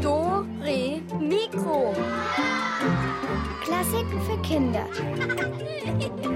Do, 0.00 0.46
Re, 0.62 1.02
Mikro. 1.18 1.92
Klassiken 3.64 4.22
für 4.22 4.40
Kinder. 4.42 4.86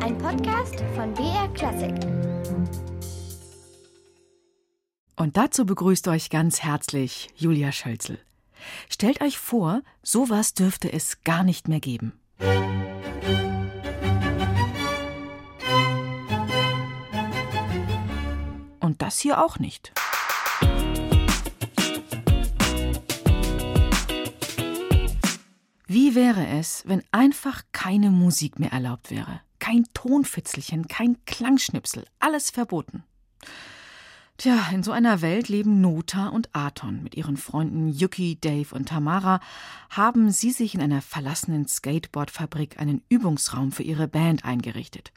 Ein 0.02 0.18
Podcast 0.18 0.82
von 0.96 1.14
BR 1.14 1.48
Klassik. 1.54 1.94
Und 5.14 5.36
dazu 5.36 5.64
begrüßt 5.64 6.08
euch 6.08 6.30
ganz 6.30 6.64
herzlich 6.64 7.28
Julia 7.36 7.70
Schölzel. 7.70 8.18
Stellt 8.88 9.20
euch 9.20 9.38
vor, 9.38 9.82
sowas 10.02 10.54
dürfte 10.54 10.92
es 10.92 11.22
gar 11.22 11.44
nicht 11.44 11.68
mehr 11.68 11.78
geben. 11.78 12.18
Und 18.84 19.00
das 19.00 19.18
hier 19.18 19.42
auch 19.42 19.58
nicht. 19.58 19.92
Wie 25.86 26.14
wäre 26.14 26.46
es, 26.46 26.82
wenn 26.86 27.02
einfach 27.10 27.62
keine 27.72 28.10
Musik 28.10 28.58
mehr 28.58 28.72
erlaubt 28.72 29.10
wäre? 29.10 29.40
Kein 29.58 29.86
Tonfitzelchen, 29.94 30.86
kein 30.86 31.16
Klangschnipsel, 31.24 32.04
alles 32.18 32.50
verboten. 32.50 33.04
Tja, 34.36 34.68
in 34.70 34.82
so 34.82 34.92
einer 34.92 35.22
Welt 35.22 35.48
leben 35.48 35.80
Nota 35.80 36.28
und 36.28 36.54
Aton. 36.54 37.02
Mit 37.02 37.14
ihren 37.14 37.38
Freunden 37.38 37.88
Yuki, 37.88 38.38
Dave 38.38 38.74
und 38.74 38.90
Tamara 38.90 39.40
haben 39.88 40.30
sie 40.30 40.50
sich 40.50 40.74
in 40.74 40.82
einer 40.82 41.00
verlassenen 41.00 41.66
Skateboardfabrik 41.66 42.78
einen 42.78 43.02
Übungsraum 43.08 43.72
für 43.72 43.82
ihre 43.82 44.08
Band 44.08 44.44
eingerichtet. 44.44 45.10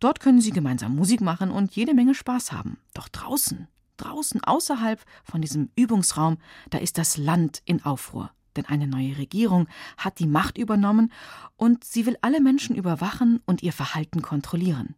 Dort 0.00 0.20
können 0.20 0.40
sie 0.40 0.50
gemeinsam 0.50 0.94
Musik 0.94 1.20
machen 1.20 1.50
und 1.50 1.74
jede 1.74 1.94
Menge 1.94 2.14
Spaß 2.14 2.52
haben. 2.52 2.78
Doch 2.94 3.08
draußen, 3.08 3.66
draußen 3.96 4.44
außerhalb 4.44 5.04
von 5.24 5.40
diesem 5.40 5.70
Übungsraum, 5.76 6.38
da 6.70 6.78
ist 6.78 6.98
das 6.98 7.16
Land 7.16 7.62
in 7.64 7.84
Aufruhr. 7.84 8.30
Denn 8.56 8.66
eine 8.66 8.86
neue 8.86 9.18
Regierung 9.18 9.68
hat 9.96 10.18
die 10.18 10.26
Macht 10.26 10.58
übernommen 10.58 11.12
und 11.56 11.84
sie 11.84 12.06
will 12.06 12.16
alle 12.22 12.40
Menschen 12.40 12.76
überwachen 12.76 13.40
und 13.46 13.62
ihr 13.62 13.72
Verhalten 13.72 14.22
kontrollieren. 14.22 14.94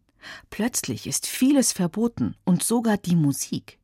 Plötzlich 0.49 1.07
ist 1.07 1.27
vieles 1.27 1.71
verboten 1.71 2.35
und 2.43 2.63
sogar 2.63 2.97
die 2.97 3.15
Musik. 3.15 3.79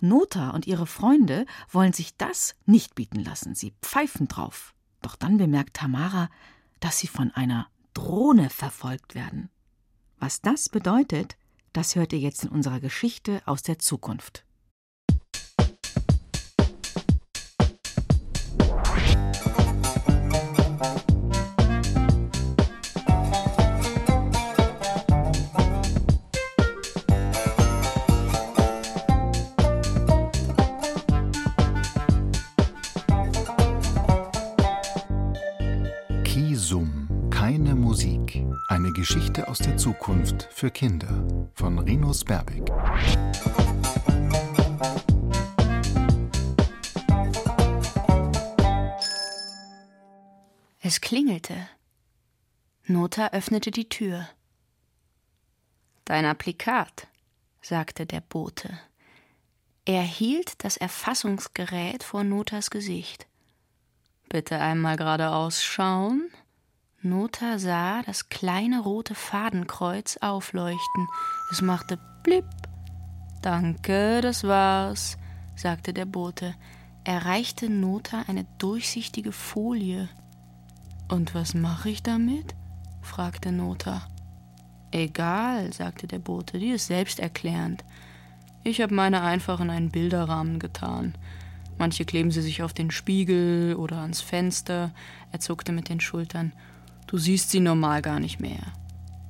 Nota 0.00 0.50
und 0.50 0.66
ihre 0.66 0.86
Freunde 0.86 1.46
wollen 1.70 1.92
sich 1.92 2.16
das 2.16 2.56
nicht 2.66 2.94
bieten 2.94 3.20
lassen. 3.20 3.54
Sie 3.54 3.74
pfeifen 3.82 4.28
drauf. 4.28 4.74
Doch 5.02 5.16
dann 5.16 5.38
bemerkt 5.38 5.74
Tamara, 5.74 6.28
dass 6.80 6.98
sie 6.98 7.06
von 7.06 7.30
einer 7.32 7.68
Drohne 7.94 8.50
verfolgt 8.50 9.14
werden. 9.14 9.50
Was 10.20 10.40
das 10.40 10.68
bedeutet, 10.68 11.36
das 11.72 11.94
hört 11.94 12.12
ihr 12.12 12.18
jetzt 12.18 12.44
in 12.44 12.50
unserer 12.50 12.80
Geschichte 12.80 13.40
aus 13.46 13.62
der 13.62 13.78
Zukunft. 13.78 14.44
Für 40.58 40.72
Kinder 40.72 41.24
von 41.54 41.78
Rinus 41.78 42.24
Berbeck. 42.24 42.68
Es 50.80 51.00
klingelte. 51.00 51.68
Nota 52.86 53.28
öffnete 53.28 53.70
die 53.70 53.88
Tür. 53.88 54.28
Dein 56.04 56.24
Applikat, 56.24 57.06
sagte 57.62 58.04
der 58.04 58.20
Bote. 58.20 58.80
Er 59.84 60.02
hielt 60.02 60.64
das 60.64 60.76
Erfassungsgerät 60.76 62.02
vor 62.02 62.24
Notas 62.24 62.70
Gesicht. 62.70 63.28
Bitte 64.28 64.58
einmal 64.58 64.96
geradeaus 64.96 65.62
schauen. 65.62 66.28
Nota 67.00 67.60
sah 67.60 68.02
das 68.02 68.28
kleine 68.28 68.80
rote 68.80 69.14
Fadenkreuz 69.14 70.16
aufleuchten. 70.20 71.06
Es 71.52 71.62
machte 71.62 71.96
blip. 72.24 72.44
Danke, 73.40 74.20
das 74.20 74.42
war's, 74.42 75.16
sagte 75.54 75.92
der 75.92 76.06
Bote. 76.06 76.56
Er 77.04 77.24
reichte 77.24 77.70
Nota 77.70 78.24
eine 78.26 78.46
durchsichtige 78.58 79.30
Folie. 79.30 80.08
Und 81.08 81.36
was 81.36 81.54
mache 81.54 81.88
ich 81.88 82.02
damit? 82.02 82.56
fragte 83.00 83.52
Nota. 83.52 84.02
Egal, 84.90 85.72
sagte 85.72 86.08
der 86.08 86.18
Bote, 86.18 86.58
die 86.58 86.70
ist 86.70 86.88
selbsterklärend. 86.88 87.84
Ich 88.64 88.80
habe 88.80 88.92
meine 88.92 89.22
einfach 89.22 89.60
in 89.60 89.70
einen 89.70 89.90
Bilderrahmen 89.90 90.58
getan. 90.58 91.14
Manche 91.78 92.04
kleben 92.04 92.32
sie 92.32 92.42
sich 92.42 92.64
auf 92.64 92.72
den 92.72 92.90
Spiegel 92.90 93.76
oder 93.76 93.98
ans 93.98 94.20
Fenster. 94.20 94.92
Er 95.30 95.38
zuckte 95.38 95.70
mit 95.70 95.88
den 95.88 96.00
Schultern. 96.00 96.52
Du 97.08 97.16
siehst 97.16 97.50
sie 97.50 97.60
normal 97.60 98.02
gar 98.02 98.20
nicht 98.20 98.38
mehr. 98.38 98.60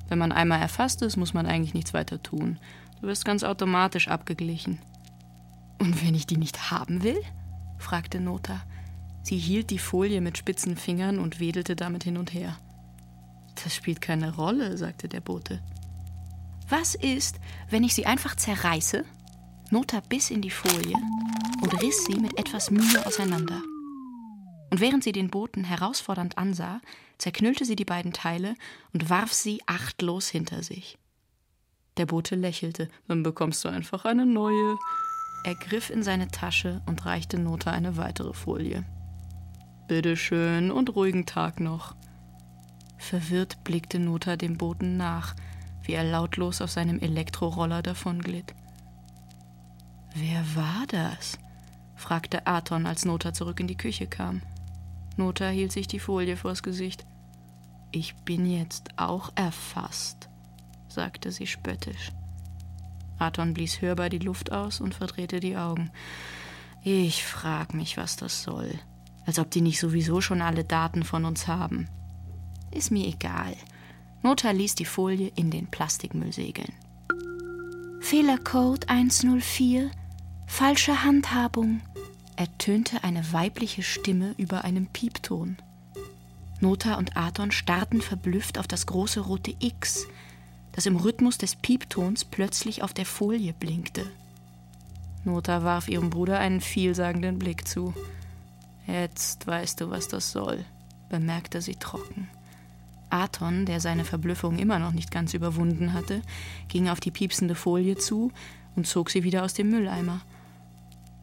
Wenn 0.09 0.19
man 0.19 0.33
einmal 0.33 0.59
erfasst 0.59 1.01
ist, 1.01 1.15
muss 1.15 1.33
man 1.33 1.45
eigentlich 1.45 1.73
nichts 1.73 1.93
weiter 1.93 2.21
tun. 2.21 2.59
Du 2.99 3.07
wirst 3.07 3.23
ganz 3.23 3.43
automatisch 3.43 4.09
abgeglichen. 4.09 4.79
Und 5.79 6.05
wenn 6.05 6.13
ich 6.13 6.27
die 6.27 6.37
nicht 6.37 6.71
haben 6.71 7.03
will? 7.03 7.19
fragte 7.77 8.19
Nota. 8.19 8.61
Sie 9.23 9.37
hielt 9.37 9.69
die 9.69 9.79
Folie 9.79 10.19
mit 10.19 10.37
spitzen 10.37 10.75
Fingern 10.75 11.19
und 11.19 11.39
wedelte 11.39 11.77
damit 11.77 12.03
hin 12.03 12.17
und 12.17 12.33
her. 12.33 12.57
Das 13.63 13.73
spielt 13.73 14.01
keine 14.01 14.35
Rolle, 14.35 14.77
sagte 14.77 15.07
der 15.07 15.21
Bote. 15.21 15.61
Was 16.67 16.95
ist, 16.95 17.39
wenn 17.69 17.85
ich 17.85 17.95
sie 17.95 18.05
einfach 18.05 18.35
zerreiße? 18.35 19.05
Nota 19.71 20.01
biss 20.01 20.31
in 20.31 20.41
die 20.41 20.49
Folie 20.49 20.97
und 21.61 21.81
riss 21.81 22.05
sie 22.05 22.19
mit 22.19 22.37
etwas 22.37 22.71
Mühe 22.71 23.05
auseinander. 23.05 23.61
Und 24.69 24.81
während 24.81 25.03
sie 25.03 25.11
den 25.11 25.29
Boten 25.29 25.63
herausfordernd 25.63 26.37
ansah, 26.37 26.81
zerknüllte 27.17 27.65
sie 27.65 27.75
die 27.75 27.85
beiden 27.85 28.13
Teile 28.13 28.55
und 28.93 29.09
warf 29.09 29.33
sie 29.33 29.61
achtlos 29.65 30.29
hinter 30.29 30.63
sich. 30.63 30.97
Der 31.97 32.05
Bote 32.05 32.35
lächelte, 32.35 32.87
dann 33.07 33.23
bekommst 33.23 33.63
du 33.65 33.69
einfach 33.69 34.05
eine 34.05 34.25
neue. 34.25 34.77
Er 35.43 35.55
griff 35.55 35.89
in 35.89 36.03
seine 36.03 36.27
Tasche 36.29 36.81
und 36.85 37.05
reichte 37.05 37.37
Nota 37.37 37.71
eine 37.71 37.97
weitere 37.97 38.33
Folie. 38.33 38.85
Bitteschön 39.87 40.71
und 40.71 40.95
ruhigen 40.95 41.25
Tag 41.25 41.59
noch. 41.59 41.95
Verwirrt 42.97 43.63
blickte 43.63 43.99
Nota 43.99 44.35
dem 44.35 44.57
Boten 44.57 44.97
nach, 44.97 45.35
wie 45.83 45.93
er 45.93 46.03
lautlos 46.03 46.61
auf 46.61 46.69
seinem 46.69 46.99
Elektroroller 46.99 47.81
davonglitt. 47.81 48.53
Wer 50.13 50.43
war 50.55 50.85
das? 50.87 51.37
fragte 51.95 52.47
Aton, 52.47 52.85
als 52.85 53.03
Nota 53.05 53.33
zurück 53.33 53.59
in 53.59 53.67
die 53.67 53.77
Küche 53.77 54.07
kam. 54.07 54.41
Nota 55.19 55.49
hielt 55.49 55.73
sich 55.73 55.87
die 55.87 55.99
Folie 55.99 56.37
vors 56.37 56.63
Gesicht. 56.63 57.05
Ich 57.91 58.15
bin 58.15 58.49
jetzt 58.49 58.97
auch 58.97 59.31
erfasst, 59.35 60.29
sagte 60.87 61.31
sie 61.31 61.45
spöttisch. 61.45 62.13
Aton 63.19 63.53
blies 63.53 63.81
hörbar 63.81 64.09
die 64.09 64.19
Luft 64.19 64.53
aus 64.53 64.79
und 64.79 64.95
verdrehte 64.95 65.41
die 65.41 65.57
Augen. 65.57 65.91
Ich 66.83 67.25
frag 67.25 67.73
mich, 67.73 67.97
was 67.97 68.15
das 68.15 68.43
soll. 68.43 68.79
Als 69.25 69.39
ob 69.39 69.51
die 69.51 69.59
nicht 69.59 69.79
sowieso 69.79 70.21
schon 70.21 70.41
alle 70.41 70.63
Daten 70.63 71.03
von 71.03 71.25
uns 71.25 71.47
haben. 71.47 71.89
Ist 72.71 72.89
mir 72.89 73.05
egal. 73.05 73.55
Nota 74.23 74.51
ließ 74.51 74.75
die 74.75 74.85
Folie 74.85 75.33
in 75.35 75.51
den 75.51 75.67
Plastikmüll 75.67 76.31
segeln. 76.31 76.73
Fehlercode 77.99 78.87
104, 78.87 79.91
falsche 80.47 81.03
Handhabung, 81.03 81.81
ertönte 82.39 83.03
eine 83.03 83.33
weibliche 83.33 83.83
Stimme 83.83 84.33
über 84.37 84.63
einem 84.63 84.87
Piepton. 84.87 85.57
Nota 86.61 86.95
und 86.95 87.17
Aton 87.17 87.51
starrten 87.51 88.01
verblüfft 88.01 88.57
auf 88.57 88.65
das 88.65 88.85
große 88.85 89.19
rote 89.19 89.53
X, 89.59 90.07
das 90.71 90.85
im 90.85 90.95
Rhythmus 90.95 91.37
des 91.37 91.57
Pieptons 91.57 92.23
plötzlich 92.23 92.81
auf 92.81 92.93
der 92.93 93.05
Folie 93.05 93.51
blinkte. 93.51 94.09
Nota 95.25 95.65
warf 95.65 95.89
ihrem 95.89 96.09
Bruder 96.09 96.39
einen 96.39 96.61
vielsagenden 96.61 97.39
Blick 97.39 97.67
zu. 97.67 97.93
Jetzt 98.87 99.45
weißt 99.45 99.81
du, 99.81 99.89
was 99.89 100.07
das 100.07 100.31
soll, 100.31 100.63
bemerkte 101.09 101.61
sie 101.61 101.75
trocken. 101.75 102.29
Aton, 103.09 103.65
der 103.65 103.81
seine 103.81 104.05
Verblüffung 104.05 104.59
immer 104.59 104.79
noch 104.79 104.93
nicht 104.93 105.11
ganz 105.11 105.33
überwunden 105.33 105.91
hatte, 105.91 106.21
ging 106.69 106.87
auf 106.87 107.01
die 107.01 107.11
piepsende 107.11 107.55
Folie 107.55 107.97
zu 107.97 108.31
und 108.77 108.87
zog 108.87 109.09
sie 109.09 109.25
wieder 109.25 109.43
aus 109.43 109.53
dem 109.53 109.71
Mülleimer. 109.71 110.21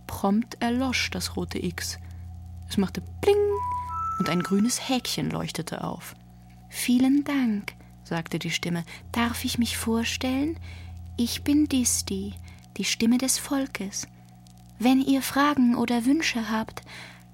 Prompt 0.07 0.61
erlosch 0.61 1.11
das 1.11 1.37
rote 1.37 1.63
X. 1.63 1.99
Es 2.69 2.77
machte 2.77 3.03
Bling 3.21 3.37
und 4.19 4.29
ein 4.29 4.43
grünes 4.43 4.89
Häkchen 4.89 5.31
leuchtete 5.31 5.85
auf. 5.85 6.15
Vielen 6.69 7.25
Dank, 7.25 7.75
sagte 8.05 8.39
die 8.39 8.51
Stimme. 8.51 8.85
Darf 9.13 9.45
ich 9.45 9.59
mich 9.59 9.77
vorstellen? 9.77 10.59
Ich 11.17 11.43
bin 11.43 11.67
Disti. 11.67 12.35
die 12.77 12.85
Stimme 12.85 13.17
des 13.17 13.39
Volkes. 13.39 14.07
Wenn 14.79 15.01
ihr 15.01 15.23
Fragen 15.23 15.75
oder 15.75 16.05
Wünsche 16.05 16.51
habt, 16.51 16.83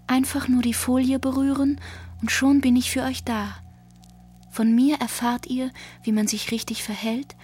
einfach 0.06 0.46
nur 0.46 0.62
die 0.62 0.74
Folie 0.74 1.18
berühren 1.18 1.80
und 2.20 2.30
schon 2.30 2.60
bin 2.60 2.76
ich 2.76 2.90
für 2.90 3.02
euch 3.02 3.24
da. 3.24 3.56
Von 4.50 4.74
mir 4.74 5.00
erfahrt 5.00 5.46
ihr, 5.46 5.70
wie 6.04 6.12
man 6.12 6.28
sich 6.28 6.52
richtig 6.52 6.84
verhält 6.84 7.34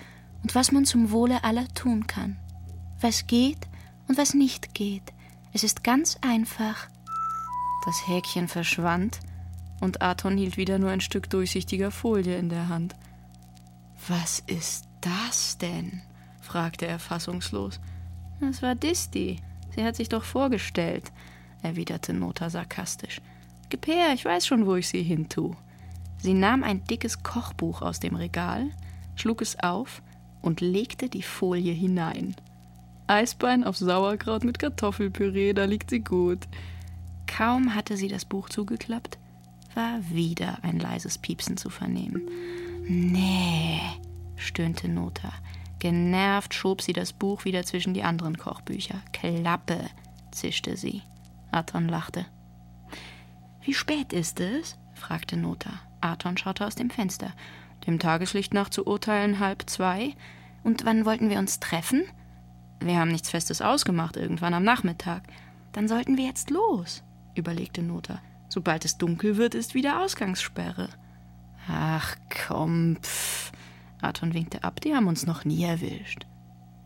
und 0.42 0.54
was 0.54 0.70
man 0.70 0.84
zum 0.84 1.10
Wohle 1.10 1.42
aller 1.42 1.66
tun 1.74 2.06
kann. 2.06 2.36
Was 3.00 3.26
geht 3.26 3.66
und 4.06 4.18
was 4.18 4.34
nicht 4.34 4.74
geht. 4.74 5.12
Es 5.52 5.64
ist 5.64 5.82
ganz 5.82 6.18
einfach. 6.20 6.88
Das 7.84 8.06
Häkchen 8.06 8.48
verschwand 8.48 9.20
und 9.80 10.02
Aton 10.02 10.36
hielt 10.36 10.56
wieder 10.56 10.78
nur 10.78 10.90
ein 10.90 11.00
Stück 11.00 11.30
durchsichtiger 11.30 11.90
Folie 11.90 12.36
in 12.36 12.48
der 12.48 12.68
Hand. 12.68 12.94
Was 14.08 14.40
ist 14.46 14.86
das 15.00 15.58
denn? 15.58 16.02
fragte 16.40 16.86
er 16.86 16.98
fassungslos. 16.98 17.80
Das 18.40 18.62
war 18.62 18.74
Disti. 18.74 19.40
Sie 19.74 19.84
hat 19.84 19.96
sich 19.96 20.08
doch 20.08 20.24
vorgestellt, 20.24 21.12
erwiderte 21.62 22.12
Nota 22.12 22.50
sarkastisch. 22.50 23.20
Gib 23.68 23.86
her, 23.86 24.12
ich 24.14 24.24
weiß 24.24 24.46
schon, 24.46 24.66
wo 24.66 24.76
ich 24.76 24.88
sie 24.88 25.02
hintu. 25.02 25.54
Sie 26.18 26.34
nahm 26.34 26.64
ein 26.64 26.84
dickes 26.84 27.22
Kochbuch 27.22 27.82
aus 27.82 28.00
dem 28.00 28.16
Regal, 28.16 28.70
schlug 29.14 29.42
es 29.42 29.58
auf 29.60 30.02
und 30.40 30.60
legte 30.60 31.08
die 31.08 31.22
Folie 31.22 31.72
hinein. 31.72 32.34
Eisbein 33.08 33.64
auf 33.64 33.76
Sauerkraut 33.76 34.44
mit 34.44 34.58
Kartoffelpüree, 34.58 35.54
da 35.54 35.64
liegt 35.64 35.90
sie 35.90 36.00
gut. 36.00 36.46
Kaum 37.26 37.74
hatte 37.74 37.96
sie 37.96 38.08
das 38.08 38.24
Buch 38.24 38.48
zugeklappt, 38.48 39.18
war 39.74 39.98
wieder 40.10 40.58
ein 40.62 40.78
leises 40.78 41.18
Piepsen 41.18 41.56
zu 41.56 41.70
vernehmen. 41.70 42.22
Nee, 42.86 43.80
stöhnte 44.36 44.88
Nota. 44.88 45.32
Genervt 45.78 46.54
schob 46.54 46.82
sie 46.82 46.92
das 46.92 47.12
Buch 47.12 47.44
wieder 47.44 47.62
zwischen 47.64 47.94
die 47.94 48.02
anderen 48.02 48.36
Kochbücher. 48.36 49.00
Klappe, 49.12 49.78
zischte 50.32 50.76
sie. 50.76 51.02
Aton 51.50 51.88
lachte. 51.88 52.26
Wie 53.62 53.74
spät 53.74 54.12
ist 54.12 54.40
es? 54.40 54.76
fragte 54.94 55.36
Nota. 55.36 55.70
Aton 56.00 56.36
schaute 56.36 56.66
aus 56.66 56.74
dem 56.74 56.90
Fenster. 56.90 57.32
Dem 57.86 57.98
Tageslicht 57.98 58.54
nach 58.54 58.68
zu 58.68 58.86
urteilen 58.86 59.38
halb 59.38 59.68
zwei. 59.70 60.14
Und 60.64 60.84
wann 60.84 61.04
wollten 61.04 61.30
wir 61.30 61.38
uns 61.38 61.60
treffen? 61.60 62.04
Wir 62.80 62.98
haben 62.98 63.10
nichts 63.10 63.30
Festes 63.30 63.60
ausgemacht, 63.60 64.16
irgendwann 64.16 64.54
am 64.54 64.62
Nachmittag. 64.64 65.22
Dann 65.72 65.88
sollten 65.88 66.16
wir 66.16 66.24
jetzt 66.24 66.50
los, 66.50 67.02
überlegte 67.34 67.82
Nota. 67.82 68.20
Sobald 68.48 68.84
es 68.84 68.98
dunkel 68.98 69.36
wird, 69.36 69.54
ist 69.54 69.74
wieder 69.74 70.02
Ausgangssperre. 70.02 70.88
Ach 71.68 72.16
komm, 72.46 72.96
pff. 73.02 73.52
Aton 74.00 74.32
winkte 74.32 74.64
ab, 74.64 74.80
die 74.80 74.94
haben 74.94 75.08
uns 75.08 75.26
noch 75.26 75.44
nie 75.44 75.64
erwischt. 75.64 76.26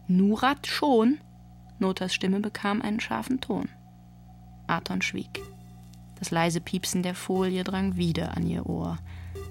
Nurat 0.09 0.67
schon? 0.67 1.19
Notas 1.79 2.15
Stimme 2.15 2.41
bekam 2.41 2.83
einen 2.83 3.01
scharfen 3.01 3.41
Ton. 3.41 3.69
Aton 4.67 5.03
schwieg. 5.03 5.41
Das 6.19 6.31
leise 6.31 6.61
Piepsen 6.61 7.03
der 7.03 7.15
Folie 7.15 7.65
drang 7.65 7.97
wieder 7.97 8.37
an 8.37 8.47
ihr 8.47 8.67
Ohr, 8.67 8.99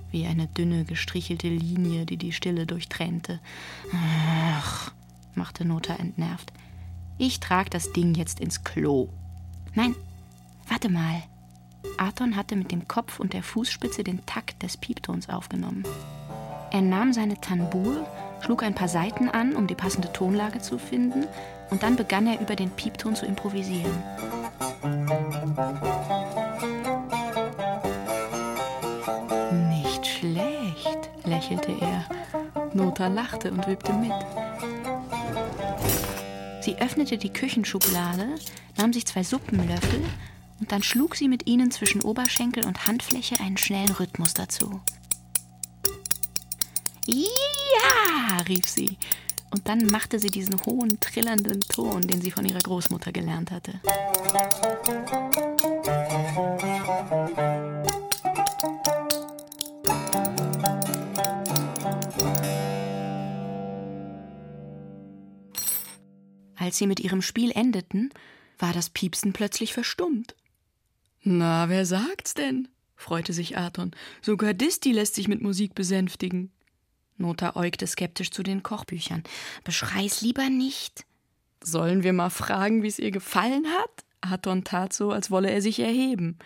wie 0.09 0.25
eine 0.25 0.47
dünne, 0.47 0.85
gestrichelte 0.85 1.49
Linie, 1.49 2.05
die 2.05 2.17
die 2.17 2.31
Stille 2.31 2.65
durchtrennte. 2.65 3.39
Ach, 3.93 4.91
machte 5.35 5.65
Nota 5.65 5.95
entnervt. 5.95 6.51
Ich 7.17 7.39
trag 7.39 7.69
das 7.69 7.93
Ding 7.93 8.15
jetzt 8.15 8.39
ins 8.39 8.63
Klo. 8.63 9.09
Nein, 9.75 9.95
warte 10.67 10.89
mal. 10.89 11.23
Aton 11.97 12.35
hatte 12.35 12.55
mit 12.55 12.71
dem 12.71 12.87
Kopf 12.87 13.19
und 13.19 13.33
der 13.33 13.43
Fußspitze 13.43 14.03
den 14.03 14.25
Takt 14.25 14.63
des 14.63 14.77
Pieptons 14.77 15.29
aufgenommen. 15.29 15.83
Er 16.71 16.81
nahm 16.81 17.13
seine 17.13 17.39
Tambur, 17.39 18.07
schlug 18.41 18.63
ein 18.63 18.75
paar 18.75 18.87
Saiten 18.87 19.29
an, 19.29 19.55
um 19.55 19.67
die 19.67 19.75
passende 19.75 20.11
Tonlage 20.13 20.61
zu 20.61 20.77
finden, 20.77 21.25
und 21.69 21.83
dann 21.83 21.95
begann 21.95 22.27
er 22.27 22.39
über 22.41 22.55
den 22.55 22.69
Piepton 22.69 23.15
zu 23.15 23.25
improvisieren. 23.25 23.91
Nicht 29.69 30.07
schlecht, 30.07 31.09
lächelte 31.23 31.71
er. 31.79 32.05
Nota 32.73 33.07
lachte 33.07 33.51
und 33.51 33.67
wippte 33.67 33.93
mit. 33.93 34.11
Sie 36.61 36.77
öffnete 36.77 37.17
die 37.17 37.33
Küchenschublade, 37.33 38.35
nahm 38.77 38.93
sich 38.93 39.05
zwei 39.07 39.23
Suppenlöffel 39.23 40.01
und 40.59 40.71
dann 40.71 40.83
schlug 40.83 41.15
sie 41.15 41.27
mit 41.27 41.47
ihnen 41.47 41.71
zwischen 41.71 42.03
Oberschenkel 42.03 42.65
und 42.65 42.85
Handfläche 42.85 43.39
einen 43.39 43.57
schnellen 43.57 43.91
Rhythmus 43.91 44.35
dazu. 44.35 44.79
Ja, 47.07 48.37
rief 48.47 48.69
sie. 48.69 48.97
Und 49.49 49.67
dann 49.67 49.87
machte 49.87 50.19
sie 50.19 50.29
diesen 50.29 50.55
hohen, 50.65 50.99
trillernden 50.99 51.59
Ton, 51.61 52.01
den 52.01 52.21
sie 52.21 52.31
von 52.31 52.45
ihrer 52.45 52.59
Großmutter 52.59 53.11
gelernt 53.11 53.51
hatte. 53.51 53.81
Als 66.61 66.77
sie 66.77 66.85
mit 66.85 66.99
ihrem 66.99 67.23
Spiel 67.23 67.51
endeten, 67.55 68.13
war 68.59 68.71
das 68.71 68.91
Piepsen 68.91 69.33
plötzlich 69.33 69.73
verstummt. 69.73 70.35
Na, 71.23 71.69
wer 71.69 71.87
sagt's 71.87 72.35
denn? 72.35 72.67
freute 72.95 73.33
sich 73.33 73.57
Aton. 73.57 73.89
Sogar 74.21 74.53
Disti 74.53 74.91
lässt 74.91 75.15
sich 75.15 75.27
mit 75.27 75.41
Musik 75.41 75.73
besänftigen. 75.73 76.51
Nota 77.17 77.55
äugte 77.55 77.87
skeptisch 77.87 78.29
zu 78.29 78.43
den 78.43 78.61
Kochbüchern. 78.61 79.23
Beschrei's 79.63 80.21
lieber 80.21 80.51
nicht. 80.51 81.03
Sollen 81.63 82.03
wir 82.03 82.13
mal 82.13 82.29
fragen, 82.29 82.83
wie 82.83 82.89
es 82.89 82.99
ihr 82.99 83.09
gefallen 83.09 83.65
hat? 83.65 84.05
Aton 84.21 84.63
tat 84.63 84.93
so, 84.93 85.09
als 85.09 85.31
wolle 85.31 85.49
er 85.49 85.63
sich 85.63 85.79
erheben. 85.79 86.37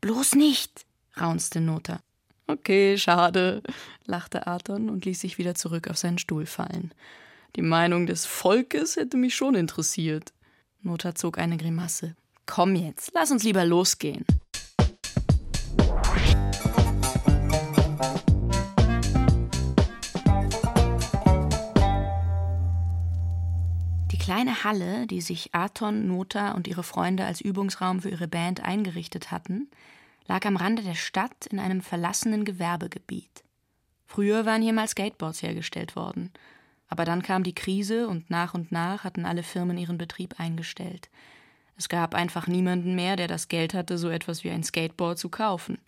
Bloß 0.00 0.36
nicht, 0.36 0.86
raunzte 1.16 1.60
Nota. 1.60 1.98
Okay, 2.46 2.96
schade, 2.96 3.64
lachte 4.04 4.46
Aton 4.46 4.88
und 4.88 5.04
ließ 5.04 5.20
sich 5.20 5.36
wieder 5.36 5.56
zurück 5.56 5.88
auf 5.88 5.98
seinen 5.98 6.18
Stuhl 6.18 6.46
fallen. 6.46 6.92
Die 7.56 7.62
Meinung 7.62 8.06
des 8.06 8.26
Volkes 8.26 8.96
hätte 8.96 9.16
mich 9.16 9.34
schon 9.34 9.54
interessiert. 9.54 10.32
Nota 10.82 11.14
zog 11.14 11.38
eine 11.38 11.56
Grimasse. 11.56 12.14
Komm 12.46 12.76
jetzt, 12.76 13.10
lass 13.14 13.30
uns 13.30 13.42
lieber 13.42 13.64
losgehen. 13.64 14.24
Die 24.12 24.18
kleine 24.18 24.62
Halle, 24.62 25.06
die 25.06 25.20
sich 25.20 25.54
Aton, 25.54 26.06
Nota 26.06 26.52
und 26.52 26.68
ihre 26.68 26.82
Freunde 26.82 27.24
als 27.24 27.40
Übungsraum 27.40 28.02
für 28.02 28.10
ihre 28.10 28.28
Band 28.28 28.62
eingerichtet 28.62 29.30
hatten, 29.30 29.68
lag 30.26 30.44
am 30.44 30.56
Rande 30.56 30.82
der 30.82 30.94
Stadt 30.94 31.46
in 31.50 31.58
einem 31.58 31.80
verlassenen 31.80 32.44
Gewerbegebiet. 32.44 33.42
Früher 34.06 34.46
waren 34.46 34.62
hier 34.62 34.72
mal 34.72 34.86
Skateboards 34.86 35.42
hergestellt 35.42 35.96
worden, 35.96 36.30
aber 36.88 37.04
dann 37.04 37.22
kam 37.22 37.42
die 37.42 37.54
Krise 37.54 38.08
und 38.08 38.30
nach 38.30 38.54
und 38.54 38.72
nach 38.72 39.04
hatten 39.04 39.24
alle 39.24 39.42
Firmen 39.42 39.78
ihren 39.78 39.98
Betrieb 39.98 40.40
eingestellt. 40.40 41.08
Es 41.76 41.88
gab 41.88 42.14
einfach 42.14 42.46
niemanden 42.46 42.94
mehr, 42.94 43.16
der 43.16 43.28
das 43.28 43.48
Geld 43.48 43.74
hatte, 43.74 43.98
so 43.98 44.08
etwas 44.08 44.42
wie 44.42 44.50
ein 44.50 44.64
Skateboard 44.64 45.18
zu 45.18 45.28
kaufen. 45.28 45.78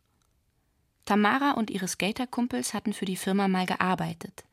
Tamara 1.04 1.52
und 1.52 1.70
ihre 1.70 1.88
Skaterkumpels 1.88 2.74
hatten 2.74 2.92
für 2.92 3.06
die 3.06 3.16
Firma 3.16 3.48
mal 3.48 3.66
gearbeitet. 3.66 4.44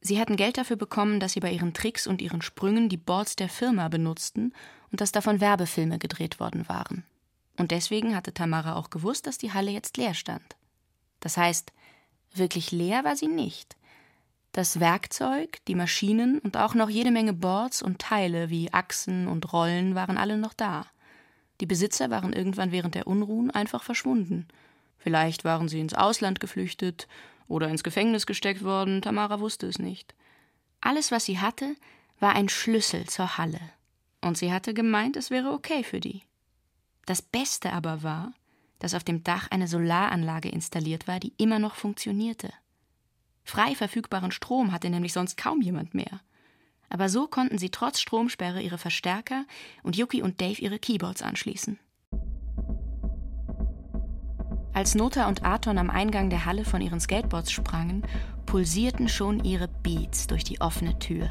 Sie 0.00 0.18
hatten 0.18 0.34
Geld 0.34 0.58
dafür 0.58 0.74
bekommen, 0.74 1.20
dass 1.20 1.34
sie 1.34 1.40
bei 1.40 1.52
ihren 1.52 1.74
Tricks 1.74 2.08
und 2.08 2.20
ihren 2.20 2.42
Sprüngen 2.42 2.88
die 2.88 2.96
Boards 2.96 3.36
der 3.36 3.48
Firma 3.48 3.88
benutzten 3.88 4.52
und 4.90 5.00
dass 5.00 5.12
davon 5.12 5.40
Werbefilme 5.40 6.00
gedreht 6.00 6.40
worden 6.40 6.68
waren. 6.68 7.04
Und 7.56 7.70
deswegen 7.70 8.16
hatte 8.16 8.34
Tamara 8.34 8.74
auch 8.74 8.90
gewusst, 8.90 9.28
dass 9.28 9.38
die 9.38 9.52
Halle 9.52 9.70
jetzt 9.70 9.96
leer 9.96 10.14
stand. 10.14 10.56
Das 11.20 11.36
heißt, 11.36 11.72
wirklich 12.34 12.72
leer 12.72 13.04
war 13.04 13.14
sie 13.14 13.28
nicht. 13.28 13.76
Das 14.52 14.80
Werkzeug, 14.80 15.64
die 15.66 15.74
Maschinen 15.74 16.38
und 16.38 16.58
auch 16.58 16.74
noch 16.74 16.90
jede 16.90 17.10
Menge 17.10 17.32
Boards 17.32 17.80
und 17.80 17.98
Teile 17.98 18.50
wie 18.50 18.70
Achsen 18.70 19.26
und 19.26 19.50
Rollen 19.54 19.94
waren 19.94 20.18
alle 20.18 20.36
noch 20.36 20.52
da. 20.52 20.86
Die 21.62 21.66
Besitzer 21.66 22.10
waren 22.10 22.34
irgendwann 22.34 22.70
während 22.70 22.94
der 22.94 23.06
Unruhen 23.06 23.50
einfach 23.50 23.82
verschwunden. 23.82 24.46
Vielleicht 24.98 25.44
waren 25.44 25.68
sie 25.68 25.80
ins 25.80 25.94
Ausland 25.94 26.38
geflüchtet 26.38 27.08
oder 27.48 27.68
ins 27.68 27.82
Gefängnis 27.82 28.26
gesteckt 28.26 28.62
worden, 28.62 29.00
Tamara 29.00 29.40
wusste 29.40 29.66
es 29.66 29.78
nicht. 29.78 30.14
Alles, 30.82 31.10
was 31.10 31.24
sie 31.24 31.38
hatte, 31.38 31.74
war 32.20 32.34
ein 32.34 32.50
Schlüssel 32.50 33.06
zur 33.06 33.38
Halle. 33.38 33.60
Und 34.20 34.36
sie 34.36 34.52
hatte 34.52 34.74
gemeint, 34.74 35.16
es 35.16 35.30
wäre 35.30 35.52
okay 35.52 35.82
für 35.82 36.00
die. 36.00 36.22
Das 37.06 37.22
Beste 37.22 37.72
aber 37.72 38.02
war, 38.02 38.34
dass 38.80 38.94
auf 38.94 39.02
dem 39.02 39.24
Dach 39.24 39.48
eine 39.50 39.66
Solaranlage 39.66 40.50
installiert 40.50 41.08
war, 41.08 41.20
die 41.20 41.32
immer 41.38 41.58
noch 41.58 41.74
funktionierte. 41.74 42.52
Frei 43.44 43.74
verfügbaren 43.74 44.30
Strom 44.30 44.72
hatte 44.72 44.90
nämlich 44.90 45.12
sonst 45.12 45.36
kaum 45.36 45.60
jemand 45.60 45.94
mehr. 45.94 46.20
Aber 46.88 47.08
so 47.08 47.26
konnten 47.26 47.58
sie 47.58 47.70
trotz 47.70 48.00
Stromsperre 48.00 48.60
ihre 48.60 48.78
Verstärker 48.78 49.46
und 49.82 49.96
Yuki 49.96 50.22
und 50.22 50.40
Dave 50.40 50.60
ihre 50.60 50.78
Keyboards 50.78 51.22
anschließen. 51.22 51.78
Als 54.74 54.94
Nota 54.94 55.28
und 55.28 55.44
Aton 55.44 55.76
am 55.78 55.90
Eingang 55.90 56.30
der 56.30 56.46
Halle 56.46 56.64
von 56.64 56.80
ihren 56.80 57.00
Skateboards 57.00 57.52
sprangen, 57.52 58.02
pulsierten 58.46 59.08
schon 59.08 59.44
ihre 59.44 59.68
Beats 59.68 60.26
durch 60.26 60.44
die 60.44 60.60
offene 60.60 60.98
Tür. 60.98 61.30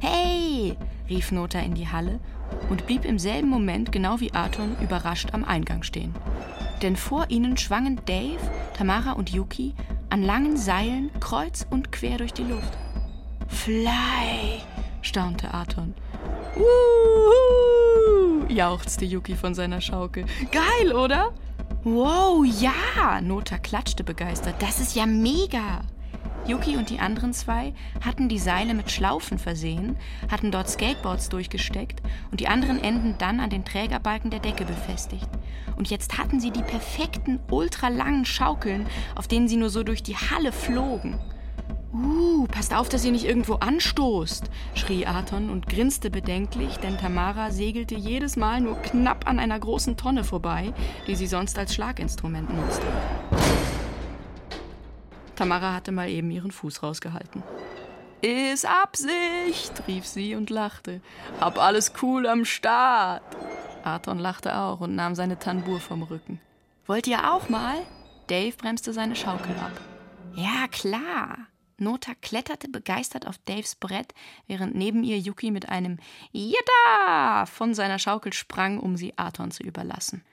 Hey! 0.00 0.76
rief 1.08 1.32
Nota 1.32 1.60
in 1.60 1.74
die 1.74 1.88
Halle 1.88 2.20
und 2.68 2.86
blieb 2.86 3.04
im 3.04 3.18
selben 3.18 3.48
Moment, 3.48 3.92
genau 3.92 4.20
wie 4.20 4.32
Aton, 4.32 4.76
überrascht 4.80 5.30
am 5.32 5.44
Eingang 5.44 5.82
stehen. 5.82 6.14
Denn 6.82 6.96
vor 6.96 7.26
ihnen 7.28 7.56
schwangen 7.56 8.00
Dave, 8.06 8.38
Tamara 8.76 9.12
und 9.12 9.30
Yuki 9.30 9.74
an 10.10 10.22
langen 10.22 10.56
Seilen 10.56 11.10
kreuz 11.20 11.66
und 11.68 11.92
quer 11.92 12.18
durch 12.18 12.32
die 12.32 12.44
Luft. 12.44 12.76
Fly! 13.48 14.60
staunte 15.02 15.52
Aton. 15.52 15.94
Uhu! 16.56 18.46
jauchzte 18.48 19.04
Yuki 19.04 19.34
von 19.34 19.54
seiner 19.54 19.80
Schaukel. 19.80 20.24
Geil, 20.50 20.92
oder? 20.92 21.32
Wow, 21.84 22.44
ja! 22.44 23.20
Nota 23.20 23.58
klatschte 23.58 24.04
begeistert. 24.04 24.54
Das 24.60 24.80
ist 24.80 24.94
ja 24.94 25.06
mega! 25.06 25.82
Yuki 26.46 26.76
und 26.76 26.90
die 26.90 26.98
anderen 26.98 27.32
zwei 27.32 27.72
hatten 28.04 28.28
die 28.28 28.38
Seile 28.38 28.74
mit 28.74 28.90
Schlaufen 28.90 29.38
versehen, 29.38 29.96
hatten 30.30 30.50
dort 30.50 30.68
Skateboards 30.68 31.28
durchgesteckt 31.28 32.02
und 32.30 32.40
die 32.40 32.48
anderen 32.48 32.82
Enden 32.82 33.14
dann 33.18 33.40
an 33.40 33.50
den 33.50 33.64
Trägerbalken 33.64 34.30
der 34.30 34.40
Decke 34.40 34.64
befestigt. 34.64 35.28
Und 35.76 35.90
jetzt 35.90 36.18
hatten 36.18 36.40
sie 36.40 36.50
die 36.50 36.62
perfekten, 36.62 37.40
ultralangen 37.50 38.24
Schaukeln, 38.24 38.86
auf 39.14 39.26
denen 39.26 39.48
sie 39.48 39.56
nur 39.56 39.70
so 39.70 39.82
durch 39.82 40.02
die 40.02 40.16
Halle 40.16 40.52
flogen. 40.52 41.18
Uh, 41.94 42.46
passt 42.48 42.74
auf, 42.74 42.88
dass 42.88 43.04
ihr 43.04 43.12
nicht 43.12 43.24
irgendwo 43.24 43.54
anstoßt, 43.54 44.50
schrie 44.74 45.06
Aton 45.06 45.48
und 45.48 45.68
grinste 45.68 46.10
bedenklich, 46.10 46.76
denn 46.78 46.98
Tamara 46.98 47.52
segelte 47.52 47.94
jedes 47.94 48.34
Mal 48.36 48.60
nur 48.60 48.82
knapp 48.82 49.28
an 49.28 49.38
einer 49.38 49.58
großen 49.60 49.96
Tonne 49.96 50.24
vorbei, 50.24 50.72
die 51.06 51.14
sie 51.14 51.28
sonst 51.28 51.56
als 51.56 51.72
Schlaginstrument 51.72 52.52
nutzte. 52.52 52.86
Tamara 55.36 55.74
hatte 55.74 55.92
mal 55.92 56.08
eben 56.08 56.30
ihren 56.30 56.50
Fuß 56.50 56.82
rausgehalten. 56.82 57.42
Ist 58.22 58.64
Absicht, 58.66 59.86
rief 59.86 60.06
sie 60.06 60.34
und 60.34 60.48
lachte. 60.48 61.00
Hab 61.40 61.58
alles 61.58 61.92
cool 62.00 62.26
am 62.26 62.44
Start. 62.44 63.22
Arthon 63.84 64.18
lachte 64.18 64.56
auch 64.56 64.80
und 64.80 64.94
nahm 64.94 65.14
seine 65.14 65.38
Tanbur 65.38 65.78
vom 65.80 66.02
Rücken. 66.02 66.40
Wollt 66.86 67.06
ihr 67.06 67.32
auch 67.32 67.48
mal? 67.48 67.76
Dave 68.28 68.56
bremste 68.56 68.92
seine 68.92 69.16
Schaukel 69.16 69.54
ab. 69.56 69.78
Ja, 70.34 70.68
klar. 70.68 71.36
Nota 71.76 72.12
kletterte 72.22 72.68
begeistert 72.68 73.26
auf 73.26 73.36
Daves 73.44 73.74
Brett, 73.74 74.14
während 74.46 74.74
neben 74.74 75.02
ihr 75.04 75.18
Yuki 75.18 75.50
mit 75.50 75.68
einem 75.68 75.98
Jada 76.32 77.46
von 77.46 77.74
seiner 77.74 77.98
Schaukel 77.98 78.32
sprang, 78.32 78.78
um 78.78 78.96
sie 78.96 79.18
Arthon 79.18 79.50
zu 79.50 79.62
überlassen. 79.62 80.24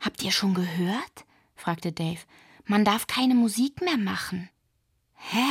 Habt 0.00 0.22
ihr 0.22 0.32
schon 0.32 0.54
gehört? 0.54 1.24
fragte 1.54 1.92
Dave. 1.92 2.20
Man 2.68 2.84
darf 2.84 3.06
keine 3.06 3.34
Musik 3.34 3.80
mehr 3.80 3.96
machen. 3.96 4.50
Hä? 5.14 5.44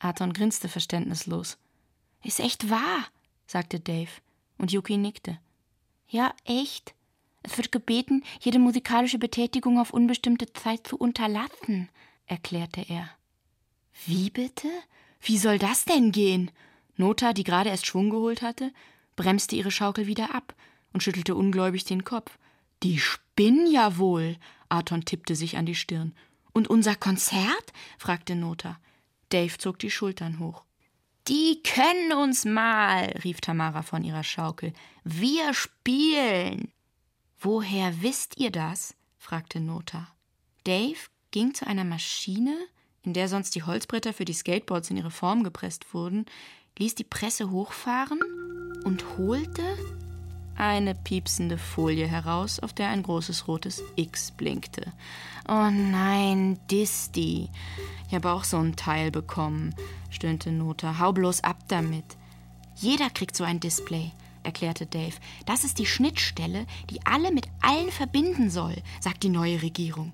Arthon 0.00 0.32
grinste 0.32 0.68
verständnislos. 0.68 1.56
Ist 2.24 2.40
echt 2.40 2.68
wahr, 2.68 3.06
sagte 3.46 3.78
Dave, 3.78 4.10
und 4.58 4.72
Yuki 4.72 4.96
nickte. 4.96 5.38
Ja, 6.08 6.34
echt. 6.44 6.94
Es 7.44 7.56
wird 7.56 7.70
gebeten, 7.70 8.24
jede 8.40 8.58
musikalische 8.58 9.18
Betätigung 9.18 9.78
auf 9.78 9.92
unbestimmte 9.92 10.52
Zeit 10.52 10.84
zu 10.86 10.96
unterlassen, 10.96 11.88
erklärte 12.26 12.84
er. 12.88 13.08
Wie 14.04 14.30
bitte? 14.30 14.68
Wie 15.20 15.38
soll 15.38 15.60
das 15.60 15.84
denn 15.84 16.10
gehen? 16.10 16.50
Nota, 16.96 17.32
die 17.32 17.44
gerade 17.44 17.70
erst 17.70 17.86
Schwung 17.86 18.10
geholt 18.10 18.42
hatte, 18.42 18.72
bremste 19.14 19.54
ihre 19.54 19.70
Schaukel 19.70 20.08
wieder 20.08 20.34
ab 20.34 20.56
und 20.92 21.04
schüttelte 21.04 21.36
ungläubig 21.36 21.84
den 21.84 22.02
Kopf. 22.04 22.36
Die 22.82 22.98
spinnen 22.98 23.70
ja 23.70 23.96
wohl. 23.96 24.36
Arthon 24.68 25.04
tippte 25.04 25.36
sich 25.36 25.56
an 25.56 25.66
die 25.66 25.76
Stirn. 25.76 26.14
Und 26.52 26.68
unser 26.68 26.94
Konzert? 26.94 27.72
fragte 27.98 28.34
Nota. 28.34 28.78
Dave 29.30 29.56
zog 29.58 29.78
die 29.78 29.90
Schultern 29.90 30.38
hoch. 30.38 30.64
Die 31.28 31.62
können 31.62 32.12
uns 32.12 32.44
mal, 32.44 33.04
rief 33.24 33.40
Tamara 33.40 33.82
von 33.82 34.02
ihrer 34.02 34.24
Schaukel. 34.24 34.72
Wir 35.04 35.54
spielen. 35.54 36.72
Woher 37.38 38.02
wisst 38.02 38.36
ihr 38.38 38.50
das? 38.50 38.94
fragte 39.18 39.60
Nota. 39.60 40.08
Dave 40.64 40.98
ging 41.30 41.54
zu 41.54 41.66
einer 41.66 41.84
Maschine, 41.84 42.56
in 43.02 43.14
der 43.14 43.28
sonst 43.28 43.54
die 43.54 43.62
Holzbretter 43.62 44.12
für 44.12 44.24
die 44.24 44.32
Skateboards 44.32 44.90
in 44.90 44.96
ihre 44.96 45.10
Form 45.10 45.44
gepresst 45.44 45.94
wurden, 45.94 46.26
ließ 46.78 46.94
die 46.94 47.04
Presse 47.04 47.50
hochfahren 47.50 48.20
und 48.84 49.16
holte 49.16 49.76
eine 50.68 50.94
piepsende 50.94 51.58
Folie 51.58 52.06
heraus, 52.06 52.60
auf 52.60 52.72
der 52.72 52.88
ein 52.88 53.02
großes 53.02 53.48
rotes 53.48 53.82
X 53.96 54.30
blinkte. 54.30 54.92
Oh 55.48 55.70
nein, 55.70 56.58
Disti. 56.70 57.48
Ich 58.08 58.14
habe 58.14 58.30
auch 58.30 58.44
so 58.44 58.58
ein 58.58 58.76
Teil 58.76 59.10
bekommen, 59.10 59.74
stöhnte 60.10 60.52
Nota. 60.52 60.98
Hau 60.98 61.12
bloß 61.12 61.44
ab 61.44 61.56
damit. 61.68 62.04
Jeder 62.76 63.10
kriegt 63.10 63.36
so 63.36 63.44
ein 63.44 63.60
Display, 63.60 64.12
erklärte 64.42 64.86
Dave. 64.86 65.14
Das 65.46 65.64
ist 65.64 65.78
die 65.78 65.86
Schnittstelle, 65.86 66.66
die 66.90 67.04
alle 67.04 67.32
mit 67.32 67.48
allen 67.60 67.90
verbinden 67.90 68.50
soll, 68.50 68.76
sagt 69.00 69.22
die 69.22 69.28
neue 69.28 69.62
Regierung. 69.62 70.12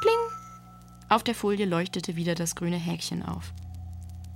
Pling! 0.00 1.08
Auf 1.08 1.22
der 1.24 1.34
Folie 1.34 1.66
leuchtete 1.66 2.16
wieder 2.16 2.34
das 2.34 2.54
grüne 2.54 2.78
Häkchen 2.78 3.22
auf. 3.22 3.52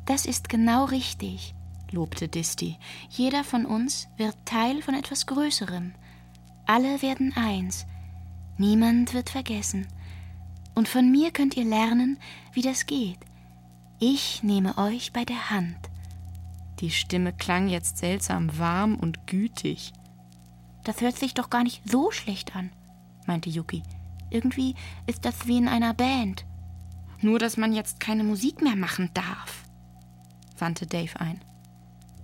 Das 0.05 0.27
ist 0.27 0.49
genau 0.49 0.85
richtig 0.87 1.55
lobte 1.93 2.29
Disti. 2.29 2.79
Jeder 3.09 3.45
von 3.45 3.67
uns 3.67 4.09
wird 4.17 4.37
Teil 4.45 4.83
von 4.83 4.95
etwas 4.95 5.27
Größerem. 5.27 5.95
Alle 6.67 7.03
werden 7.03 7.33
eins. 7.37 7.87
Niemand 8.59 9.15
wird 9.15 9.31
vergessen. 9.31 9.87
Und 10.75 10.89
von 10.89 11.11
mir 11.11 11.31
könnt 11.31 11.57
ihr 11.57 11.65
lernen, 11.65 12.19
wie 12.53 12.63
das 12.63 12.87
geht. 12.87 13.19
Ich 13.99 14.43
nehme 14.43 14.79
euch 14.79 15.13
bei 15.13 15.25
der 15.25 15.51
Hand. 15.51 15.77
Die 16.81 16.91
Stimme 16.91 17.33
klang 17.33 17.69
jetzt 17.69 17.99
seltsam 17.99 18.57
warm 18.59 18.95
und 18.95 19.27
gütig. 19.27 19.93
Das 20.85 21.01
hört 21.01 21.19
sich 21.19 21.35
doch 21.35 21.51
gar 21.51 21.65
nicht 21.65 21.83
so 21.85 22.11
schlecht 22.13 22.55
an, 22.55 22.71
meinte 23.27 23.51
Yuki. 23.51 23.83
Irgendwie 24.31 24.75
ist 25.07 25.25
das 25.25 25.47
wie 25.47 25.59
in 25.59 25.69
einer 25.69 25.95
Band. 25.95 26.45
Nur, 27.21 27.39
dass 27.39 27.57
man 27.57 27.73
jetzt 27.73 27.99
keine 27.99 28.23
Musik 28.23 28.63
mehr 28.63 28.77
machen 28.77 29.11
darf, 29.15 29.65
wandte 30.59 30.87
Dave 30.87 31.19
ein. 31.19 31.41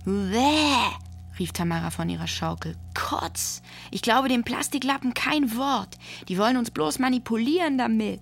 Bäh, 0.05 0.91
rief 1.39 1.51
Tamara 1.51 1.89
von 1.89 2.09
ihrer 2.09 2.27
Schaukel. 2.27 2.75
Kotz! 2.93 3.63
Ich 3.89 4.03
glaube 4.03 4.29
dem 4.29 4.43
Plastiklappen 4.43 5.15
kein 5.15 5.57
Wort. 5.57 5.97
Die 6.27 6.37
wollen 6.37 6.57
uns 6.57 6.69
bloß 6.69 6.99
manipulieren 6.99 7.79
damit. 7.79 8.21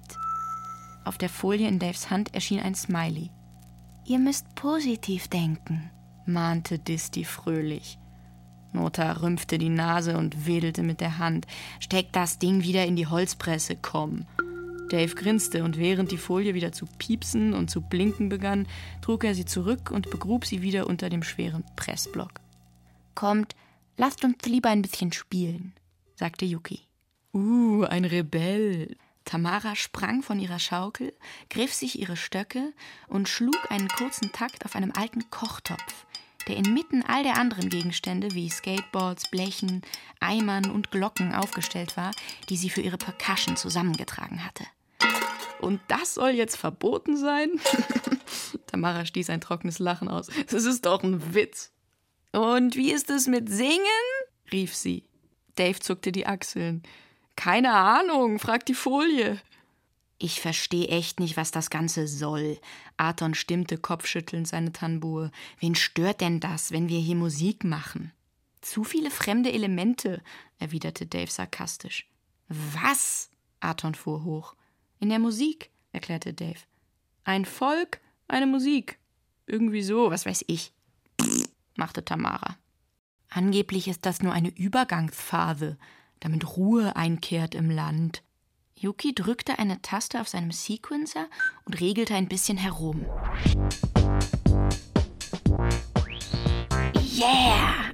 Auf 1.03 1.17
der 1.17 1.27
Folie 1.27 1.67
in 1.67 1.79
Daves 1.79 2.09
Hand 2.09 2.33
erschien 2.33 2.61
ein 2.61 2.73
Smiley. 2.73 3.31
Ihr 4.05 4.19
müsst 4.19 4.55
positiv 4.55 5.27
denken, 5.27 5.91
mahnte 6.25 6.79
Disti 6.79 7.25
fröhlich. 7.25 7.99
Nota 8.71 9.11
rümpfte 9.11 9.57
die 9.57 9.69
Nase 9.69 10.17
und 10.17 10.47
wedelte 10.47 10.83
mit 10.83 11.01
der 11.01 11.17
Hand. 11.17 11.47
Steck 11.81 12.13
das 12.13 12.39
Ding 12.39 12.63
wieder 12.63 12.85
in 12.85 12.95
die 12.95 13.07
Holzpresse, 13.07 13.75
komm. 13.75 14.25
Dave 14.93 15.15
grinste, 15.15 15.63
und 15.63 15.79
während 15.79 16.11
die 16.11 16.17
Folie 16.17 16.53
wieder 16.53 16.71
zu 16.71 16.85
piepsen 16.99 17.55
und 17.55 17.71
zu 17.71 17.81
blinken 17.81 18.29
begann, 18.29 18.67
trug 19.01 19.23
er 19.23 19.33
sie 19.33 19.45
zurück 19.45 19.89
und 19.89 20.11
begrub 20.11 20.45
sie 20.45 20.61
wieder 20.61 20.85
unter 20.85 21.09
dem 21.09 21.23
schweren 21.23 21.63
Pressblock. 21.75 22.33
Kommt, 23.15 23.55
lasst 23.97 24.23
uns 24.23 24.45
lieber 24.45 24.69
ein 24.69 24.83
bisschen 24.83 25.11
spielen, 25.11 25.73
sagte 26.15 26.45
Yuki. 26.45 26.81
Uh, 27.33 27.85
ein 27.85 28.05
Rebell. 28.05 28.95
Tamara 29.25 29.75
sprang 29.75 30.21
von 30.21 30.39
ihrer 30.39 30.59
Schaukel, 30.59 31.11
griff 31.49 31.73
sich 31.73 31.99
ihre 31.99 32.15
Stöcke 32.15 32.71
und 33.07 33.27
schlug 33.27 33.71
einen 33.71 33.87
kurzen 33.87 34.31
Takt 34.31 34.63
auf 34.63 34.75
einem 34.75 34.91
alten 34.95 35.27
Kochtopf, 35.31 36.05
der 36.47 36.57
inmitten 36.57 37.03
all 37.03 37.23
der 37.23 37.39
anderen 37.39 37.69
Gegenstände 37.69 38.35
wie 38.35 38.47
Skateboards, 38.47 39.31
Blechen, 39.31 39.81
Eimern 40.19 40.69
und 40.69 40.91
Glocken 40.91 41.33
aufgestellt 41.33 41.97
war, 41.97 42.11
die 42.49 42.57
sie 42.57 42.69
für 42.69 42.81
ihre 42.81 42.97
Percussion 42.97 43.55
zusammengetragen 43.55 44.45
hatte. 44.45 44.65
Und 45.61 45.79
das 45.87 46.15
soll 46.15 46.31
jetzt 46.31 46.57
verboten 46.57 47.15
sein? 47.17 47.49
Tamara 48.67 49.05
stieß 49.05 49.29
ein 49.29 49.41
trockenes 49.41 49.79
Lachen 49.79 50.09
aus. 50.09 50.27
Das 50.49 50.65
ist 50.65 50.85
doch 50.85 51.03
ein 51.03 51.33
Witz. 51.33 51.71
Und 52.33 52.75
wie 52.75 52.91
ist 52.91 53.09
es 53.09 53.27
mit 53.27 53.49
Singen? 53.49 53.79
rief 54.51 54.75
sie. 54.75 55.03
Dave 55.55 55.79
zuckte 55.79 56.11
die 56.11 56.25
Achseln. 56.25 56.83
Keine 57.35 57.73
Ahnung, 57.73 58.39
fragt 58.39 58.69
die 58.69 58.73
Folie. 58.73 59.39
Ich 60.17 60.41
verstehe 60.41 60.87
echt 60.87 61.19
nicht, 61.19 61.37
was 61.37 61.51
das 61.51 61.69
Ganze 61.69 62.07
soll. 62.07 62.59
Arthon 62.97 63.33
stimmte 63.33 63.77
kopfschüttelnd 63.77 64.47
seine 64.47 64.71
Tanbur. 64.71 65.31
Wen 65.59 65.75
stört 65.75 66.21
denn 66.21 66.39
das, 66.39 66.71
wenn 66.71 66.89
wir 66.89 66.99
hier 66.99 67.15
Musik 67.15 67.63
machen? 67.63 68.11
Zu 68.61 68.83
viele 68.83 69.11
fremde 69.11 69.51
Elemente, 69.51 70.21
erwiderte 70.59 71.05
Dave 71.05 71.29
sarkastisch. 71.29 72.07
Was? 72.47 73.29
Arthon 73.59 73.95
fuhr 73.95 74.23
hoch. 74.23 74.55
In 75.03 75.09
der 75.09 75.19
Musik, 75.19 75.69
erklärte 75.91 76.33
Dave. 76.33 76.59
Ein 77.25 77.43
Volk, 77.43 77.99
eine 78.29 78.47
Musik. 78.47 78.99
Irgendwie 79.47 79.81
so, 79.83 80.09
was 80.11 80.25
weiß 80.25 80.45
ich, 80.47 80.71
machte 81.75 82.05
Tamara. 82.05 82.55
Angeblich 83.27 83.89
ist 83.89 84.05
das 84.05 84.21
nur 84.21 84.31
eine 84.31 84.47
Übergangsphase, 84.47 85.77
damit 86.21 86.55
Ruhe 86.55 86.95
einkehrt 86.95 87.53
im 87.53 87.69
Land, 87.69 88.23
Yuki 88.77 89.13
drückte 89.13 89.59
eine 89.59 89.81
Taste 89.81 90.21
auf 90.21 90.29
seinem 90.29 90.51
Sequencer 90.51 91.27
und 91.65 91.81
regelte 91.81 92.15
ein 92.15 92.29
bisschen 92.29 92.55
herum. 92.55 93.05
Yeah! 97.03 97.91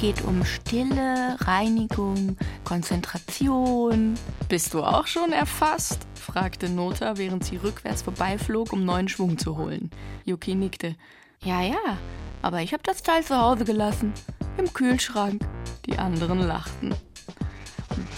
Geht 0.00 0.22
um 0.22 0.44
Stille, 0.46 1.36
Reinigung, 1.40 2.36
Konzentration. 2.64 4.14
Bist 4.48 4.72
du 4.72 4.82
auch 4.82 5.06
schon 5.06 5.32
erfasst? 5.32 6.06
fragte 6.14 6.70
Nota, 6.70 7.18
während 7.18 7.44
sie 7.44 7.56
rückwärts 7.56 8.02
vorbeiflog, 8.02 8.72
um 8.72 8.84
neuen 8.84 9.08
Schwung 9.08 9.36
zu 9.36 9.58
holen. 9.58 9.90
Yuki 10.24 10.54
nickte. 10.54 10.96
Ja, 11.44 11.60
ja, 11.60 11.98
aber 12.40 12.62
ich 12.62 12.72
habe 12.72 12.82
das 12.82 13.02
Teil 13.02 13.22
zu 13.24 13.36
Hause 13.36 13.64
gelassen. 13.64 14.14
Im 14.56 14.72
Kühlschrank. 14.72 15.42
Die 15.84 15.98
anderen 15.98 16.40
lachten. 16.40 16.94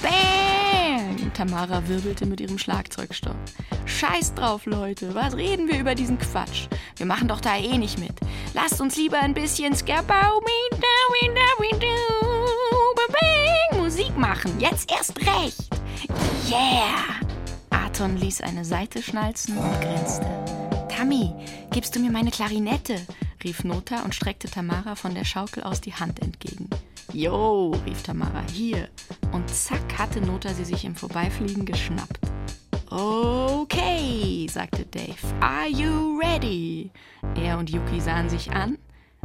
Bang! 0.03 0.42
Tamara 1.31 1.87
wirbelte 1.87 2.25
mit 2.25 2.41
ihrem 2.41 2.59
Schlagzeugstock. 2.59 3.37
Scheiß 3.85 4.35
drauf, 4.35 4.65
Leute. 4.65 5.15
Was 5.15 5.37
reden 5.37 5.69
wir 5.69 5.79
über 5.79 5.95
diesen 5.95 6.19
Quatsch? 6.19 6.69
Wir 6.97 7.05
machen 7.05 7.29
doch 7.29 7.41
da 7.41 7.57
eh 7.57 7.77
nicht 7.77 7.99
mit. 7.99 8.15
Lasst 8.55 8.81
uns 8.81 8.97
lieber 8.97 9.19
ein 9.19 9.35
bisschen 9.35 9.75
Musik 13.93 14.17
machen. 14.17 14.59
Jetzt 14.59 14.91
erst 14.91 15.19
recht. 15.21 15.69
Yeah! 16.49 17.21
Aton 17.71 18.17
ließ 18.17 18.41
eine 18.41 18.65
Seite 18.65 19.03
schnalzen 19.03 19.59
und 19.59 19.81
grinste. 19.81 20.62
Tammy, 21.03 21.35
gibst 21.73 21.97
du 21.97 21.99
mir 21.99 22.13
meine 22.13 22.31
Klarinette? 22.31 22.95
rief 23.43 23.65
Nota 23.65 24.05
und 24.05 24.15
streckte 24.15 24.49
Tamara 24.49 24.95
von 24.95 25.17
der 25.17 25.25
Schaukel 25.25 25.65
aus 25.65 25.81
die 25.81 25.93
Hand 25.93 26.23
entgegen. 26.23 26.71
Jo, 27.13 27.73
rief 27.85 28.05
Tamara, 28.05 28.45
hier. 28.53 28.89
Und 29.33 29.51
zack 29.51 29.99
hatte 29.99 30.21
Nota 30.21 30.55
sie 30.55 30.65
sich 30.65 30.85
im 30.85 30.95
Vorbeifliegen 30.95 31.67
geschnappt. 31.67 32.21
Okay, 32.89 34.47
sagte 34.49 34.87
Dave. 34.87 35.17
Are 35.41 35.67
you 35.67 36.21
ready? 36.21 36.93
Er 37.35 37.59
und 37.59 37.69
Yuki 37.69 38.01
sahen 38.01 38.29
sich 38.29 38.53
an 38.53 38.79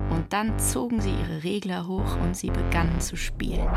und 0.09 0.33
dann 0.33 0.57
zogen 0.57 0.99
sie 0.99 1.11
ihre 1.11 1.43
Regler 1.43 1.87
hoch 1.87 2.17
und 2.23 2.35
sie 2.35 2.49
begannen 2.49 2.99
zu 2.99 3.15
spielen. 3.15 3.69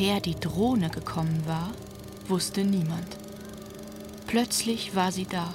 Woher 0.00 0.20
die 0.22 0.40
Drohne 0.40 0.88
gekommen 0.88 1.42
war, 1.44 1.74
wusste 2.26 2.64
niemand. 2.64 3.18
Plötzlich 4.26 4.94
war 4.94 5.12
sie 5.12 5.26
da. 5.26 5.52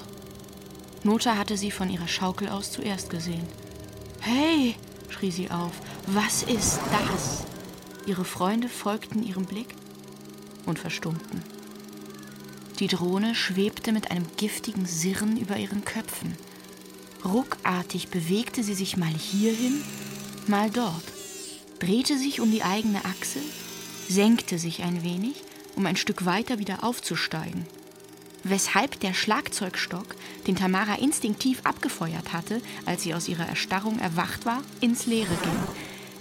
Nota 1.02 1.36
hatte 1.36 1.58
sie 1.58 1.72
von 1.72 1.90
ihrer 1.90 2.08
Schaukel 2.08 2.50
aus 2.50 2.72
zuerst 2.72 3.10
gesehen. 3.10 3.48
Hey, 4.20 4.75
schrie 5.10 5.32
sie 5.32 5.50
auf, 5.50 5.72
was 6.06 6.44
ist 6.44 6.80
das? 6.92 7.46
Ihre 8.06 8.24
Freunde 8.24 8.70
folgten 8.70 9.24
ihrem 9.24 9.46
Blick 9.46 9.74
und 10.68 10.78
verstummten. 10.78 11.42
Die 12.78 12.88
Drohne 12.88 13.34
schwebte 13.34 13.94
mit 13.94 14.12
einem 14.12 14.28
giftigen 14.38 14.86
Sirren 14.86 15.38
über 15.38 15.58
ihren 15.58 15.84
Köpfen. 15.86 16.38
Ruckartig 17.25 18.10
bewegte 18.10 18.64
sie 18.64 18.75
sich 18.75 18.96
mal 18.96 19.08
hierhin, 19.12 19.82
mal 20.46 20.70
dort, 20.70 21.04
drehte 21.80 22.20
sich 22.20 22.42
um 22.42 22.52
die 22.52 22.62
eigene 22.62 23.04
Achse 23.06 23.40
senkte 24.08 24.58
sich 24.60 24.84
ein 24.84 25.04
wenig, 25.04 25.44
um 25.76 25.86
ein 25.86 25.96
Stück 25.96 26.26
weiter 26.26 26.60
wieder 26.60 26.84
aufzusteigen. 26.84 27.66
Weshalb 28.44 29.00
der 29.00 29.14
Schlagzeugstock, 29.14 30.16
den 30.46 30.56
Tamara 30.56 30.96
instinktiv 30.96 31.62
abgefeuert 31.64 32.32
hatte, 32.32 32.62
als 32.86 33.02
sie 33.02 33.15
aus 33.15 33.28
ihrer 33.28 33.48
Erstarrung 33.48 33.98
erwacht 34.00 34.46
war, 34.46 34.62
ins 34.82 35.08
Leere 35.08 35.36
ging. 35.41 35.60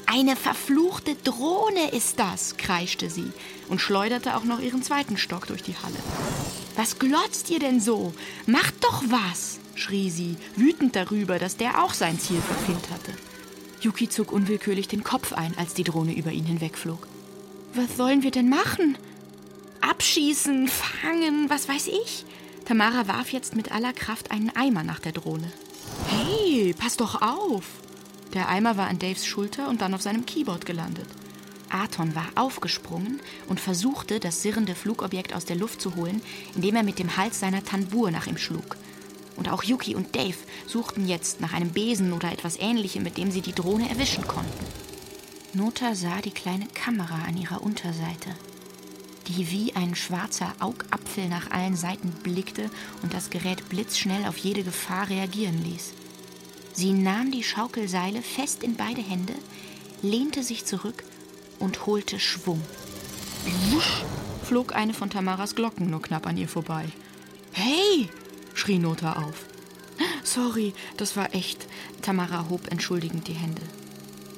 Eine 0.07 0.37
verfluchte 0.37 1.16
Drohne 1.16 1.90
ist 1.92 2.18
das, 2.18 2.57
kreischte 2.57 3.11
sie 3.11 3.31
und 3.68 3.81
schleuderte 3.81 4.37
auch 4.37 4.44
noch 4.44 4.61
ihren 4.61 4.83
zweiten 4.83 5.16
Stock 5.16 5.47
durch 5.47 5.62
die 5.62 5.77
Halle. 5.77 5.99
Was 6.77 6.99
glotzt 6.99 7.51
ihr 7.51 7.59
denn 7.59 7.81
so? 7.81 8.14
Macht 8.47 8.75
doch 8.83 9.03
was, 9.09 9.59
schrie 9.75 10.11
sie, 10.11 10.37
wütend 10.57 10.97
darüber, 10.97 11.38
dass 11.38 11.57
der 11.57 11.83
auch 11.83 11.94
sein 11.94 12.18
Ziel 12.18 12.40
verfehlt 12.40 12.90
hatte. 12.90 13.12
Yuki 13.81 14.09
zog 14.09 14.33
unwillkürlich 14.33 14.88
den 14.88 15.05
Kopf 15.05 15.33
ein, 15.35 15.57
als 15.59 15.75
die 15.75 15.85
Drohne 15.85 16.14
über 16.14 16.33
ihn 16.33 16.47
hinwegflog. 16.47 17.07
Was 17.74 17.96
sollen 17.96 18.22
wir 18.22 18.30
denn 18.30 18.48
machen? 18.48 18.96
Abschießen, 19.80 20.68
fangen, 20.68 21.50
was 21.50 21.68
weiß 21.68 21.88
ich? 21.88 22.24
Tamara 22.64 23.08
warf 23.08 23.32
jetzt 23.32 23.56
mit 23.56 23.72
aller 23.72 23.92
Kraft 23.92 24.30
einen 24.30 24.50
Eimer 24.54 24.84
nach 24.84 25.00
der 25.00 25.10
Drohne. 25.10 25.52
Hey, 26.08 26.72
pass 26.78 26.96
doch 26.96 27.20
auf! 27.20 27.64
Der 28.32 28.48
Eimer 28.48 28.76
war 28.76 28.87
an 28.87 29.00
Daves 29.00 29.26
Schulter 29.26 29.68
und 29.68 29.80
dann 29.80 29.92
auf 29.92 30.02
seinem 30.02 30.24
Keyboard 30.24 30.66
gelandet. 30.66 31.06
Aton 31.68 32.14
war 32.14 32.28
aufgesprungen 32.37 33.20
und 33.48 33.58
versuchte, 33.58 34.20
das 34.20 34.40
sirrende 34.40 34.76
Flugobjekt 34.76 35.34
aus 35.34 35.44
der 35.44 35.56
Luft 35.56 35.80
zu 35.80 35.96
holen, 35.96 36.22
indem 36.54 36.76
er 36.76 36.84
mit 36.84 37.00
dem 37.00 37.16
Hals 37.16 37.40
seiner 37.40 37.64
Tanbur 37.64 38.12
nach 38.12 38.28
ihm 38.28 38.38
schlug. 38.38 38.76
Und 39.34 39.50
auch 39.50 39.64
Yuki 39.64 39.96
und 39.96 40.14
Dave 40.14 40.37
suchten 40.68 41.08
jetzt 41.08 41.40
nach 41.40 41.52
einem 41.52 41.70
Besen 41.70 42.12
oder 42.12 42.30
etwas 42.30 42.56
Ähnlichem, 42.56 43.02
mit 43.02 43.18
dem 43.18 43.32
sie 43.32 43.40
die 43.40 43.52
Drohne 43.52 43.90
erwischen 43.90 44.28
konnten. 44.28 44.84
Nota 45.55 45.95
sah 45.95 46.21
die 46.21 46.33
kleine 46.33 46.67
Kamera 46.67 47.23
an 47.29 47.37
ihrer 47.37 47.62
Unterseite, 47.62 48.35
die 49.29 49.53
wie 49.53 49.77
ein 49.77 49.95
schwarzer 49.95 50.53
Augapfel 50.59 51.29
nach 51.29 51.53
allen 51.53 51.77
Seiten 51.77 52.11
blickte 52.25 52.71
und 53.03 53.14
das 53.14 53.31
Gerät 53.31 53.69
blitzschnell 53.69 54.27
auf 54.27 54.37
jede 54.37 54.64
Gefahr 54.64 55.09
reagieren 55.09 55.62
ließ. 55.62 55.93
Sie 56.73 56.93
nahm 56.93 57.31
die 57.31 57.45
Schaukelseile 57.45 58.21
fest 58.21 58.64
in 58.64 58.75
beide 58.75 59.01
Hände, 59.01 59.35
lehnte 60.03 60.43
sich 60.43 60.64
zurück 60.64 61.05
und 61.61 61.87
holte 61.87 62.19
Schwung. 62.19 62.61
Wusch 63.71 64.05
flog 64.43 64.75
eine 64.75 64.93
von 64.93 65.09
Tamaras 65.09 65.55
Glocken 65.55 65.88
nur 65.88 66.03
knapp 66.03 66.27
an 66.27 66.37
ihr 66.37 66.49
vorbei. 66.49 66.87
Hey! 67.53 68.09
schrie 68.55 68.81
Nota 68.81 69.25
auf. 69.25 69.45
Sorry, 70.25 70.75
das 70.97 71.17
war 71.17 71.33
echt. 71.33 71.69
Tamara 72.03 72.49
hob 72.49 72.73
entschuldigend 72.73 73.29
die 73.29 73.35
Hände. 73.35 73.62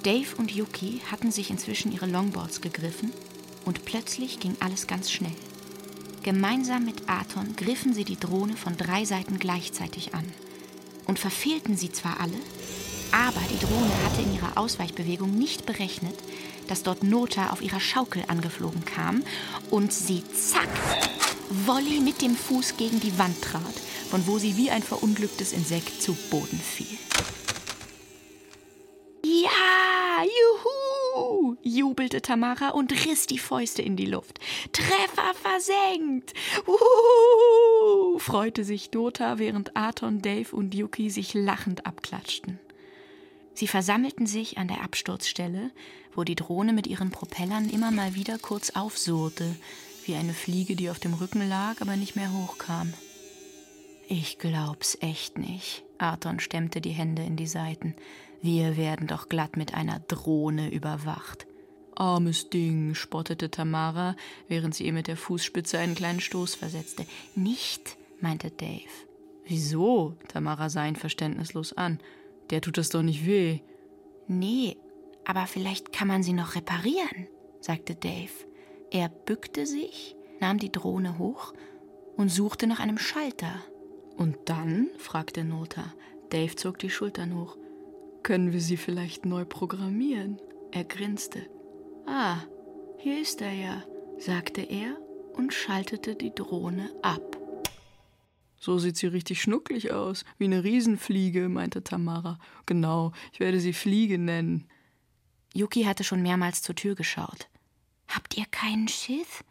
Dave 0.06 0.36
und 0.38 0.52
Yuki 0.52 1.00
hatten 1.10 1.32
sich 1.32 1.50
inzwischen 1.50 1.90
ihre 1.90 2.06
Longboards 2.06 2.60
gegriffen 2.60 3.10
und 3.64 3.84
plötzlich 3.84 4.38
ging 4.38 4.56
alles 4.60 4.86
ganz 4.86 5.10
schnell. 5.10 5.34
Gemeinsam 6.22 6.84
mit 6.84 7.08
Aton 7.08 7.56
griffen 7.56 7.92
sie 7.92 8.04
die 8.04 8.16
Drohne 8.16 8.56
von 8.56 8.76
drei 8.76 9.04
Seiten 9.04 9.40
gleichzeitig 9.40 10.14
an 10.14 10.24
und 11.06 11.18
verfehlten 11.18 11.76
sie 11.76 11.90
zwar 11.90 12.20
alle, 12.20 12.38
aber 13.10 13.40
die 13.50 13.58
Drohne 13.58 14.04
hatte 14.04 14.22
in 14.22 14.32
ihrer 14.32 14.56
Ausweichbewegung 14.56 15.36
nicht 15.36 15.66
berechnet, 15.66 16.14
dass 16.68 16.84
dort 16.84 17.02
Nota 17.02 17.50
auf 17.50 17.60
ihrer 17.60 17.80
Schaukel 17.80 18.22
angeflogen 18.28 18.84
kam 18.84 19.24
und 19.70 19.92
sie 19.92 20.22
zack, 20.32 20.70
Volley 21.50 21.98
mit 21.98 22.22
dem 22.22 22.36
Fuß 22.36 22.76
gegen 22.76 23.00
die 23.00 23.18
Wand 23.18 23.42
trat, 23.42 23.74
von 24.08 24.24
wo 24.28 24.38
sie 24.38 24.56
wie 24.56 24.70
ein 24.70 24.84
verunglücktes 24.84 25.52
Insekt 25.52 26.00
zu 26.00 26.16
Boden 26.30 26.60
fiel. 26.60 26.96
juhu, 30.26 31.55
jubelte 31.66 32.22
Tamara 32.22 32.70
und 32.70 32.92
riss 33.04 33.26
die 33.26 33.38
Fäuste 33.38 33.82
in 33.82 33.96
die 33.96 34.06
Luft. 34.06 34.38
Treffer 34.72 35.34
versenkt! 35.34 36.32
Uhu, 36.66 38.18
freute 38.18 38.64
sich 38.64 38.90
Dota, 38.90 39.38
während 39.38 39.76
Aton, 39.76 40.22
Dave 40.22 40.54
und 40.54 40.74
Yuki 40.74 41.10
sich 41.10 41.34
lachend 41.34 41.86
abklatschten. 41.86 42.58
Sie 43.54 43.66
versammelten 43.66 44.26
sich 44.26 44.58
an 44.58 44.68
der 44.68 44.82
Absturzstelle, 44.82 45.70
wo 46.14 46.24
die 46.24 46.34
Drohne 46.34 46.72
mit 46.72 46.86
ihren 46.86 47.10
Propellern 47.10 47.70
immer 47.70 47.90
mal 47.90 48.14
wieder 48.14 48.38
kurz 48.38 48.70
aufsurrte, 48.70 49.56
wie 50.04 50.14
eine 50.14 50.34
Fliege, 50.34 50.76
die 50.76 50.90
auf 50.90 50.98
dem 50.98 51.14
Rücken 51.14 51.46
lag, 51.48 51.80
aber 51.80 51.96
nicht 51.96 52.16
mehr 52.16 52.32
hochkam. 52.32 52.92
Ich 54.08 54.38
glaub's 54.38 54.96
echt 55.00 55.36
nicht. 55.36 55.82
Arton 55.98 56.38
stemmte 56.38 56.80
die 56.80 56.90
Hände 56.90 57.22
in 57.22 57.36
die 57.36 57.46
Seiten. 57.48 57.94
Wir 58.40 58.76
werden 58.76 59.08
doch 59.08 59.28
glatt 59.28 59.56
mit 59.56 59.74
einer 59.74 59.98
Drohne 60.00 60.70
überwacht. 60.70 61.46
Armes 61.96 62.50
Ding, 62.50 62.94
spottete 62.94 63.50
Tamara, 63.50 64.16
während 64.48 64.74
sie 64.74 64.86
ihr 64.86 64.92
mit 64.92 65.08
der 65.08 65.16
Fußspitze 65.16 65.78
einen 65.78 65.94
kleinen 65.94 66.20
Stoß 66.20 66.54
versetzte. 66.54 67.06
Nicht, 67.34 67.96
meinte 68.20 68.50
Dave. 68.50 68.82
Wieso? 69.46 70.14
Tamara 70.28 70.68
sah 70.68 70.86
ihn 70.86 70.96
verständnislos 70.96 71.72
an. 71.72 71.98
Der 72.50 72.60
tut 72.60 72.78
es 72.78 72.90
doch 72.90 73.02
nicht 73.02 73.26
weh. 73.26 73.60
Nee, 74.28 74.76
aber 75.24 75.46
vielleicht 75.46 75.92
kann 75.92 76.08
man 76.08 76.22
sie 76.22 76.32
noch 76.32 76.54
reparieren, 76.54 77.28
sagte 77.60 77.94
Dave. 77.94 78.32
Er 78.90 79.08
bückte 79.08 79.66
sich, 79.66 80.16
nahm 80.40 80.58
die 80.58 80.70
Drohne 80.70 81.18
hoch 81.18 81.52
und 82.16 82.28
suchte 82.28 82.66
nach 82.66 82.80
einem 82.80 82.98
Schalter. 82.98 83.62
Und 84.16 84.36
dann? 84.46 84.88
fragte 84.98 85.44
Nota. 85.44 85.92
Dave 86.30 86.56
zog 86.56 86.78
die 86.78 86.90
Schultern 86.90 87.36
hoch. 87.36 87.56
Können 88.22 88.52
wir 88.52 88.60
sie 88.60 88.76
vielleicht 88.76 89.26
neu 89.26 89.44
programmieren? 89.44 90.40
Er 90.72 90.84
grinste. 90.84 91.46
Ah, 92.06 92.38
hier 92.98 93.20
ist 93.20 93.40
er 93.40 93.52
ja. 93.52 93.82
sagte 94.18 94.62
er 94.62 94.96
und 95.34 95.52
schaltete 95.52 96.14
die 96.14 96.34
Drohne 96.34 96.90
ab. 97.02 97.36
So 98.58 98.78
sieht 98.78 98.96
sie 98.96 99.08
richtig 99.08 99.42
schnucklig 99.42 99.92
aus, 99.92 100.24
wie 100.38 100.44
eine 100.44 100.64
Riesenfliege, 100.64 101.48
meinte 101.48 101.84
Tamara. 101.84 102.38
Genau, 102.64 103.12
ich 103.32 103.40
werde 103.40 103.60
sie 103.60 103.72
Fliege 103.72 104.18
nennen. 104.18 104.66
Yuki 105.52 105.84
hatte 105.84 106.04
schon 106.04 106.22
mehrmals 106.22 106.62
zur 106.62 106.74
Tür 106.74 106.94
geschaut. 106.94 107.48
Habt 108.08 108.36
ihr 108.36 108.46
keinen 108.46 108.88
Schiss? 108.88 109.44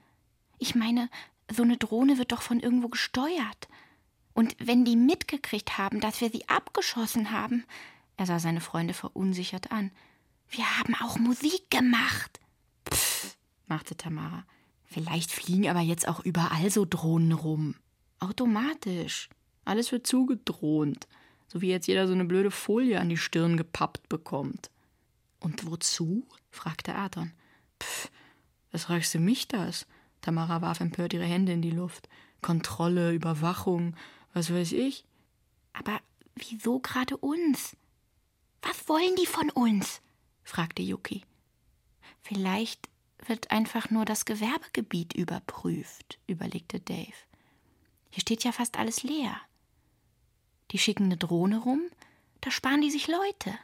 Ich 0.58 0.76
meine, 0.76 1.10
so 1.52 1.64
eine 1.64 1.78
Drohne 1.78 2.18
wird 2.18 2.32
doch 2.32 2.42
von 2.42 2.60
irgendwo 2.60 2.88
gesteuert. 2.88 3.68
Und 4.34 4.56
wenn 4.60 4.86
die 4.86 4.96
mitgekriegt 4.96 5.78
haben, 5.78 6.00
dass 6.00 6.22
wir 6.22 6.30
sie 6.30 6.48
abgeschossen 6.50 7.32
haben. 7.32 7.64
Er 8.18 8.26
sah 8.26 8.40
seine 8.40 8.62
Freunde 8.62 8.94
verunsichert 8.94 9.72
an. 9.72 9.92
Wir 10.50 10.66
haben 10.80 10.96
auch 10.96 11.18
Musik 11.18 11.70
gemacht. 11.70 12.40
Machte 13.68 13.96
Tamara. 13.96 14.46
Vielleicht 14.84 15.32
fliegen 15.32 15.68
aber 15.68 15.82
jetzt 15.82 16.08
auch 16.08 16.20
überall 16.20 16.70
so 16.70 16.86
Drohnen 16.86 17.32
rum. 17.32 17.76
Automatisch. 18.20 19.30
Alles 19.66 19.92
wird 19.92 20.08
zugedrohnt. 20.08 21.08
So 21.48 21.62
wie 21.62 21.70
jetzt 21.70 21.88
jeder 21.88 22.08
so 22.08 22.14
eine 22.14 22.26
blöde 22.26 22.52
Folie 22.52 23.00
an 23.00 23.10
die 23.10 23.18
Stirn 23.18 23.58
gepappt 23.58 24.10
bekommt. 24.10 24.70
Und 25.40 25.66
wozu? 25.66 26.28
fragte 26.50 26.96
Adon. 26.96 27.32
Pff, 27.82 28.10
was 28.72 28.86
fragst 28.86 29.14
du 29.14 29.20
mich 29.20 29.48
das? 29.48 29.86
Tamara 30.22 30.62
warf 30.62 30.80
empört 30.80 31.14
ihre 31.14 31.26
Hände 31.26 31.52
in 31.52 31.62
die 31.62 31.72
Luft. 31.72 32.10
Kontrolle, 32.42 33.14
Überwachung, 33.14 33.96
was 34.34 34.52
weiß 34.52 34.72
ich. 34.72 35.06
Aber 35.74 36.00
wieso 36.36 36.80
gerade 36.80 37.18
uns? 37.18 37.76
Was 38.62 38.88
wollen 38.88 39.16
die 39.18 39.28
von 39.28 39.50
uns? 39.50 40.02
fragte 40.44 40.82
Yuki. 40.82 41.24
Vielleicht 42.22 42.90
wird 43.28 43.52
einfach 43.52 43.90
nur 43.90 44.06
das 44.06 44.26
Gewerbegebiet 44.26 45.14
überprüft, 45.14 46.20
überlegte 46.28 46.80
Dave. 46.80 47.14
Hier 48.10 48.22
steht 48.22 48.44
ja 48.44 48.52
fast 48.52 48.78
alles 48.78 49.04
leer. 49.04 49.40
Die 50.72 50.78
schicken 50.78 51.06
eine 51.06 51.18
Drohne 51.18 51.60
rum, 51.60 51.82
da 52.42 52.52
sparen 52.52 52.82
die 52.82 52.92
sich 52.92 53.08
Leute. 53.08 53.58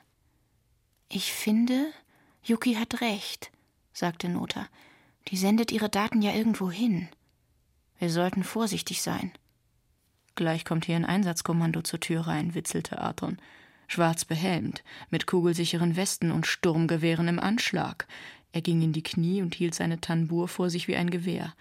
Ich 1.09 1.33
finde, 1.33 1.91
Yuki 2.43 2.75
hat 2.75 3.01
recht, 3.01 3.51
sagte 3.93 4.29
Nota. 4.29 4.67
Die 5.27 5.37
sendet 5.37 5.71
ihre 5.71 5.89
Daten 5.89 6.21
ja 6.21 6.33
irgendwo 6.33 6.71
hin. 6.71 7.09
Wir 7.99 8.09
sollten 8.09 8.43
vorsichtig 8.43 9.01
sein. 9.01 9.31
Gleich 10.35 10.65
kommt 10.65 10.85
hier 10.85 10.95
ein 10.95 11.05
Einsatzkommando 11.05 11.81
zur 11.81 11.99
Tür 11.99 12.21
rein, 12.21 12.55
witzelte 12.55 12.99
Arthur. 12.99 13.35
Schwarz 13.87 14.25
behelmt, 14.25 14.83
mit 15.09 15.27
kugelsicheren 15.27 15.95
Westen 15.97 16.31
und 16.31 16.47
Sturmgewehren 16.47 17.27
im 17.27 17.39
Anschlag. 17.39 18.07
Er 18.53 18.61
ging 18.61 18.81
in 18.81 18.93
die 18.93 19.03
Knie 19.03 19.41
und 19.41 19.55
hielt 19.55 19.75
seine 19.75 20.01
Tanbur 20.01 20.47
vor 20.47 20.69
sich 20.69 20.87
wie 20.87 20.95
ein 20.95 21.09
Gewehr. 21.09 21.53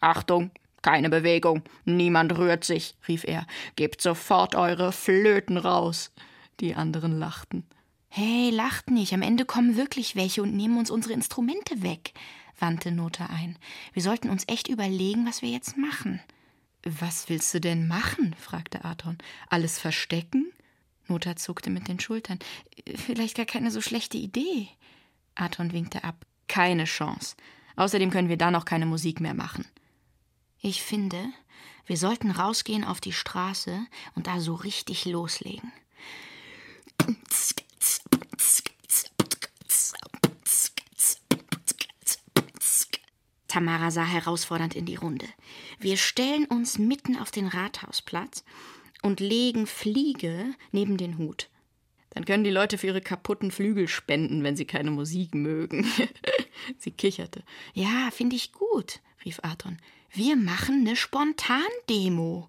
Achtung, 0.00 0.50
keine 0.82 1.10
Bewegung, 1.10 1.62
niemand 1.84 2.36
rührt 2.36 2.64
sich, 2.64 2.96
rief 3.06 3.24
er. 3.24 3.46
Gebt 3.76 4.00
sofort 4.00 4.56
eure 4.56 4.92
Flöten 4.92 5.56
raus. 5.56 6.10
Die 6.60 6.74
anderen 6.74 7.18
lachten. 7.18 7.64
Hey, 8.08 8.50
lacht 8.50 8.90
nicht, 8.90 9.14
am 9.14 9.22
Ende 9.22 9.44
kommen 9.44 9.76
wirklich 9.76 10.16
welche 10.16 10.42
und 10.42 10.54
nehmen 10.54 10.76
uns 10.76 10.90
unsere 10.90 11.14
Instrumente 11.14 11.82
weg, 11.82 12.12
wandte 12.58 12.90
Nota 12.90 13.26
ein. 13.26 13.56
Wir 13.94 14.02
sollten 14.02 14.28
uns 14.28 14.44
echt 14.48 14.68
überlegen, 14.68 15.26
was 15.26 15.40
wir 15.40 15.48
jetzt 15.48 15.78
machen. 15.78 16.20
Was 16.84 17.28
willst 17.28 17.54
du 17.54 17.60
denn 17.60 17.86
machen? 17.88 18.34
fragte 18.38 18.84
Arthur. 18.84 19.14
Alles 19.48 19.78
verstecken? 19.78 20.52
Nota 21.08 21.36
zuckte 21.36 21.70
mit 21.70 21.88
den 21.88 22.00
Schultern. 22.00 22.38
Vielleicht 22.96 23.36
gar 23.36 23.46
keine 23.46 23.70
so 23.70 23.80
schlechte 23.80 24.18
Idee. 24.18 24.68
Arthur 25.34 25.72
winkte 25.72 26.04
ab. 26.04 26.26
Keine 26.52 26.84
Chance. 26.84 27.34
Außerdem 27.76 28.10
können 28.10 28.28
wir 28.28 28.36
da 28.36 28.50
noch 28.50 28.66
keine 28.66 28.84
Musik 28.84 29.20
mehr 29.20 29.32
machen. 29.32 29.64
Ich 30.60 30.82
finde, 30.82 31.30
wir 31.86 31.96
sollten 31.96 32.30
rausgehen 32.30 32.84
auf 32.84 33.00
die 33.00 33.14
Straße 33.14 33.86
und 34.16 34.26
da 34.26 34.38
so 34.38 34.52
richtig 34.52 35.06
loslegen. 35.06 35.72
Tamara 43.48 43.90
sah 43.90 44.04
herausfordernd 44.04 44.76
in 44.76 44.84
die 44.84 44.96
Runde. 44.96 45.28
Wir 45.78 45.96
stellen 45.96 46.44
uns 46.44 46.76
mitten 46.76 47.16
auf 47.16 47.30
den 47.30 47.46
Rathausplatz 47.46 48.44
und 49.00 49.20
legen 49.20 49.66
Fliege 49.66 50.54
neben 50.70 50.98
den 50.98 51.16
Hut. 51.16 51.48
Dann 52.10 52.26
können 52.26 52.44
die 52.44 52.50
Leute 52.50 52.76
für 52.76 52.88
ihre 52.88 53.00
kaputten 53.00 53.50
Flügel 53.50 53.88
spenden, 53.88 54.44
wenn 54.44 54.54
sie 54.54 54.66
keine 54.66 54.90
Musik 54.90 55.34
mögen. 55.34 55.86
sie 56.78 56.90
kicherte. 56.90 57.42
Ja, 57.74 58.10
finde 58.10 58.36
ich 58.36 58.52
gut, 58.52 59.00
rief 59.24 59.40
Arthur. 59.42 59.76
Wir 60.12 60.36
machen 60.36 60.86
eine 60.86 60.96
Spontandemo. 60.96 62.48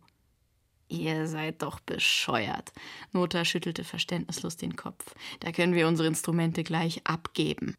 Ihr 0.90 1.28
seid 1.28 1.62
doch 1.62 1.80
bescheuert. 1.80 2.72
Nota 3.14 3.46
schüttelte 3.46 3.84
verständnislos 3.84 4.58
den 4.58 4.76
Kopf. 4.76 5.16
Da 5.40 5.52
können 5.52 5.74
wir 5.74 5.88
unsere 5.88 6.08
Instrumente 6.08 6.64
gleich 6.64 7.02
abgeben. 7.06 7.76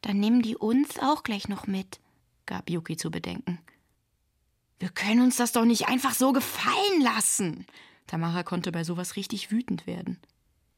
Dann 0.00 0.20
nehmen 0.20 0.42
die 0.42 0.56
uns 0.56 0.98
auch 0.98 1.22
gleich 1.22 1.48
noch 1.48 1.66
mit, 1.66 2.00
gab 2.46 2.68
Yuki 2.70 2.96
zu 2.96 3.10
bedenken. 3.10 3.58
Wir 4.78 4.88
können 4.88 5.22
uns 5.22 5.36
das 5.36 5.52
doch 5.52 5.64
nicht 5.64 5.88
einfach 5.88 6.12
so 6.12 6.32
gefallen 6.32 7.00
lassen. 7.00 7.66
Tamara 8.06 8.42
konnte 8.42 8.72
bei 8.72 8.84
sowas 8.84 9.16
richtig 9.16 9.50
wütend 9.50 9.86
werden. 9.86 10.18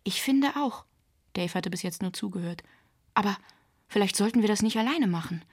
Ich 0.04 0.22
finde 0.22 0.56
auch. 0.56 0.84
Dave 1.32 1.52
hatte 1.54 1.70
bis 1.70 1.82
jetzt 1.82 2.02
nur 2.02 2.12
zugehört. 2.12 2.62
Aber 3.14 3.36
vielleicht 3.88 4.16
sollten 4.16 4.42
wir 4.42 4.48
das 4.48 4.62
nicht 4.62 4.78
alleine 4.78 5.06
machen. 5.06 5.44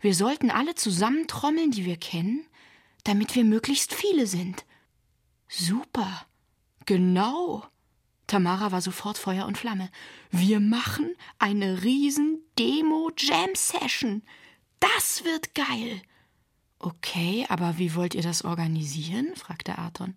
Wir 0.00 0.14
sollten 0.14 0.50
alle 0.50 0.74
zusammentrommeln, 0.74 1.70
die 1.70 1.84
wir 1.84 1.96
kennen, 1.96 2.46
damit 3.04 3.34
wir 3.34 3.44
möglichst 3.44 3.94
viele 3.94 4.26
sind. 4.26 4.64
Super. 5.48 6.26
Genau. 6.84 7.64
Tamara 8.26 8.72
war 8.72 8.80
sofort 8.80 9.18
Feuer 9.18 9.46
und 9.46 9.56
Flamme. 9.56 9.90
Wir 10.30 10.60
machen 10.60 11.14
eine 11.38 11.82
riesen 11.82 12.40
Demo-Jam-Session. 12.58 14.22
Das 14.80 15.24
wird 15.24 15.54
geil. 15.54 16.02
Okay, 16.78 17.46
aber 17.48 17.78
wie 17.78 17.94
wollt 17.94 18.14
ihr 18.14 18.22
das 18.22 18.44
organisieren? 18.44 19.34
fragte 19.34 19.78
Arthur. 19.78 20.10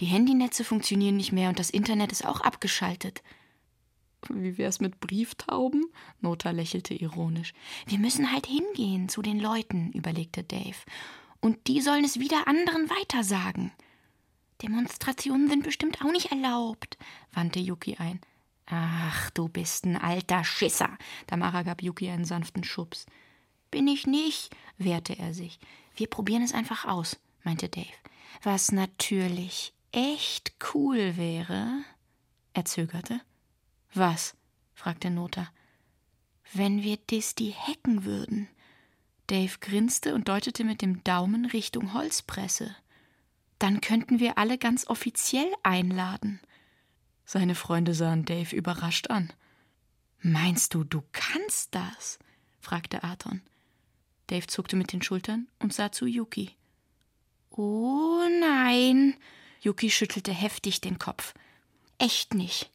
Die 0.00 0.06
Handynetze 0.06 0.64
funktionieren 0.64 1.16
nicht 1.16 1.32
mehr 1.32 1.48
und 1.48 1.58
das 1.58 1.70
Internet 1.70 2.12
ist 2.12 2.24
auch 2.24 2.40
abgeschaltet. 2.40 3.22
Wie 4.28 4.58
wär's 4.58 4.80
mit 4.80 5.00
Brieftauben? 5.00 5.86
Nota 6.20 6.50
lächelte 6.50 6.94
ironisch. 6.94 7.52
Wir 7.86 7.98
müssen 7.98 8.32
halt 8.32 8.46
hingehen 8.46 9.08
zu 9.08 9.22
den 9.22 9.40
Leuten, 9.40 9.92
überlegte 9.92 10.42
Dave. 10.44 10.76
Und 11.40 11.66
die 11.66 11.80
sollen 11.80 12.04
es 12.04 12.20
wieder 12.20 12.46
anderen 12.46 12.88
weitersagen. 12.88 13.72
Demonstrationen 14.62 15.48
sind 15.48 15.64
bestimmt 15.64 16.02
auch 16.02 16.12
nicht 16.12 16.30
erlaubt, 16.30 16.96
wandte 17.32 17.58
Yuki 17.58 17.96
ein. 17.96 18.20
Ach, 18.66 19.30
du 19.30 19.48
bist 19.48 19.84
ein 19.84 19.96
alter 19.96 20.44
Schisser. 20.44 20.96
Tamara 21.26 21.62
gab 21.62 21.82
Yuki 21.82 22.08
einen 22.08 22.24
sanften 22.24 22.62
Schubs. 22.62 23.06
Bin 23.70 23.88
ich 23.88 24.06
nicht, 24.06 24.54
wehrte 24.78 25.18
er 25.18 25.34
sich. 25.34 25.58
Wir 25.96 26.06
probieren 26.06 26.42
es 26.42 26.54
einfach 26.54 26.84
aus, 26.84 27.18
meinte 27.42 27.68
Dave. 27.68 27.86
Was 28.42 28.70
natürlich 28.70 29.72
echt 29.90 30.52
cool 30.74 31.16
wäre. 31.16 31.84
Er 32.54 32.64
zögerte. 32.64 33.20
Was? 33.94 34.34
fragte 34.74 35.10
Nota. 35.10 35.50
Wenn 36.52 36.82
wir 36.82 36.96
Disti 36.96 37.54
hacken 37.58 38.04
würden. 38.04 38.48
Dave 39.26 39.58
grinste 39.60 40.14
und 40.14 40.28
deutete 40.28 40.64
mit 40.64 40.82
dem 40.82 41.02
Daumen 41.04 41.46
Richtung 41.46 41.94
Holzpresse. 41.94 42.74
Dann 43.58 43.80
könnten 43.80 44.18
wir 44.18 44.38
alle 44.38 44.58
ganz 44.58 44.86
offiziell 44.86 45.50
einladen. 45.62 46.40
Seine 47.24 47.54
Freunde 47.54 47.94
sahen 47.94 48.24
Dave 48.24 48.54
überrascht 48.54 49.08
an. 49.08 49.32
Meinst 50.20 50.74
du, 50.74 50.84
du 50.84 51.02
kannst 51.12 51.74
das? 51.74 52.18
fragte 52.60 53.04
Arthur. 53.04 53.38
Dave 54.26 54.46
zuckte 54.46 54.76
mit 54.76 54.92
den 54.92 55.02
Schultern 55.02 55.48
und 55.58 55.72
sah 55.72 55.92
zu 55.92 56.06
Yuki. 56.06 56.56
Oh 57.50 58.22
nein, 58.40 59.14
Yuki 59.60 59.90
schüttelte 59.90 60.32
heftig 60.32 60.80
den 60.80 60.98
Kopf. 60.98 61.34
Echt 61.98 62.34
nicht. 62.34 62.70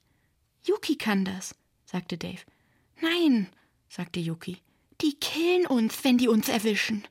Yuki 0.68 0.98
kann 0.98 1.24
das, 1.24 1.56
sagte 1.86 2.18
Dave. 2.18 2.42
Nein, 3.02 3.48
sagte 3.90 4.20
Yuki. 4.20 4.58
Die 5.02 5.14
killen 5.14 5.66
uns, 5.66 6.04
wenn 6.04 6.18
die 6.18 6.28
uns 6.28 6.50
erwischen. 6.50 7.08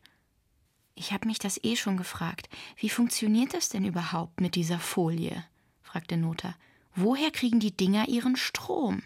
Ich 0.94 1.12
habe 1.12 1.26
mich 1.26 1.38
das 1.38 1.62
eh 1.62 1.76
schon 1.76 1.96
gefragt. 1.96 2.48
Wie 2.76 2.88
funktioniert 2.88 3.54
das 3.54 3.68
denn 3.68 3.84
überhaupt 3.84 4.40
mit 4.40 4.54
dieser 4.54 4.78
Folie? 4.78 5.44
fragte 5.82 6.16
Nota. 6.16 6.56
Woher 6.94 7.30
kriegen 7.30 7.60
die 7.60 7.76
Dinger 7.76 8.08
ihren 8.08 8.36
Strom? 8.36 9.02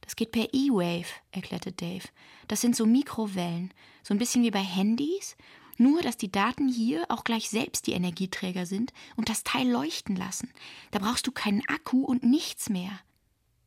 Das 0.00 0.16
geht 0.16 0.32
per 0.32 0.52
E-Wave, 0.52 1.06
erklärte 1.30 1.72
Dave. 1.72 2.08
Das 2.48 2.60
sind 2.60 2.74
so 2.74 2.84
Mikrowellen, 2.84 3.72
so 4.02 4.12
ein 4.12 4.18
bisschen 4.18 4.42
wie 4.42 4.50
bei 4.50 4.62
Handys, 4.62 5.36
nur, 5.76 6.02
dass 6.02 6.16
die 6.16 6.32
Daten 6.32 6.68
hier 6.68 7.06
auch 7.08 7.24
gleich 7.24 7.48
selbst 7.48 7.86
die 7.86 7.92
Energieträger 7.92 8.66
sind 8.66 8.92
und 9.16 9.28
das 9.28 9.44
Teil 9.44 9.70
leuchten 9.70 10.16
lassen. 10.16 10.52
Da 10.90 10.98
brauchst 10.98 11.26
du 11.26 11.32
keinen 11.32 11.62
Akku 11.68 12.04
und 12.04 12.22
nichts 12.22 12.68
mehr. 12.68 13.00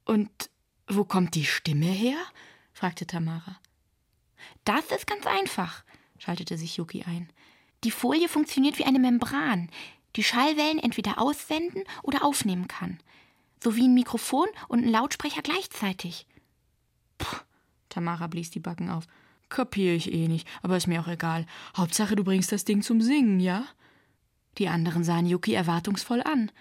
Und 0.06 0.50
wo 0.88 1.04
kommt 1.06 1.36
die 1.36 1.46
Stimme 1.46 1.86
her? 1.86 2.18
fragte 2.74 3.06
Tamara. 3.08 3.60
Das 4.66 4.86
ist 4.92 5.08
ganz 5.08 5.26
einfach, 5.26 5.84
schaltete 6.18 6.58
sich 6.58 6.78
Yuki 6.78 7.04
ein. 7.04 7.30
Die 7.84 7.92
Folie 7.92 8.30
funktioniert 8.30 8.80
wie 8.80 8.86
eine 8.86 9.00
Membran, 9.00 9.70
die 10.16 10.24
Schallwellen 10.24 10.80
entweder 10.80 11.20
aussenden 11.20 11.84
oder 12.02 12.24
aufnehmen 12.24 12.68
kann. 12.68 13.00
So 13.62 13.76
wie 13.76 13.88
ein 13.88 13.94
Mikrofon 13.94 14.48
und 14.68 14.84
ein 14.84 14.92
Lautsprecher 14.92 15.42
gleichzeitig. 15.42 16.28
Puh, 17.18 17.38
Tamara 17.89 18.28
blies 18.28 18.52
die 18.52 18.60
Backen 18.60 18.89
auf. 18.89 19.06
Kapier 19.50 19.94
ich 19.94 20.12
eh 20.12 20.28
nicht, 20.28 20.48
aber 20.62 20.78
ist 20.78 20.88
mir 20.88 21.02
auch 21.02 21.08
egal. 21.08 21.46
Hauptsache, 21.78 22.16
du 22.16 22.24
bringst 22.24 22.52
das 22.52 22.66
Ding 22.66 22.82
zum 22.82 23.02
Singen, 23.02 23.39
ja? 23.39 23.66
Die 24.58 24.68
anderen 24.68 25.04
sahen 25.04 25.26
Yuki 25.26 25.54
erwartungsvoll 25.54 26.22
an, 26.22 26.52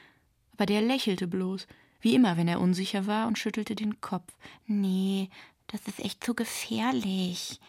aber 0.52 0.66
der 0.66 0.82
lächelte 0.82 1.26
bloß, 1.26 1.66
wie 2.02 2.14
immer, 2.14 2.36
wenn 2.36 2.48
er 2.48 2.60
unsicher 2.60 3.06
war, 3.06 3.26
und 3.26 3.38
schüttelte 3.38 3.74
den 3.74 4.00
Kopf. 4.00 4.30
Nee, 4.66 5.30
das 5.68 5.80
ist 5.86 6.00
echt 6.00 6.22
zu 6.22 6.34
gefährlich. 6.34 7.60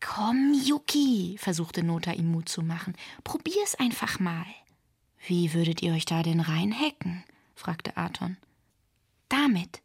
Komm, 0.00 0.52
Yuki, 0.52 1.36
versuchte 1.38 1.82
Nota 1.82 2.12
ihm 2.12 2.30
Mut 2.30 2.48
zu 2.48 2.62
machen. 2.62 2.94
Probier's 3.22 3.74
einfach 3.76 4.20
mal. 4.20 4.44
Wie 5.26 5.54
würdet 5.54 5.80
ihr 5.80 5.94
euch 5.94 6.04
da 6.04 6.22
denn 6.22 6.40
reinhacken? 6.40 7.24
fragte 7.54 7.96
Aton. 7.96 8.36
Damit. 9.30 9.80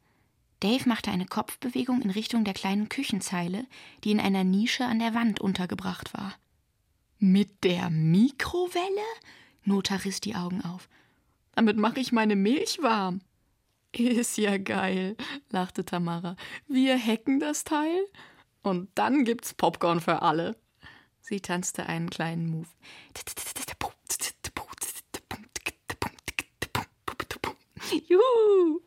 Dave 0.59 0.89
machte 0.89 1.11
eine 1.11 1.25
Kopfbewegung 1.25 2.01
in 2.01 2.09
Richtung 2.09 2.43
der 2.43 2.53
kleinen 2.53 2.89
Küchenzeile, 2.89 3.65
die 4.03 4.11
in 4.11 4.19
einer 4.19 4.43
Nische 4.43 4.85
an 4.85 4.99
der 4.99 5.13
Wand 5.13 5.39
untergebracht 5.39 6.13
war. 6.13 6.33
Mit 7.19 7.63
der 7.63 7.89
Mikrowelle? 7.89 9.07
Nota 9.63 9.95
riss 9.95 10.19
die 10.19 10.35
Augen 10.35 10.61
auf. 10.61 10.89
Damit 11.55 11.77
mache 11.77 11.99
ich 11.99 12.11
meine 12.11 12.35
Milch 12.35 12.79
warm. 12.81 13.21
Ist 13.91 14.37
ja 14.37 14.57
geil, 14.57 15.17
lachte 15.49 15.83
Tamara. 15.83 16.35
Wir 16.67 16.97
hacken 16.97 17.39
das 17.39 17.63
Teil 17.63 18.05
und 18.61 18.89
dann 18.95 19.25
gibt's 19.25 19.53
Popcorn 19.53 19.99
für 19.99 20.21
alle. 20.21 20.55
Sie 21.21 21.41
tanzte 21.41 21.85
einen 21.87 22.09
kleinen 22.09 22.49
Move. 22.49 22.67
Juhu! 28.07 28.81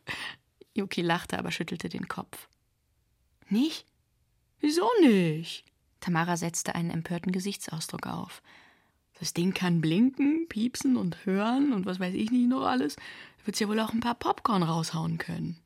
Yuki 0.74 1.02
lachte, 1.02 1.38
aber 1.38 1.50
schüttelte 1.50 1.88
den 1.88 2.08
Kopf. 2.08 2.48
Nicht? 3.48 3.86
Wieso 4.60 4.88
nicht? 5.00 5.64
Tamara 6.00 6.36
setzte 6.36 6.74
einen 6.74 6.90
empörten 6.90 7.32
Gesichtsausdruck 7.32 8.06
auf. 8.06 8.42
Das 9.18 9.34
Ding 9.34 9.54
kann 9.54 9.80
blinken, 9.80 10.48
piepsen 10.48 10.96
und 10.96 11.26
hören 11.26 11.72
und 11.72 11.86
was 11.86 12.00
weiß 12.00 12.14
ich 12.14 12.30
nicht 12.30 12.48
noch 12.48 12.62
alles. 12.62 12.96
Wird's 13.44 13.60
ja 13.60 13.68
wohl 13.68 13.80
auch 13.80 13.92
ein 13.92 14.00
paar 14.00 14.14
Popcorn 14.14 14.62
raushauen 14.62 15.18
können. 15.18 15.56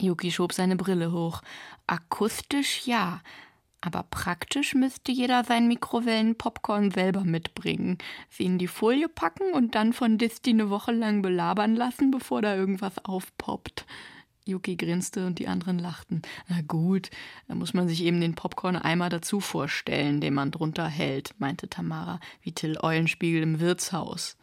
Yuki 0.00 0.30
schob 0.30 0.52
seine 0.52 0.76
Brille 0.76 1.12
hoch. 1.12 1.42
Akustisch 1.86 2.86
ja, 2.86 3.20
aber 3.80 4.02
praktisch 4.04 4.74
müsste 4.74 5.12
jeder 5.12 5.44
sein 5.44 5.68
Mikrowellen-Popcorn 5.68 6.90
selber 6.90 7.22
mitbringen, 7.22 7.98
sie 8.30 8.44
in 8.44 8.58
die 8.58 8.66
Folie 8.66 9.08
packen 9.08 9.52
und 9.52 9.74
dann 9.74 9.92
von 9.92 10.16
Disti 10.16 10.50
eine 10.50 10.70
Woche 10.70 10.92
lang 10.92 11.20
belabern 11.20 11.76
lassen, 11.76 12.10
bevor 12.10 12.40
da 12.40 12.56
irgendwas 12.56 13.04
aufpoppt. 13.04 13.84
Yuki 14.46 14.76
grinste 14.76 15.26
und 15.26 15.38
die 15.38 15.48
anderen 15.48 15.78
lachten. 15.78 16.22
Na 16.48 16.60
gut, 16.62 17.10
da 17.48 17.54
muss 17.54 17.74
man 17.74 17.88
sich 17.88 18.02
eben 18.02 18.20
den 18.20 18.34
Popcorn-Eimer 18.34 19.08
dazu 19.08 19.40
vorstellen, 19.40 20.20
den 20.20 20.34
man 20.34 20.50
drunter 20.50 20.86
hält, 20.86 21.34
meinte 21.38 21.68
Tamara, 21.68 22.20
wie 22.42 22.52
Till 22.52 22.78
Eulenspiegel 22.78 23.42
im 23.42 23.60
Wirtshaus. 23.60 24.36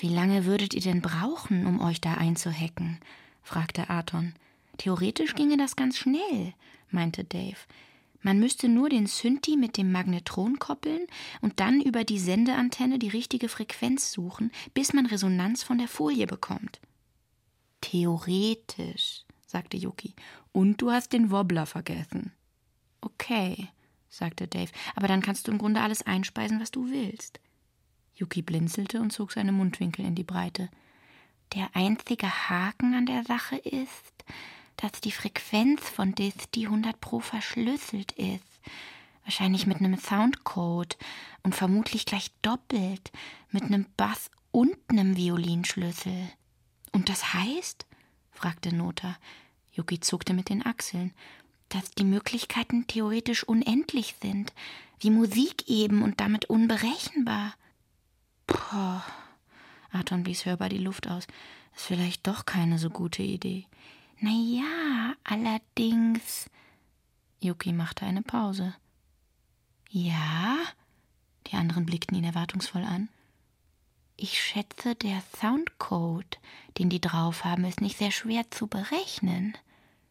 Wie 0.00 0.08
lange 0.08 0.44
würdet 0.44 0.74
ihr 0.74 0.80
denn 0.80 1.02
brauchen, 1.02 1.66
um 1.66 1.80
euch 1.80 2.00
da 2.00 2.14
einzuhacken? 2.14 3.00
fragte 3.42 3.90
Aton. 3.90 4.34
Theoretisch 4.76 5.34
ginge 5.34 5.56
das 5.56 5.74
ganz 5.74 5.98
schnell, 5.98 6.54
meinte 6.88 7.24
Dave. 7.24 7.56
Man 8.20 8.38
müsste 8.38 8.68
nur 8.68 8.90
den 8.90 9.06
Synthi 9.06 9.56
mit 9.56 9.76
dem 9.76 9.90
Magnetron 9.90 10.60
koppeln 10.60 11.06
und 11.40 11.58
dann 11.58 11.80
über 11.80 12.04
die 12.04 12.20
Sendeantenne 12.20 13.00
die 13.00 13.08
richtige 13.08 13.48
Frequenz 13.48 14.12
suchen, 14.12 14.52
bis 14.72 14.92
man 14.92 15.06
Resonanz 15.06 15.64
von 15.64 15.78
der 15.78 15.88
Folie 15.88 16.28
bekommt. 16.28 16.80
Theoretisch, 17.80 19.24
sagte 19.46 19.76
Yuki. 19.76 20.14
Und 20.52 20.80
du 20.80 20.92
hast 20.92 21.12
den 21.12 21.32
Wobbler 21.32 21.66
vergessen. 21.66 22.32
Okay, 23.00 23.68
sagte 24.08 24.46
Dave, 24.46 24.70
aber 24.94 25.08
dann 25.08 25.22
kannst 25.22 25.48
du 25.48 25.52
im 25.52 25.58
Grunde 25.58 25.80
alles 25.80 26.06
einspeisen, 26.06 26.60
was 26.60 26.70
du 26.70 26.88
willst. 26.88 27.40
Yuki 28.18 28.42
blinzelte 28.42 29.00
und 29.00 29.12
zog 29.12 29.32
seine 29.32 29.52
Mundwinkel 29.52 30.04
in 30.04 30.14
die 30.14 30.24
Breite. 30.24 30.68
Der 31.54 31.70
einzige 31.74 32.26
Haken 32.48 32.94
an 32.94 33.06
der 33.06 33.24
Sache 33.24 33.56
ist, 33.56 34.24
dass 34.76 34.92
die 35.00 35.12
Frequenz 35.12 35.88
von 35.88 36.14
Disti 36.14 36.66
100 36.66 37.00
Pro 37.00 37.20
verschlüsselt 37.20 38.12
ist. 38.12 38.44
Wahrscheinlich 39.24 39.66
mit 39.66 39.78
einem 39.78 39.98
Soundcode 39.98 40.96
und 41.42 41.54
vermutlich 41.54 42.06
gleich 42.06 42.30
doppelt 42.42 43.10
mit 43.50 43.64
einem 43.64 43.86
Bass 43.96 44.30
und 44.50 44.76
einem 44.88 45.16
Violinschlüssel. 45.16 46.30
Und 46.92 47.08
das 47.08 47.34
heißt? 47.34 47.86
fragte 48.30 48.74
Nota. 48.74 49.16
Yuki 49.72 50.00
zuckte 50.00 50.34
mit 50.34 50.48
den 50.48 50.64
Achseln. 50.64 51.12
Dass 51.68 51.90
die 51.90 52.04
Möglichkeiten 52.04 52.86
theoretisch 52.86 53.44
unendlich 53.44 54.14
sind, 54.22 54.54
wie 55.00 55.10
Musik 55.10 55.68
eben 55.68 56.02
und 56.02 56.20
damit 56.20 56.46
unberechenbar. 56.46 57.54
Puh. 58.48 59.00
Aton 59.92 60.24
blies 60.24 60.44
hörbar 60.44 60.68
die 60.68 60.78
Luft 60.78 61.08
aus. 61.08 61.26
Ist 61.76 61.86
vielleicht 61.86 62.26
doch 62.26 62.44
keine 62.44 62.78
so 62.78 62.90
gute 62.90 63.22
Idee. 63.22 63.66
Na 64.18 64.30
ja, 64.30 65.14
allerdings. 65.22 66.50
Yuki 67.40 67.72
machte 67.72 68.04
eine 68.04 68.22
Pause. 68.22 68.74
Ja? 69.90 70.56
Die 71.46 71.54
anderen 71.56 71.86
blickten 71.86 72.16
ihn 72.16 72.24
erwartungsvoll 72.24 72.82
an. 72.82 73.08
Ich 74.16 74.42
schätze, 74.42 74.96
der 74.96 75.22
Soundcode, 75.40 76.40
den 76.78 76.90
die 76.90 77.00
drauf 77.00 77.44
haben, 77.44 77.64
ist 77.64 77.80
nicht 77.80 77.96
sehr 77.96 78.10
schwer 78.10 78.50
zu 78.50 78.66
berechnen. 78.66 79.56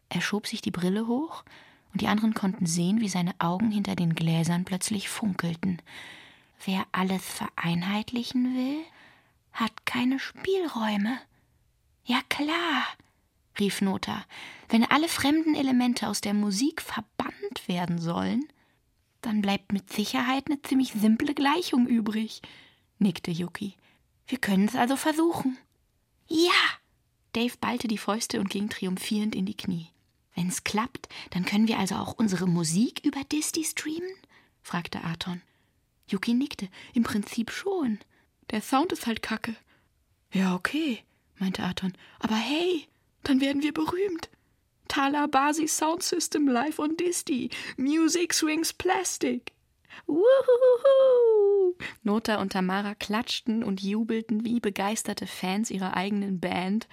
Er 0.08 0.22
schob 0.22 0.46
sich 0.46 0.62
die 0.62 0.70
Brille 0.70 1.06
hoch, 1.06 1.44
und 1.92 2.00
die 2.00 2.08
anderen 2.08 2.34
konnten 2.34 2.66
sehen, 2.66 3.00
wie 3.00 3.08
seine 3.08 3.34
Augen 3.38 3.70
hinter 3.70 3.96
den 3.96 4.14
Gläsern 4.14 4.64
plötzlich 4.64 5.08
funkelten. 5.08 5.80
Wer 6.64 6.86
alles 6.92 7.24
vereinheitlichen 7.24 8.56
will, 8.56 8.84
hat 9.52 9.86
keine 9.86 10.18
Spielräume. 10.18 11.18
Ja 12.04 12.20
klar, 12.28 12.86
rief 13.58 13.80
Nota, 13.80 14.24
wenn 14.68 14.84
alle 14.84 15.08
fremden 15.08 15.54
Elemente 15.54 16.08
aus 16.08 16.20
der 16.20 16.34
Musik 16.34 16.82
verbannt 16.82 17.66
werden 17.66 17.98
sollen, 17.98 18.44
dann 19.20 19.42
bleibt 19.42 19.72
mit 19.72 19.92
Sicherheit 19.92 20.46
eine 20.46 20.62
ziemlich 20.62 20.92
simple 20.92 21.34
Gleichung 21.34 21.86
übrig, 21.86 22.40
nickte 22.98 23.30
Yuki. 23.30 23.74
Wir 24.26 24.38
können 24.38 24.66
es 24.66 24.76
also 24.76 24.96
versuchen. 24.96 25.58
Ja! 26.28 26.52
Dave 27.32 27.56
ballte 27.60 27.88
die 27.88 27.98
Fäuste 27.98 28.40
und 28.40 28.50
ging 28.50 28.68
triumphierend 28.68 29.34
in 29.34 29.46
die 29.46 29.56
Knie. 29.56 29.88
Wenn's 30.34 30.64
klappt, 30.64 31.08
dann 31.30 31.44
können 31.44 31.68
wir 31.68 31.78
also 31.78 31.96
auch 31.96 32.14
unsere 32.14 32.46
Musik 32.46 33.04
über 33.04 33.22
Disney 33.24 33.64
streamen? 33.64 34.10
fragte 34.62 35.02
Aton. 35.02 35.42
Yuki 36.08 36.34
nickte. 36.34 36.68
Im 36.94 37.02
Prinzip 37.04 37.50
schon. 37.50 37.98
Der 38.50 38.60
Sound 38.60 38.92
ist 38.92 39.06
halt 39.06 39.22
kacke. 39.22 39.54
Ja, 40.32 40.54
okay, 40.54 41.02
meinte 41.38 41.62
Aton. 41.62 41.92
Aber 42.18 42.34
hey, 42.34 42.86
dann 43.22 43.40
werden 43.40 43.62
wir 43.62 43.72
berühmt. 43.72 44.28
Tala 44.88 45.26
Basi 45.26 45.68
Sound 45.68 46.02
System 46.02 46.48
live 46.48 46.78
on 46.78 46.96
Disney. 46.96 47.50
Music 47.76 48.32
swings 48.32 48.72
plastic. 48.72 49.52
Wuhuhu! 50.06 51.74
Nota 52.02 52.40
und 52.40 52.52
Tamara 52.52 52.94
klatschten 52.94 53.62
und 53.62 53.82
jubelten 53.82 54.44
wie 54.44 54.60
begeisterte 54.60 55.26
Fans 55.26 55.70
ihrer 55.70 55.94
eigenen 55.94 56.40
Band, 56.40 56.88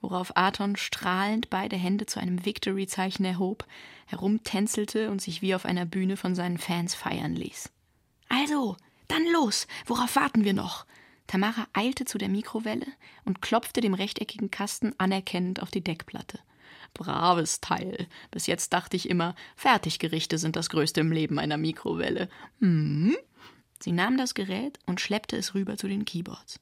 worauf 0.00 0.36
Aton 0.36 0.76
strahlend 0.76 1.50
beide 1.50 1.76
Hände 1.76 2.06
zu 2.06 2.20
einem 2.20 2.44
Victory-Zeichen 2.44 3.24
erhob, 3.24 3.66
herumtänzelte 4.06 5.10
und 5.10 5.22
sich 5.22 5.42
wie 5.42 5.54
auf 5.54 5.64
einer 5.64 5.86
Bühne 5.86 6.16
von 6.16 6.34
seinen 6.34 6.58
Fans 6.58 6.94
feiern 6.94 7.34
ließ. 7.34 7.70
Also, 8.28 8.76
dann 9.08 9.24
los! 9.32 9.66
Worauf 9.86 10.16
warten 10.16 10.44
wir 10.44 10.52
noch? 10.52 10.86
Tamara 11.26 11.66
eilte 11.72 12.04
zu 12.04 12.18
der 12.18 12.28
Mikrowelle 12.28 12.86
und 13.24 13.42
klopfte 13.42 13.80
dem 13.80 13.94
rechteckigen 13.94 14.50
Kasten 14.50 14.94
anerkennend 14.98 15.62
auf 15.62 15.70
die 15.70 15.84
Deckplatte. 15.84 16.40
Braves 16.94 17.60
Teil. 17.60 18.08
Bis 18.30 18.46
jetzt 18.46 18.72
dachte 18.72 18.96
ich 18.96 19.08
immer, 19.08 19.34
Fertiggerichte 19.56 20.38
sind 20.38 20.56
das 20.56 20.70
Größte 20.70 21.00
im 21.00 21.12
Leben 21.12 21.38
einer 21.38 21.58
Mikrowelle. 21.58 22.28
Hm? 22.60 23.16
Sie 23.80 23.92
nahm 23.92 24.16
das 24.16 24.34
Gerät 24.34 24.78
und 24.86 25.00
schleppte 25.00 25.36
es 25.36 25.54
rüber 25.54 25.76
zu 25.76 25.86
den 25.86 26.04
Keyboards. 26.04 26.60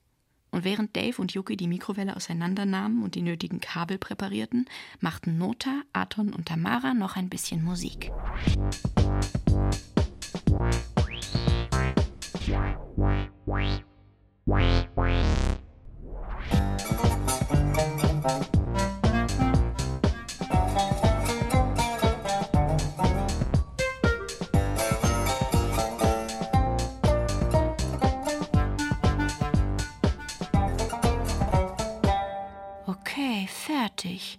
Und 0.51 0.65
während 0.65 0.97
Dave 0.97 1.21
und 1.21 1.33
Yuki 1.33 1.57
die 1.57 1.69
Mikrowelle 1.69 2.17
auseinandernahmen 2.17 3.03
und 3.03 3.15
die 3.15 3.23
nötigen 3.23 3.61
Kabel 3.61 3.99
präparierten, 3.99 4.67
machten 5.01 5.39
Nota, 5.39 5.83
Aton 5.93 6.33
und 6.33 6.47
Tamara 6.47 6.95
noch 6.95 7.17
ein 7.17 7.29
bisschen 7.29 7.63
Musik. 7.63 8.11
Okay, 32.87 33.47
fertig, 33.49 34.39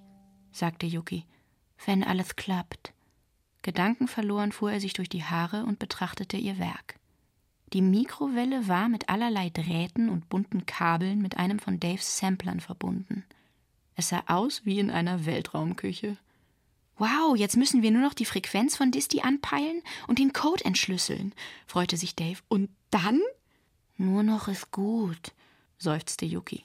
sagte 0.52 0.86
Yuki, 0.86 1.26
wenn 1.86 2.04
alles 2.04 2.36
klappt. 2.36 2.94
Gedankenverloren 3.62 4.52
fuhr 4.52 4.72
er 4.72 4.80
sich 4.80 4.94
durch 4.94 5.10
die 5.10 5.24
Haare 5.24 5.64
und 5.66 5.80
betrachtete 5.80 6.38
ihr 6.38 6.58
Werk. 6.60 7.00
Die 7.74 7.82
Mikrowelle 7.82 8.68
war 8.68 8.88
mit 8.88 9.10
allerlei 9.10 9.50
Drähten 9.50 10.10
und 10.10 10.30
bunten 10.30 10.66
Kabeln 10.66 11.22
mit 11.22 11.38
einem 11.38 11.60
von 11.60 11.80
Daves 11.80 12.18
Samplern 12.18 12.62
verbunden. 12.62 13.26
Es 13.96 14.10
sah 14.10 14.24
aus 14.28 14.62
wie 14.64 14.80
in 14.80 14.90
einer 14.90 15.26
Weltraumküche. 15.26 16.18
Wow, 16.98 17.36
jetzt 17.36 17.58
müssen 17.58 17.82
wir 17.82 17.92
nur 17.92 18.02
noch 18.02 18.14
die 18.14 18.26
Frequenz 18.26 18.78
von 18.78 18.92
Disti 18.92 19.22
anpeilen 19.22 19.82
und 20.08 20.18
den 20.18 20.34
Code 20.34 20.64
entschlüsseln, 20.66 21.34
freute 21.68 21.98
sich 21.98 22.16
Dave. 22.16 22.40
Und 22.48 22.70
dann? 22.90 23.20
Nur 23.98 24.24
noch 24.24 24.48
ist 24.48 24.72
gut, 24.72 25.34
seufzte 25.78 26.26
Yuki. 26.26 26.64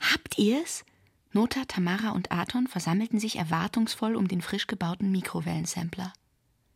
Habt 0.00 0.38
ihr's? 0.38 0.84
Nota, 1.32 1.64
Tamara 1.66 2.10
und 2.10 2.30
Aton 2.32 2.66
versammelten 2.66 3.18
sich 3.18 3.36
erwartungsvoll 3.36 4.16
um 4.16 4.28
den 4.28 4.40
frisch 4.40 4.66
gebauten 4.66 5.10
Mikrowellensampler. 5.10 6.12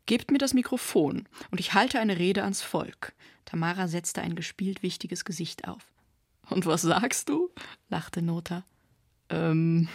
Gebt 0.08 0.30
mir 0.30 0.38
das 0.38 0.54
Mikrofon 0.54 1.28
und 1.50 1.60
ich 1.60 1.74
halte 1.74 2.00
eine 2.00 2.18
Rede 2.18 2.42
ans 2.42 2.62
Volk. 2.62 3.12
Tamara 3.44 3.88
setzte 3.88 4.22
ein 4.22 4.36
gespielt 4.36 4.82
wichtiges 4.82 5.26
Gesicht 5.26 5.68
auf. 5.68 5.82
Und 6.48 6.64
was 6.64 6.80
sagst 6.80 7.28
du? 7.28 7.50
lachte 7.90 8.22
Nota. 8.22 8.64
Ähm, 9.28 9.86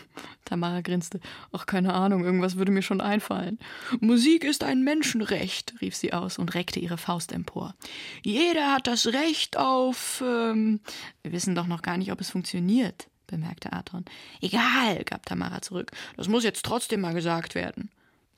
Tamara 0.45 0.81
grinste. 0.81 1.19
Ach, 1.51 1.65
keine 1.65 1.95
Ahnung, 1.95 2.23
irgendwas 2.23 2.57
würde 2.57 2.71
mir 2.71 2.83
schon 2.83 3.01
einfallen. 3.01 3.57
Musik 4.01 4.43
ist 4.43 4.63
ein 4.63 4.83
Menschenrecht, 4.83 5.73
rief 5.81 5.95
sie 5.95 6.13
aus 6.13 6.37
und 6.37 6.53
reckte 6.53 6.79
ihre 6.79 6.99
Faust 6.99 7.31
empor. 7.31 7.73
Jeder 8.21 8.71
hat 8.71 8.85
das 8.85 9.07
Recht 9.07 9.57
auf. 9.57 10.23
Ähm, 10.23 10.79
wir 11.23 11.31
wissen 11.31 11.55
doch 11.55 11.65
noch 11.65 11.81
gar 11.81 11.97
nicht, 11.97 12.11
ob 12.11 12.21
es 12.21 12.29
funktioniert, 12.29 13.07
bemerkte 13.25 13.73
Aton. 13.73 14.05
Egal, 14.41 15.05
gab 15.05 15.25
Tamara 15.25 15.63
zurück. 15.63 15.91
Das 16.17 16.27
muss 16.27 16.43
jetzt 16.43 16.63
trotzdem 16.63 17.01
mal 17.01 17.15
gesagt 17.15 17.55
werden. 17.55 17.89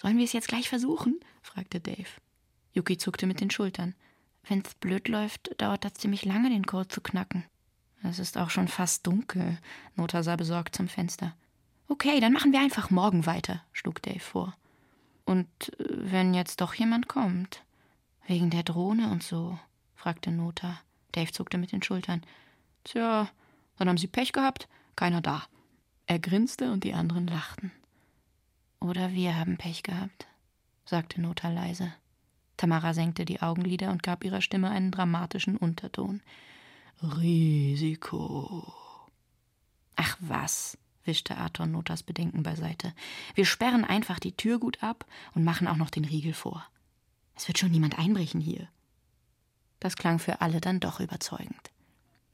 Sollen 0.05 0.19
wir 0.19 0.25
es 0.25 0.33
jetzt 0.33 0.49
gleich 0.49 0.69
versuchen? 0.69 1.19
fragte 1.41 1.79
Dave. 1.79 2.05
Yuki 2.73 2.95
zuckte 2.95 3.25
mit 3.25 3.41
den 3.41 3.49
Schultern. 3.49 3.95
Wenn's 4.47 4.75
blöd 4.75 5.07
läuft, 5.07 5.59
dauert 5.59 5.83
das 5.83 5.95
ziemlich 5.95 6.23
lange, 6.25 6.51
den 6.51 6.67
Code 6.67 6.89
zu 6.89 7.01
knacken. 7.01 7.43
Es 8.03 8.19
ist 8.19 8.37
auch 8.37 8.51
schon 8.51 8.67
fast 8.67 9.07
dunkel. 9.07 9.57
Nota 9.95 10.21
sah 10.21 10.35
besorgt 10.35 10.75
zum 10.75 10.87
Fenster. 10.87 11.35
Okay, 11.87 12.19
dann 12.19 12.33
machen 12.33 12.51
wir 12.51 12.59
einfach 12.59 12.91
morgen 12.91 13.25
weiter, 13.25 13.63
schlug 13.73 13.99
Dave 14.03 14.19
vor. 14.19 14.55
Und 15.25 15.47
äh, 15.79 15.85
wenn 15.89 16.35
jetzt 16.35 16.61
doch 16.61 16.75
jemand 16.75 17.07
kommt? 17.07 17.63
Wegen 18.27 18.51
der 18.51 18.61
Drohne 18.61 19.09
und 19.09 19.23
so? 19.23 19.57
fragte 19.95 20.29
Nota. 20.29 20.79
Dave 21.13 21.31
zuckte 21.31 21.57
mit 21.57 21.71
den 21.71 21.81
Schultern. 21.81 22.21
Tja, 22.83 23.27
dann 23.79 23.89
haben 23.89 23.97
sie 23.97 24.05
Pech 24.05 24.33
gehabt, 24.33 24.67
keiner 24.95 25.21
da. 25.21 25.47
Er 26.05 26.19
grinste 26.19 26.71
und 26.71 26.83
die 26.83 26.93
anderen 26.93 27.25
lachten. 27.25 27.71
Oder 28.85 29.13
wir 29.13 29.35
haben 29.35 29.57
Pech 29.57 29.81
gehabt, 29.81 30.27
sagte 30.85 31.19
Nota 31.19 31.49
leise. 31.49 31.91
Tamara 32.55 32.93
senkte 32.93 33.25
die 33.25 33.41
Augenlider 33.41 33.89
und 33.89 34.03
gab 34.03 34.23
ihrer 34.23 34.41
Stimme 34.41 34.69
einen 34.69 34.91
dramatischen 34.91 35.57
Unterton. 35.57 36.21
Risiko. 37.01 38.71
Ach 39.95 40.17
was, 40.19 40.77
wischte 41.03 41.35
Arthur 41.35 41.65
Notas 41.65 42.03
Bedenken 42.03 42.43
beiseite. 42.43 42.93
Wir 43.33 43.45
sperren 43.45 43.85
einfach 43.85 44.19
die 44.19 44.37
Tür 44.37 44.59
gut 44.59 44.83
ab 44.83 45.07
und 45.33 45.43
machen 45.43 45.67
auch 45.67 45.77
noch 45.77 45.89
den 45.89 46.05
Riegel 46.05 46.33
vor. 46.33 46.63
Es 47.33 47.47
wird 47.47 47.57
schon 47.57 47.71
niemand 47.71 47.97
einbrechen 47.97 48.39
hier. 48.39 48.67
Das 49.79 49.95
klang 49.95 50.19
für 50.19 50.41
alle 50.41 50.61
dann 50.61 50.79
doch 50.79 50.99
überzeugend. 50.99 51.71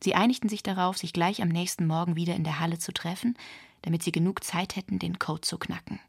Sie 0.04 0.16
einigten 0.16 0.50
sich 0.50 0.64
darauf, 0.64 0.98
sich 0.98 1.14
gleich 1.14 1.42
am 1.42 1.48
nächsten 1.48 1.88
Morgen 1.88 2.18
wieder 2.18 2.36
in 2.36 2.44
der 2.44 2.60
Halle 2.60 2.78
zu 2.78 2.92
treffen, 2.92 3.38
damit 3.84 4.04
sie 4.04 4.12
genug 4.12 4.44
Zeit 4.44 4.76
hätten, 4.76 5.00
den 5.00 5.18
Code 5.18 5.42
zu 5.42 5.58
knacken. 5.58 6.02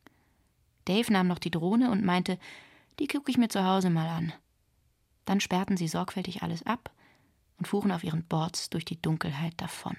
Dave 0.84 1.12
nahm 1.12 1.28
noch 1.28 1.38
die 1.38 1.50
Drohne 1.50 1.90
und 1.90 2.04
meinte, 2.04 2.38
die 2.98 3.06
gucke 3.06 3.30
ich 3.30 3.38
mir 3.38 3.48
zu 3.48 3.64
Hause 3.64 3.90
mal 3.90 4.08
an. 4.08 4.32
Dann 5.24 5.40
sperrten 5.40 5.76
sie 5.76 5.88
sorgfältig 5.88 6.42
alles 6.42 6.64
ab 6.64 6.90
und 7.58 7.66
fuhren 7.66 7.92
auf 7.92 8.04
ihren 8.04 8.24
Boards 8.24 8.70
durch 8.70 8.84
die 8.84 9.00
Dunkelheit 9.00 9.54
davon. 9.56 9.96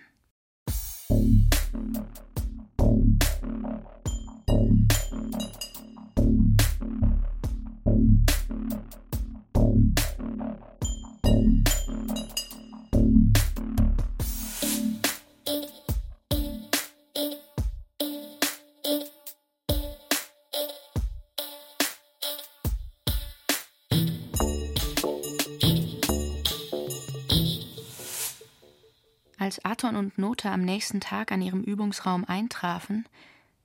Als 29.84 29.90
Aton 29.90 29.98
und 29.98 30.18
Nota 30.18 30.54
am 30.54 30.62
nächsten 30.62 31.02
Tag 31.02 31.34
an 31.34 31.42
ihrem 31.42 31.62
Übungsraum 31.62 32.24
eintrafen, 32.24 33.06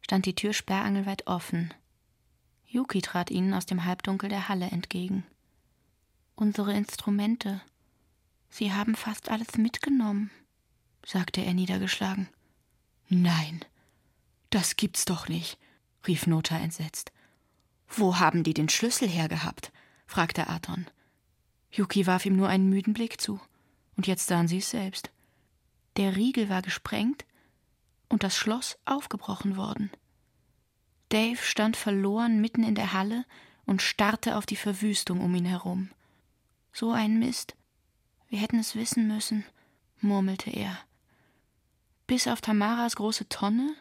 stand 0.00 0.26
die 0.26 0.34
Tür 0.34 0.52
sperrangelweit 0.52 1.28
offen. 1.28 1.72
Yuki 2.66 3.02
trat 3.02 3.30
ihnen 3.30 3.54
aus 3.54 3.66
dem 3.66 3.84
Halbdunkel 3.84 4.28
der 4.28 4.48
Halle 4.48 4.66
entgegen. 4.66 5.24
Unsere 6.34 6.74
Instrumente. 6.74 7.60
Sie 8.50 8.72
haben 8.72 8.96
fast 8.96 9.30
alles 9.30 9.58
mitgenommen, 9.58 10.32
sagte 11.06 11.40
er 11.40 11.54
niedergeschlagen. 11.54 12.28
Nein, 13.08 13.64
das 14.50 14.74
gibt's 14.74 15.04
doch 15.04 15.28
nicht, 15.28 15.56
rief 16.08 16.26
Nota 16.26 16.58
entsetzt. 16.58 17.12
Wo 17.86 18.18
haben 18.18 18.42
die 18.42 18.54
den 18.54 18.68
Schlüssel 18.68 19.08
hergehabt? 19.08 19.70
fragte 20.08 20.48
Aton. 20.48 20.86
Yuki 21.70 22.08
warf 22.08 22.26
ihm 22.26 22.34
nur 22.34 22.48
einen 22.48 22.68
müden 22.68 22.92
Blick 22.92 23.20
zu, 23.20 23.40
und 23.96 24.08
jetzt 24.08 24.26
sahen 24.26 24.48
sie 24.48 24.58
es 24.58 24.70
selbst. 24.70 25.12
Der 25.98 26.14
Riegel 26.14 26.48
war 26.48 26.62
gesprengt 26.62 27.26
und 28.08 28.22
das 28.22 28.36
Schloss 28.36 28.78
aufgebrochen 28.84 29.56
worden. 29.56 29.90
Dave 31.08 31.42
stand 31.42 31.76
verloren 31.76 32.40
mitten 32.40 32.62
in 32.62 32.76
der 32.76 32.92
Halle 32.92 33.24
und 33.66 33.82
starrte 33.82 34.36
auf 34.36 34.46
die 34.46 34.56
Verwüstung 34.56 35.20
um 35.20 35.34
ihn 35.34 35.44
herum. 35.44 35.90
So 36.72 36.92
ein 36.92 37.18
Mist. 37.18 37.56
Wir 38.28 38.38
hätten 38.38 38.60
es 38.60 38.76
wissen 38.76 39.08
müssen, 39.08 39.44
murmelte 40.00 40.50
er. 40.50 40.78
Bis 42.06 42.28
auf 42.28 42.40
Tamaras 42.40 42.94
große 42.94 43.28
Tonne, 43.28 43.74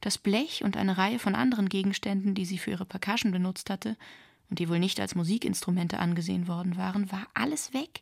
das 0.00 0.18
Blech 0.18 0.64
und 0.64 0.76
eine 0.76 0.98
Reihe 0.98 1.20
von 1.20 1.36
anderen 1.36 1.68
Gegenständen, 1.68 2.34
die 2.34 2.44
sie 2.44 2.58
für 2.58 2.72
ihre 2.72 2.86
Percussion 2.86 3.30
benutzt 3.30 3.70
hatte 3.70 3.96
und 4.50 4.58
die 4.58 4.68
wohl 4.68 4.80
nicht 4.80 4.98
als 4.98 5.14
Musikinstrumente 5.14 6.00
angesehen 6.00 6.48
worden 6.48 6.76
waren, 6.76 7.12
war 7.12 7.28
alles 7.34 7.72
weg, 7.72 8.00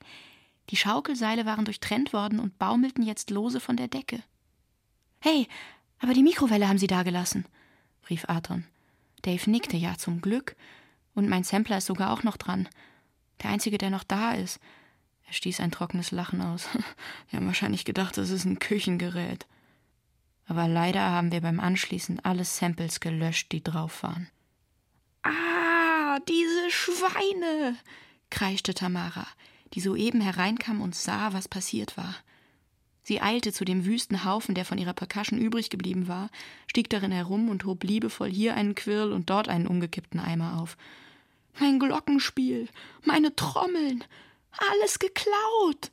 die 0.71 0.77
Schaukelseile 0.77 1.47
waren 1.47 1.65
durchtrennt 1.65 2.13
worden 2.13 2.39
und 2.39 2.59
baumelten 2.59 3.03
jetzt 3.03 3.31
lose 3.31 3.59
von 3.61 3.77
der 3.77 3.89
Decke. 3.89 4.23
Hey, 5.21 5.49
aber 5.99 6.15
die 6.15 6.23
Mikrowelle 6.23 6.69
haben 6.69 6.79
Sie 6.79 6.87
dagelassen, 6.87 7.45
rief 8.09 8.25
Aton. 8.29 8.65
Dave 9.23 9.51
nickte 9.51 9.77
ja 9.77 9.97
zum 9.99 10.21
Glück, 10.21 10.57
und 11.15 11.29
mein 11.29 11.43
Sampler 11.43 11.79
ist 11.79 11.87
sogar 11.87 12.13
auch 12.13 12.23
noch 12.23 12.37
dran. 12.37 12.69
Der 13.43 13.51
einzige, 13.51 13.79
der 13.79 13.91
noch 13.91 14.05
da 14.05 14.33
ist. 14.33 14.61
Er 15.27 15.33
stieß 15.33 15.61
ein 15.61 15.73
trockenes 15.73 16.13
Lachen 16.13 16.41
aus. 16.41 16.69
Wir 17.31 17.39
haben 17.39 17.47
wahrscheinlich 17.47 17.85
gedacht, 17.85 18.17
das 18.17 18.31
ist 18.31 18.45
ein 18.45 18.61
Küchengerät. 18.61 19.47
Aber 20.47 20.69
leider 20.69 21.03
haben 21.03 21.31
wir 21.31 21.43
beim 21.43 21.61
Anschließen 21.61 22.25
alle 22.25 22.45
Samples 22.45 22.99
gelöscht, 22.99 23.53
die 23.53 23.63
drauf 23.63 24.03
waren. 24.03 24.29
Ah, 25.23 26.19
diese 26.29 26.71
Schweine! 26.71 27.77
kreischte 28.31 28.75
Tamara 28.75 29.27
die 29.75 29.81
soeben 29.81 30.21
hereinkam 30.21 30.81
und 30.81 30.95
sah, 30.95 31.33
was 31.33 31.49
passiert 31.49 31.97
war. 31.97 32.15
Sie 33.03 33.21
eilte 33.21 33.53
zu 33.53 33.65
dem 33.65 33.87
wüsten 33.87 34.25
Haufen, 34.25 34.55
der 34.55 34.65
von 34.65 34.79
ihrer 34.79 34.93
Percussion 34.93 35.41
übrig 35.41 35.71
geblieben 35.71 36.07
war, 36.07 36.31
stieg 36.67 36.91
darin 36.91 37.13
herum 37.13 37.49
und 37.49 37.65
hob 37.65 37.83
liebevoll 37.83 38.31
hier 38.31 38.55
einen 38.55 38.75
Quirl 38.75 39.13
und 39.13 39.31
dort 39.31 39.49
einen 39.49 39.67
umgekippten 39.67 40.21
Eimer 40.21 40.61
auf. 40.61 40.77
Mein 41.59 41.79
Glockenspiel, 41.79 42.69
meine 43.05 43.35
Trommeln, 43.35 44.05
alles 44.71 44.99
geklaut, 44.99 45.91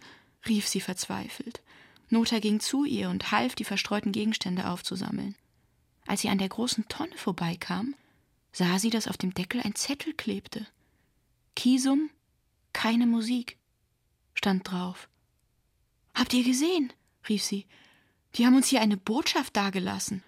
rief 0.47 0.67
sie 0.67 0.82
verzweifelt. 0.82 1.61
Nota 2.09 2.39
ging 2.39 2.59
zu 2.59 2.86
ihr 2.86 3.09
und 3.09 3.32
half, 3.32 3.55
die 3.55 3.63
verstreuten 3.63 4.11
Gegenstände 4.11 4.69
aufzusammeln. 4.69 5.36
Als 6.05 6.21
sie 6.21 6.30
an 6.30 6.38
der 6.38 6.49
großen 6.49 6.88
Tonne 6.88 7.17
vorbeikam, 7.17 7.95
sah 8.51 8.80
sie, 8.80 8.89
dass 8.89 9.07
auf 9.07 9.17
dem 9.17 9.34
Deckel 9.34 9.61
ein 9.61 9.75
Zettel 9.75 10.13
klebte. 10.13 10.65
Kisum, 11.55 12.09
keine 12.71 13.07
Musik 13.07 13.57
stand 14.38 14.69
drauf. 14.69 15.09
Habt 16.13 16.33
ihr 16.33 16.43
gesehen? 16.43 16.93
rief 17.27 17.43
sie. 17.43 17.65
Die 18.35 18.45
haben 18.45 18.55
uns 18.55 18.67
hier 18.67 18.81
eine 18.81 18.97
Botschaft 18.97 19.55
dagelassen. 19.55 20.23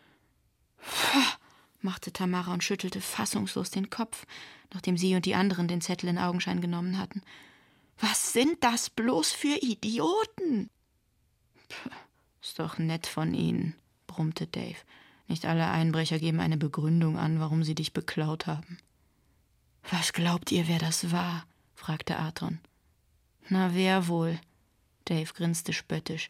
Pah, 0.78 1.38
machte 1.82 2.12
Tamara 2.12 2.54
und 2.54 2.64
schüttelte 2.64 3.02
fassungslos 3.02 3.72
den 3.72 3.90
Kopf, 3.90 4.26
nachdem 4.74 4.98
sie 4.98 5.16
und 5.16 5.26
die 5.26 5.36
anderen 5.36 5.68
den 5.68 5.82
Zettel 5.82 6.10
in 6.10 6.18
Augenschein 6.18 6.62
genommen 6.62 6.98
hatten. 6.98 7.22
Was 8.00 8.34
sind 8.34 8.64
das 8.64 8.90
bloß 8.90 9.32
für 9.32 9.62
Idioten? 9.62 10.70
Puh, 11.68 11.90
ist 12.42 12.60
doch 12.60 12.78
nett 12.78 13.08
von 13.08 13.34
Ihnen, 13.34 13.76
brummte 14.08 14.48
Dave. 14.48 14.78
Nicht 15.28 15.46
alle 15.46 15.70
Einbrecher 15.70 16.18
geben 16.18 16.40
eine 16.40 16.58
Begründung 16.58 17.18
an, 17.18 17.40
warum 17.40 17.64
sie 17.64 17.76
dich 17.76 17.94
beklaut 17.94 18.48
haben. 18.48 18.80
Was 19.92 20.14
glaubt 20.14 20.52
ihr, 20.52 20.68
wer 20.68 20.80
das 20.80 21.12
war? 21.12 21.46
fragte 21.76 22.18
Arton. 22.18 22.60
Na, 23.50 23.74
wer 23.74 24.08
wohl? 24.08 24.40
Dave 25.06 25.34
grinste 25.34 25.74
spöttisch. 25.74 26.30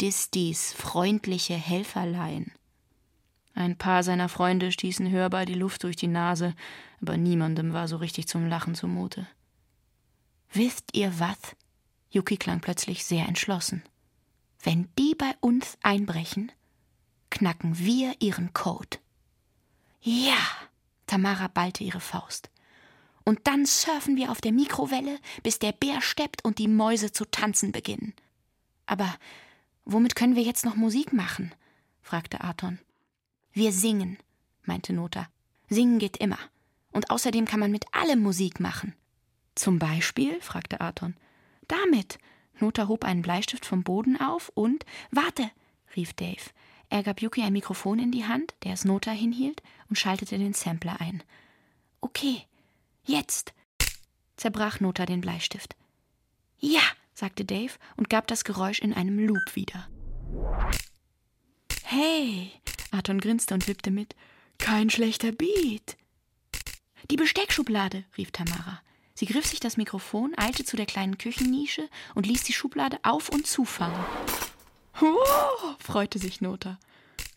Distys 0.00 0.72
freundliche 0.72 1.54
Helferlein. 1.54 2.52
Ein 3.54 3.76
paar 3.76 4.02
seiner 4.02 4.28
Freunde 4.28 4.72
stießen 4.72 5.10
hörbar 5.10 5.46
die 5.46 5.54
Luft 5.54 5.84
durch 5.84 5.94
die 5.94 6.08
Nase, 6.08 6.54
aber 7.00 7.16
niemandem 7.16 7.72
war 7.72 7.86
so 7.86 7.96
richtig 7.96 8.26
zum 8.26 8.48
Lachen 8.48 8.74
zumute. 8.74 9.28
Wisst 10.52 10.90
ihr 10.94 11.18
was? 11.20 11.38
Yuki 12.10 12.36
klang 12.36 12.60
plötzlich 12.60 13.04
sehr 13.04 13.26
entschlossen. 13.28 13.82
Wenn 14.62 14.88
die 14.98 15.14
bei 15.14 15.34
uns 15.40 15.78
einbrechen, 15.82 16.50
knacken 17.30 17.78
wir 17.78 18.14
ihren 18.20 18.52
Code. 18.52 18.98
Ja, 20.00 20.38
Tamara 21.06 21.48
ballte 21.48 21.84
ihre 21.84 22.00
Faust. 22.00 22.50
Und 23.24 23.40
dann 23.44 23.66
surfen 23.66 24.16
wir 24.16 24.30
auf 24.30 24.40
der 24.40 24.52
Mikrowelle, 24.52 25.18
bis 25.42 25.58
der 25.58 25.72
Bär 25.72 26.00
steppt 26.00 26.44
und 26.44 26.58
die 26.58 26.68
Mäuse 26.68 27.12
zu 27.12 27.24
tanzen 27.24 27.72
beginnen. 27.72 28.14
Aber 28.86 29.14
womit 29.84 30.16
können 30.16 30.36
wir 30.36 30.42
jetzt 30.42 30.64
noch 30.64 30.76
Musik 30.76 31.12
machen? 31.12 31.54
fragte 32.02 32.40
Arton. 32.40 32.78
Wir 33.52 33.72
singen, 33.72 34.18
meinte 34.64 34.92
Nota. 34.92 35.28
Singen 35.68 35.98
geht 35.98 36.16
immer. 36.16 36.38
Und 36.90 37.10
außerdem 37.10 37.46
kann 37.46 37.60
man 37.60 37.70
mit 37.70 37.84
allem 37.92 38.20
Musik 38.20 38.60
machen. 38.60 38.94
Zum 39.54 39.78
Beispiel? 39.78 40.40
fragte 40.40 40.80
Arton. 40.80 41.16
Damit. 41.68 42.18
Nota 42.60 42.88
hob 42.88 43.04
einen 43.04 43.22
Bleistift 43.22 43.64
vom 43.64 43.82
Boden 43.82 44.20
auf 44.20 44.50
und. 44.54 44.84
Warte! 45.10 45.50
rief 45.96 46.12
Dave. 46.14 46.50
Er 46.90 47.02
gab 47.02 47.22
Yuki 47.22 47.42
ein 47.42 47.54
Mikrofon 47.54 47.98
in 47.98 48.12
die 48.12 48.26
Hand, 48.26 48.54
der 48.64 48.74
es 48.74 48.84
Nota 48.84 49.10
hinhielt, 49.10 49.62
und 49.88 49.96
schaltete 49.96 50.36
den 50.38 50.52
Sampler 50.52 51.00
ein. 51.00 51.22
Okay, 52.00 52.42
jetzt! 53.04 53.52
zerbrach 54.36 54.80
Nota 54.80 55.06
den 55.06 55.20
Bleistift. 55.20 55.76
Ja, 56.58 56.82
sagte 57.14 57.44
Dave 57.44 57.72
und 57.96 58.10
gab 58.10 58.26
das 58.26 58.44
Geräusch 58.44 58.80
in 58.80 58.94
einem 58.94 59.18
Loop 59.26 59.54
wieder. 59.54 59.88
Hey! 61.82 62.52
Arton 62.90 63.20
grinste 63.20 63.54
und 63.54 63.68
wippte 63.68 63.90
mit. 63.90 64.14
Kein 64.58 64.90
schlechter 64.90 65.32
Beat! 65.32 65.96
Die 67.10 67.16
Besteckschublade, 67.16 68.04
rief 68.16 68.30
Tamara. 68.30 68.80
Sie 69.14 69.26
griff 69.26 69.46
sich 69.46 69.60
das 69.60 69.76
Mikrofon, 69.76 70.32
eilte 70.36 70.64
zu 70.64 70.76
der 70.76 70.86
kleinen 70.86 71.18
Küchennische 71.18 71.88
und 72.14 72.26
ließ 72.26 72.44
die 72.44 72.52
Schublade 72.52 72.98
auf 73.02 73.28
und 73.28 73.46
zufahren. 73.46 74.04
Oh, 75.00 75.74
freute 75.78 76.18
sich 76.18 76.40
Nota. 76.40 76.78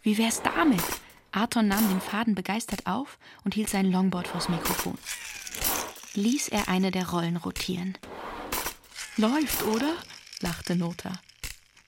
Wie 0.01 0.17
wär's 0.17 0.41
damit? 0.41 0.83
Arton 1.31 1.67
nahm 1.67 1.89
den 1.89 2.01
Faden 2.01 2.35
begeistert 2.35 2.85
auf 2.85 3.17
und 3.43 3.53
hielt 3.53 3.69
sein 3.69 3.91
Longboard 3.91 4.27
vors 4.27 4.49
Mikrofon. 4.49 4.97
Ließ 6.15 6.47
er 6.47 6.69
eine 6.69 6.91
der 6.91 7.09
Rollen 7.09 7.35
rotieren. 7.35 7.97
Läuft, 9.17 9.63
oder? 9.63 9.93
lachte 10.39 10.75
Nota. 10.75 11.11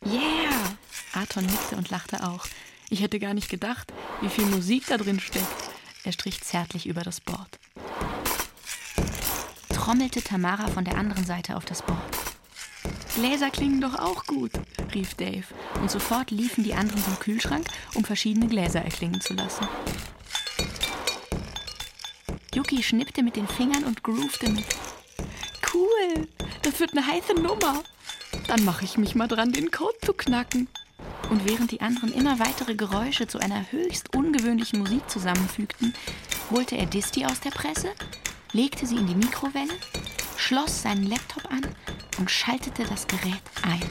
Yeah! 0.05 0.77
Arton 1.13 1.45
nickte 1.45 1.77
und 1.77 1.89
lachte 1.89 2.27
auch. 2.27 2.45
Ich 2.89 3.01
hätte 3.01 3.19
gar 3.19 3.33
nicht 3.33 3.49
gedacht, 3.49 3.93
wie 4.21 4.29
viel 4.29 4.45
Musik 4.45 4.85
da 4.87 4.97
drin 4.97 5.21
steckt. 5.21 5.47
Er 6.03 6.11
strich 6.11 6.41
zärtlich 6.41 6.87
über 6.87 7.01
das 7.01 7.21
Board. 7.21 7.57
Trommelte 9.69 10.21
Tamara 10.21 10.67
von 10.67 10.83
der 10.83 10.97
anderen 10.97 11.25
Seite 11.25 11.55
auf 11.55 11.63
das 11.63 11.81
Board. 11.81 12.01
Gläser 13.15 13.49
klingen 13.49 13.79
doch 13.79 13.97
auch 13.97 14.25
gut, 14.25 14.51
rief 14.93 15.15
Dave. 15.15 15.45
Und 15.81 15.89
sofort 15.89 16.31
liefen 16.31 16.65
die 16.65 16.73
anderen 16.73 17.03
zum 17.03 17.17
Kühlschrank, 17.19 17.65
um 17.93 18.03
verschiedene 18.03 18.47
Gläser 18.47 18.81
erklingen 18.81 19.21
zu 19.21 19.33
lassen. 19.33 19.67
Yuki 22.57 22.81
schnippte 22.81 23.21
mit 23.21 23.35
den 23.35 23.47
Fingern 23.47 23.83
und 23.83 24.01
groovte 24.01 24.49
mit. 24.49 24.65
Cool, 25.71 26.27
das 26.63 26.79
wird 26.79 26.93
eine 26.93 27.05
heiße 27.05 27.35
Nummer. 27.35 27.83
Dann 28.47 28.65
mache 28.65 28.83
ich 28.83 28.97
mich 28.97 29.13
mal 29.13 29.27
dran, 29.27 29.51
den 29.51 29.69
Code 29.69 29.97
zu 30.03 30.13
knacken. 30.13 30.67
Und 31.29 31.47
während 31.47 31.69
die 31.69 31.81
anderen 31.81 32.11
immer 32.11 32.39
weitere 32.39 32.73
Geräusche 32.73 33.27
zu 33.27 33.37
einer 33.37 33.71
höchst 33.71 34.15
ungewöhnlichen 34.15 34.79
Musik 34.79 35.07
zusammenfügten, 35.07 35.93
holte 36.49 36.77
er 36.77 36.87
Disti 36.87 37.25
aus 37.25 37.41
der 37.41 37.51
Presse, 37.51 37.91
legte 38.53 38.87
sie 38.87 38.95
in 38.95 39.05
die 39.05 39.13
Mikrowelle, 39.13 39.75
schloss 40.35 40.81
seinen 40.81 41.07
Laptop 41.07 41.45
an 41.51 41.61
und 42.17 42.31
schaltete 42.31 42.85
das 42.85 43.05
Gerät 43.05 43.43
ein. 43.61 43.83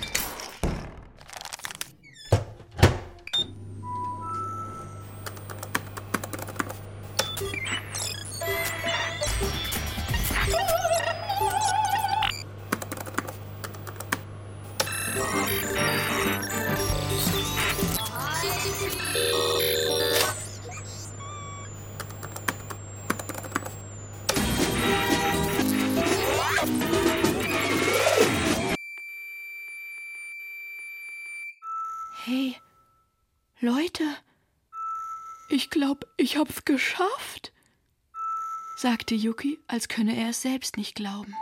Sagte 39.16 39.26
Yuki, 39.26 39.58
als 39.66 39.88
könne 39.88 40.16
er 40.16 40.30
es 40.30 40.42
selbst 40.42 40.76
nicht 40.76 40.94
glauben. 40.94 41.34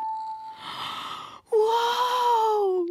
Wow! 1.50 2.86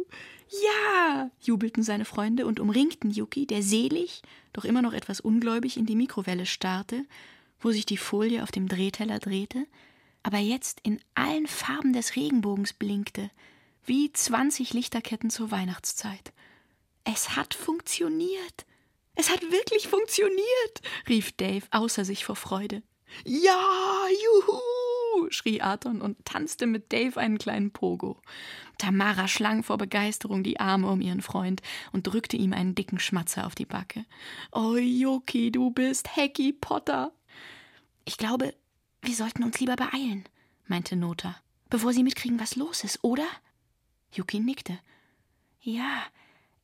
Ja! 0.62 1.30
jubelten 1.40 1.82
seine 1.82 2.04
Freunde 2.04 2.46
und 2.46 2.60
umringten 2.60 3.10
Yuki, 3.10 3.46
der 3.46 3.62
selig, 3.62 4.22
doch 4.52 4.64
immer 4.64 4.82
noch 4.82 4.92
etwas 4.92 5.20
ungläubig 5.20 5.76
in 5.76 5.86
die 5.86 5.96
Mikrowelle 5.96 6.46
starrte, 6.46 7.06
wo 7.60 7.70
sich 7.70 7.86
die 7.86 7.96
Folie 7.96 8.42
auf 8.42 8.50
dem 8.50 8.68
Drehteller 8.68 9.18
drehte, 9.18 9.66
aber 10.22 10.38
jetzt 10.38 10.80
in 10.82 11.00
allen 11.14 11.46
Farben 11.46 11.92
des 11.92 12.16
Regenbogens 12.16 12.72
blinkte, 12.74 13.30
wie 13.86 14.12
zwanzig 14.12 14.72
Lichterketten 14.72 15.30
zur 15.30 15.50
Weihnachtszeit. 15.50 16.32
Es 17.04 17.36
hat 17.36 17.54
funktioniert. 17.54 18.66
Es 19.14 19.30
hat 19.30 19.42
wirklich 19.42 19.88
funktioniert, 19.88 20.82
rief 21.08 21.32
Dave 21.32 21.64
außer 21.70 22.04
sich 22.04 22.24
vor 22.24 22.36
Freude. 22.36 22.82
Ja, 23.24 24.06
juhu, 24.08 24.60
schrie 25.30 25.60
Arton 25.60 26.00
und 26.00 26.24
tanzte 26.24 26.66
mit 26.66 26.92
Dave 26.92 27.18
einen 27.18 27.38
kleinen 27.38 27.70
Pogo. 27.70 28.20
Tamara 28.78 29.28
schlang 29.28 29.62
vor 29.62 29.78
Begeisterung 29.78 30.42
die 30.42 30.60
Arme 30.60 30.88
um 30.88 31.00
ihren 31.00 31.22
Freund 31.22 31.62
und 31.92 32.06
drückte 32.06 32.36
ihm 32.36 32.52
einen 32.52 32.74
dicken 32.74 32.98
Schmatzer 32.98 33.46
auf 33.46 33.54
die 33.54 33.66
Backe. 33.66 34.04
Oh, 34.52 34.76
Yuki, 34.76 35.50
du 35.50 35.70
bist 35.70 36.16
Hacky 36.16 36.52
Potter. 36.52 37.12
Ich 38.04 38.18
glaube, 38.18 38.54
wir 39.02 39.14
sollten 39.14 39.44
uns 39.44 39.60
lieber 39.60 39.76
beeilen, 39.76 40.24
meinte 40.66 40.96
Nota, 40.96 41.36
bevor 41.70 41.92
sie 41.92 42.02
mitkriegen, 42.02 42.40
was 42.40 42.56
los 42.56 42.84
ist, 42.84 43.02
oder? 43.02 43.26
Yuki 44.12 44.40
nickte. 44.40 44.78
Ja, 45.60 46.02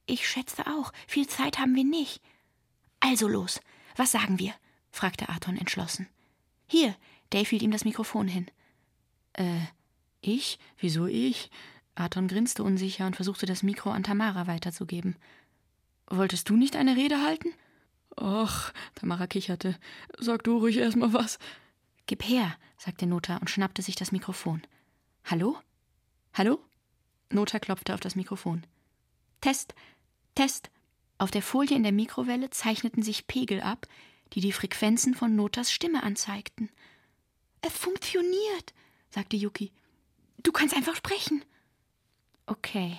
ich 0.07 0.29
schätze 0.29 0.67
auch. 0.67 0.93
Viel 1.07 1.27
Zeit 1.27 1.59
haben 1.59 1.75
wir 1.75 1.85
nicht. 1.85 2.21
Also 3.01 3.29
los, 3.29 3.61
was 3.97 4.13
sagen 4.13 4.39
wir? 4.39 4.55
fragte 4.91 5.29
Arton 5.29 5.57
entschlossen. 5.57 6.09
Hier, 6.67 6.95
Dave 7.31 7.49
hielt 7.49 7.63
ihm 7.63 7.71
das 7.71 7.85
Mikrofon 7.85 8.29
hin. 8.29 8.47
Äh, 9.33 9.61
ich? 10.21 10.59
Wieso 10.79 11.07
ich? 11.07 11.51
Arton 11.95 12.29
grinste 12.29 12.63
unsicher 12.63 13.07
und 13.07 13.17
versuchte 13.17 13.47
das 13.47 13.63
Mikro 13.63 13.91
an 13.91 14.03
Tamara 14.03 14.47
weiterzugeben. 14.47 15.17
Wolltest 16.07 16.49
du 16.49 16.57
nicht 16.57 16.77
eine 16.77 16.97
Rede 16.97 17.23
halten? 17.23 17.53
Ach, 18.17 18.73
Tamara 18.95 19.27
kicherte. 19.27 19.79
Sag 20.19 20.45
du 20.45 20.59
ruhig 20.59 20.77
erst 20.77 20.97
mal 20.97 21.13
was. 21.13 21.39
Gib 22.07 22.25
her, 22.25 22.57
sagte 22.77 23.07
Nota 23.07 23.37
und 23.37 23.51
schnappte 23.51 23.83
sich 23.83 23.95
das 23.95 24.13
Mikrofon. 24.13 24.63
Hallo? 25.25 25.57
Hallo? 26.35 26.59
Nota 27.31 27.59
klopfte 27.59 27.95
auf 27.95 28.01
das 28.01 28.17
Mikrofon. 28.17 28.67
Test, 29.41 29.75
Test. 30.35 30.71
Auf 31.19 31.31
der 31.31 31.43
Folie 31.43 31.77
in 31.77 31.83
der 31.83 31.93
Mikrowelle 31.93 32.51
zeichneten 32.51 33.03
sich 33.03 33.27
Pegel 33.27 33.61
ab, 33.61 33.87
die 34.33 34.41
die 34.41 34.53
Frequenzen 34.53 35.15
von 35.15 35.37
Notas 35.37 35.71
Stimme 35.71 36.03
anzeigten. 36.03 36.71
Es 37.63 37.73
funktioniert, 37.73 38.75
sagte 39.11 39.37
Yuki. 39.37 39.73
Du 40.43 40.53
kannst 40.53 40.75
einfach 40.75 40.97
sprechen. 40.97 41.45
Okay. 42.47 42.97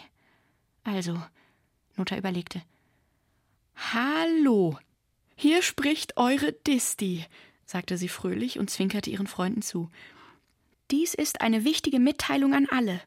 Also, 0.84 1.22
Nota 1.98 2.18
überlegte. 2.18 2.62
Hallo, 3.76 4.78
hier 5.36 5.62
spricht 5.62 6.18
eure 6.18 6.54
Disti, 6.54 7.26
sagte 7.66 7.98
sie 7.98 8.10
fröhlich 8.10 8.60
und 8.60 8.70
zwinkerte 8.70 9.10
ihren 9.10 9.28
Freunden 9.28 9.62
zu. 9.62 9.90
Dies 10.92 11.14
ist 11.14 11.42
eine 11.42 11.64
wichtige 11.64 12.00
Mitteilung 12.00 12.54
an 12.54 12.68
alle. 12.70 13.02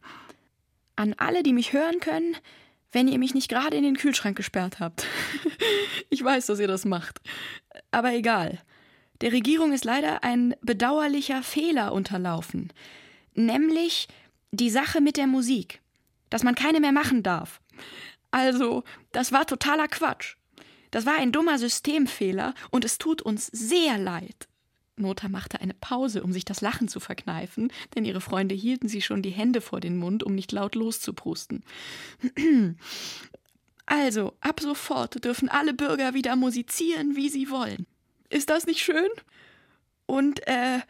An 0.97 1.15
alle, 1.15 1.43
die 1.43 1.53
mich 1.53 1.73
hören 1.73 2.01
können, 2.01 2.37
wenn 2.93 3.09
ihr 3.09 3.19
mich 3.19 3.35
nicht 3.35 3.49
gerade 3.49 3.77
in 3.77 3.83
den 3.83 3.97
Kühlschrank 3.97 4.37
gesperrt 4.37 4.81
habt. 4.81 5.07
ich 6.11 6.23
weiß, 6.23 6.47
dass 6.47 6.61
ihr 6.61 6.69
das 6.69 6.85
macht. 6.85 7.21
Aber 7.91 8.13
egal. 8.13 8.63
Der 9.21 9.33
Regierung 9.33 9.73
ist 9.73 9.85
leider 9.85 10.25
ein 10.25 10.55
bedauerlicher 10.62 11.43
Fehler 11.43 11.93
unterlaufen. 11.93 12.73
Nämlich 13.35 14.09
die 14.51 14.71
Sache 14.71 15.01
mit 15.01 15.17
der 15.17 15.27
Musik. 15.27 15.81
Dass 16.31 16.43
man 16.43 16.55
keine 16.55 16.81
mehr 16.81 16.93
machen 16.93 17.23
darf. 17.23 17.61
Also, 18.31 18.83
das 19.12 19.31
war 19.31 19.47
totaler 19.47 19.89
Quatsch. 19.89 20.37
Das 20.91 21.07
war 21.07 21.15
ein 21.15 21.33
dummer 21.33 21.59
Systemfehler 21.59 22.55
und 22.71 22.85
es 22.85 22.99
tut 22.99 23.23
uns 23.23 23.47
sehr 23.47 23.99
leid. 23.99 24.49
Nota 24.97 25.29
machte 25.29 25.61
eine 25.61 25.75
Pause, 25.75 26.23
um 26.23 26.33
sich 26.33 26.45
das 26.45 26.61
Lachen 26.61 26.87
zu 26.87 27.01
verkneifen, 27.01 27.73
denn 27.95 28.05
ihre 28.05 28.21
Freunde 28.21 28.55
hielten 28.55 28.89
sie 28.89 29.03
schon 29.03 29.23
die 29.23 29.31
Hände 29.31 29.61
vor 29.61 29.81
den 29.81 29.97
Mund, 29.97 30.23
um 30.23 30.35
nicht 30.35 30.53
laut 30.53 30.75
loszuprusten. 30.75 31.65
Also, 33.87 34.33
ab 34.41 34.61
sofort 34.61 35.25
dürfen 35.25 35.51
alle 35.51 35.75
Bürger 35.75 36.15
wieder 36.15 36.37
musizieren, 36.37 37.17
wie 37.17 37.29
sie 37.29 37.51
wollen. 37.51 37.87
Ist 38.35 38.51
das 38.51 38.66
nicht 38.66 38.80
schön? 38.80 39.09
Und, 40.07 40.45
äh, 40.49 40.80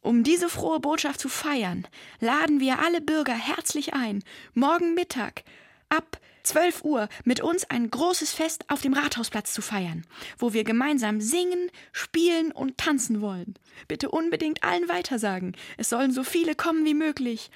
um 0.00 0.24
diese 0.24 0.48
frohe 0.48 0.80
Botschaft 0.80 1.20
zu 1.20 1.28
feiern, 1.28 1.86
laden 2.18 2.58
wir 2.58 2.80
alle 2.80 3.00
Bürger 3.00 3.34
herzlich 3.34 3.94
ein, 3.94 4.24
morgen 4.54 4.94
Mittag 4.94 5.44
ab 5.90 6.20
12 6.42 6.82
Uhr 6.82 7.08
mit 7.24 7.40
uns 7.40 7.62
ein 7.70 7.88
großes 7.88 8.32
Fest 8.32 8.64
auf 8.66 8.80
dem 8.80 8.94
Rathausplatz 8.94 9.52
zu 9.52 9.62
feiern, 9.62 10.04
wo 10.38 10.52
wir 10.54 10.64
gemeinsam 10.64 11.20
singen, 11.20 11.70
spielen 11.92 12.50
und 12.50 12.78
tanzen 12.78 13.20
wollen. 13.20 13.54
Bitte 13.86 14.10
unbedingt 14.10 14.64
allen 14.64 14.88
weitersagen. 14.88 15.56
Es 15.76 15.90
sollen 15.90 16.10
so 16.10 16.24
viele 16.24 16.56
kommen 16.56 16.84
wie 16.84 16.94
möglich. 16.94 17.52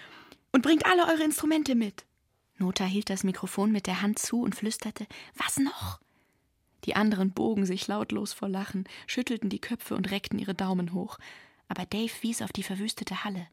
Und 0.53 0.63
bringt 0.63 0.87
alle 0.87 1.09
eure 1.09 1.25
Instrumente 1.25 1.75
mit. 1.75 2.05
Nota 2.59 2.85
hielt 2.85 3.11
das 3.11 3.25
Mikrofon 3.25 3.73
mit 3.73 3.89
der 3.89 4.03
Hand 4.03 4.21
zu 4.21 4.41
und 4.43 4.55
flüsterte: 4.55 5.09
Was 5.35 5.57
noch? 5.57 5.99
Die 6.85 6.97
anderen 6.97 7.31
bogen 7.31 7.67
sich 7.67 7.87
lautlos 7.87 8.33
vor 8.33 8.49
Lachen, 8.49 8.85
schüttelten 9.07 9.49
die 9.49 9.61
Köpfe 9.61 9.95
und 9.95 10.11
reckten 10.11 10.39
ihre 10.39 10.55
Daumen 10.55 10.93
hoch. 10.93 11.19
Aber 11.69 11.87
Dave 11.87 12.13
wies 12.23 12.43
auf 12.43 12.53
die 12.53 12.63
verwüstete 12.63 13.25
Halle. 13.25 13.47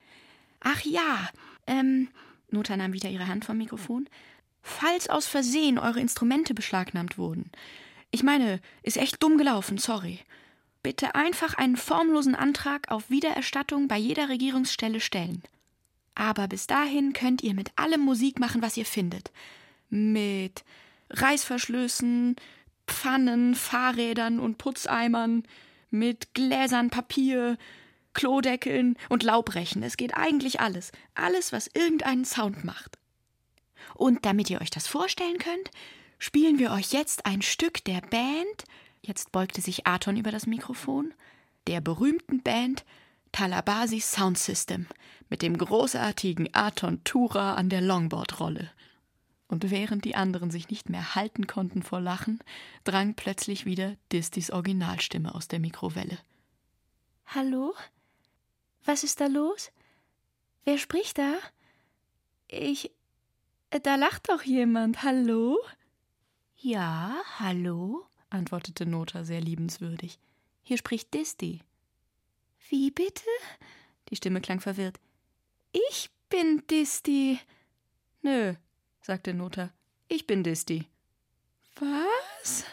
Ach 0.59 0.81
ja, 0.81 1.29
ähm, 1.67 2.09
Nota 2.49 2.75
nahm 2.75 2.93
wieder 2.93 3.09
ihre 3.09 3.27
Hand 3.27 3.45
vom 3.45 3.57
Mikrofon. 3.57 4.09
Falls 4.61 5.09
aus 5.09 5.25
Versehen 5.27 5.79
eure 5.79 5.99
Instrumente 5.99 6.53
beschlagnahmt 6.53 7.17
wurden. 7.17 7.51
Ich 8.11 8.23
meine, 8.23 8.59
ist 8.83 8.97
echt 8.97 9.21
dumm 9.23 9.37
gelaufen, 9.37 9.77
sorry. 9.77 10.19
Bitte 10.81 11.15
einfach 11.15 11.53
einen 11.55 11.77
formlosen 11.77 12.35
Antrag 12.35 12.89
auf 12.91 13.09
Wiedererstattung 13.09 13.87
bei 13.87 13.97
jeder 13.97 14.29
Regierungsstelle 14.29 14.99
stellen. 14.99 15.43
Aber 16.15 16.47
bis 16.47 16.67
dahin 16.67 17.13
könnt 17.13 17.43
ihr 17.43 17.53
mit 17.53 17.71
allem 17.77 18.01
Musik 18.01 18.39
machen, 18.39 18.61
was 18.61 18.77
ihr 18.77 18.85
findet. 18.85 19.31
Mit 19.89 20.63
Reißverschlüssen, 21.11 22.35
Pfannen, 22.89 23.55
Fahrrädern 23.55 24.39
und 24.39 24.57
Putzeimern, 24.57 25.43
mit 25.91 26.33
Gläsern, 26.33 26.89
Papier, 26.89 27.57
Klodeckeln 28.13 28.97
und 29.07 29.23
Laubrechen. 29.23 29.83
Es 29.83 29.97
geht 29.97 30.15
eigentlich 30.15 30.59
alles. 30.59 30.91
Alles, 31.15 31.51
was 31.51 31.69
irgendeinen 31.73 32.25
Sound 32.25 32.63
macht. 32.63 32.97
Und 33.95 34.25
damit 34.25 34.49
ihr 34.49 34.61
euch 34.61 34.69
das 34.69 34.87
vorstellen 34.87 35.37
könnt, 35.37 35.71
spielen 36.17 36.59
wir 36.59 36.71
euch 36.71 36.91
jetzt 36.91 37.25
ein 37.25 37.41
Stück 37.41 37.83
der 37.85 38.01
Band, 38.01 38.65
jetzt 39.01 39.31
beugte 39.31 39.61
sich 39.61 39.87
Aton 39.87 40.17
über 40.17 40.31
das 40.31 40.47
Mikrofon, 40.47 41.13
der 41.67 41.81
berühmten 41.81 42.41
Band 42.41 42.83
Talabasi 43.31 43.99
Sound 43.99 44.37
System 44.37 44.87
mit 45.29 45.41
dem 45.41 45.57
großartigen 45.57 46.49
Aton 46.53 47.03
Tura 47.03 47.53
an 47.53 47.69
der 47.69 47.81
Longboard-Rolle. 47.81 48.71
Und 49.49 49.71
während 49.71 50.05
die 50.05 50.15
anderen 50.15 50.51
sich 50.51 50.69
nicht 50.69 50.89
mehr 50.89 51.15
halten 51.15 51.47
konnten 51.47 51.81
vor 51.81 51.99
Lachen, 51.99 52.39
drang 52.83 53.15
plötzlich 53.15 53.65
wieder 53.65 53.97
Distis 54.11 54.51
Originalstimme 54.51 55.33
aus 55.33 55.47
der 55.47 55.59
Mikrowelle. 55.59 56.19
Hallo? 57.25 57.73
Was 58.85 59.03
ist 59.03 59.19
da 59.19 59.25
los? 59.25 59.71
Wer 60.65 60.77
spricht 60.77 61.17
da? 61.17 61.33
Ich. 62.47 62.91
Da 63.71 63.95
lacht 63.95 64.29
doch 64.29 64.43
jemand. 64.43 65.01
Hallo? 65.01 65.57
Ja, 66.55 67.15
hallo, 67.39 68.05
antwortete 68.29 68.85
Nota 68.85 69.23
sehr 69.23 69.41
liebenswürdig. 69.41 70.19
Hier 70.61 70.77
spricht 70.77 71.13
Disti. 71.13 71.61
Wie 72.69 72.91
bitte? 72.91 73.23
Die 74.09 74.15
Stimme 74.15 74.41
klang 74.41 74.59
verwirrt. 74.59 74.99
Ich 75.89 76.11
bin 76.29 76.63
Disti. 76.67 77.39
Nö, 78.21 78.55
sagte 79.01 79.33
Nota. 79.33 79.71
Ich 80.07 80.27
bin 80.27 80.43
Disti. 80.43 80.87
Was? 81.79 82.65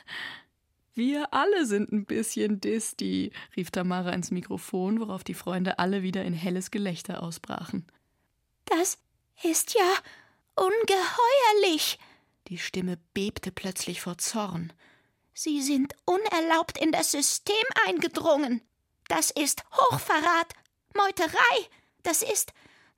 Wir 0.95 1.35
alle 1.35 1.67
sind 1.67 1.93
ein 1.93 2.07
bisschen 2.07 2.61
Disti, 2.61 3.31
rief 3.55 3.71
Tamara 3.71 4.11
ins 4.11 4.31
Mikrofon, 4.31 4.99
worauf 5.01 5.25
die 5.25 5.35
Freunde 5.35 5.79
alle 5.79 6.03
wieder 6.03 6.25
in 6.25 6.33
helles 6.33 6.71
Gelächter 6.71 7.23
ausbrachen. 7.23 7.87
Das 8.65 8.99
ist 9.43 9.75
ja 9.75 9.93
ungeheuerlich. 10.55 11.99
Die 12.49 12.59
Stimme 12.59 12.99
bebte 13.13 13.53
plötzlich 13.53 14.01
vor 14.01 14.17
Zorn. 14.19 14.73
Sie 15.35 15.61
sind 15.61 15.95
unerlaubt 16.07 16.79
in 16.79 16.93
das 16.93 17.13
System 17.13 17.55
eingedrungen. 17.87 18.63
Das 19.09 19.31
ist 19.31 19.63
Hochverrat, 19.73 20.55
Meuterei. 20.95 21.69
Das 22.03 22.23
ist. 22.23 22.53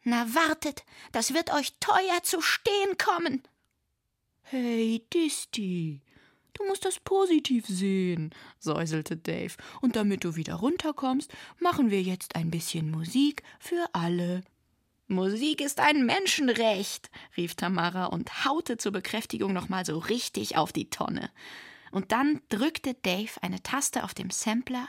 Na 0.04 0.26
wartet, 0.34 0.84
das 1.12 1.34
wird 1.34 1.52
euch 1.52 1.74
teuer 1.80 2.22
zu 2.22 2.40
stehen 2.40 2.96
kommen. 2.98 3.42
Hey, 4.42 5.04
Disti, 5.12 6.00
du 6.54 6.64
musst 6.64 6.84
das 6.84 7.00
positiv 7.00 7.66
sehen, 7.66 8.34
säuselte 8.58 9.16
Dave. 9.16 9.54
Und 9.80 9.96
damit 9.96 10.24
du 10.24 10.36
wieder 10.36 10.54
runterkommst, 10.54 11.30
machen 11.60 11.90
wir 11.90 12.00
jetzt 12.02 12.36
ein 12.36 12.50
bisschen 12.50 12.90
Musik 12.90 13.42
für 13.60 13.86
alle. 13.92 14.42
Musik 15.06 15.60
ist 15.62 15.80
ein 15.80 16.04
Menschenrecht, 16.04 17.10
rief 17.36 17.54
Tamara 17.54 18.06
und 18.06 18.44
haute 18.44 18.76
zur 18.76 18.92
Bekräftigung 18.92 19.52
nochmal 19.52 19.84
so 19.84 19.98
richtig 19.98 20.56
auf 20.56 20.72
die 20.72 20.90
Tonne. 20.90 21.30
Und 21.90 22.12
dann 22.12 22.42
drückte 22.50 22.94
Dave 22.94 23.32
eine 23.40 23.62
Taste 23.62 24.04
auf 24.04 24.12
dem 24.12 24.30
Sampler, 24.30 24.86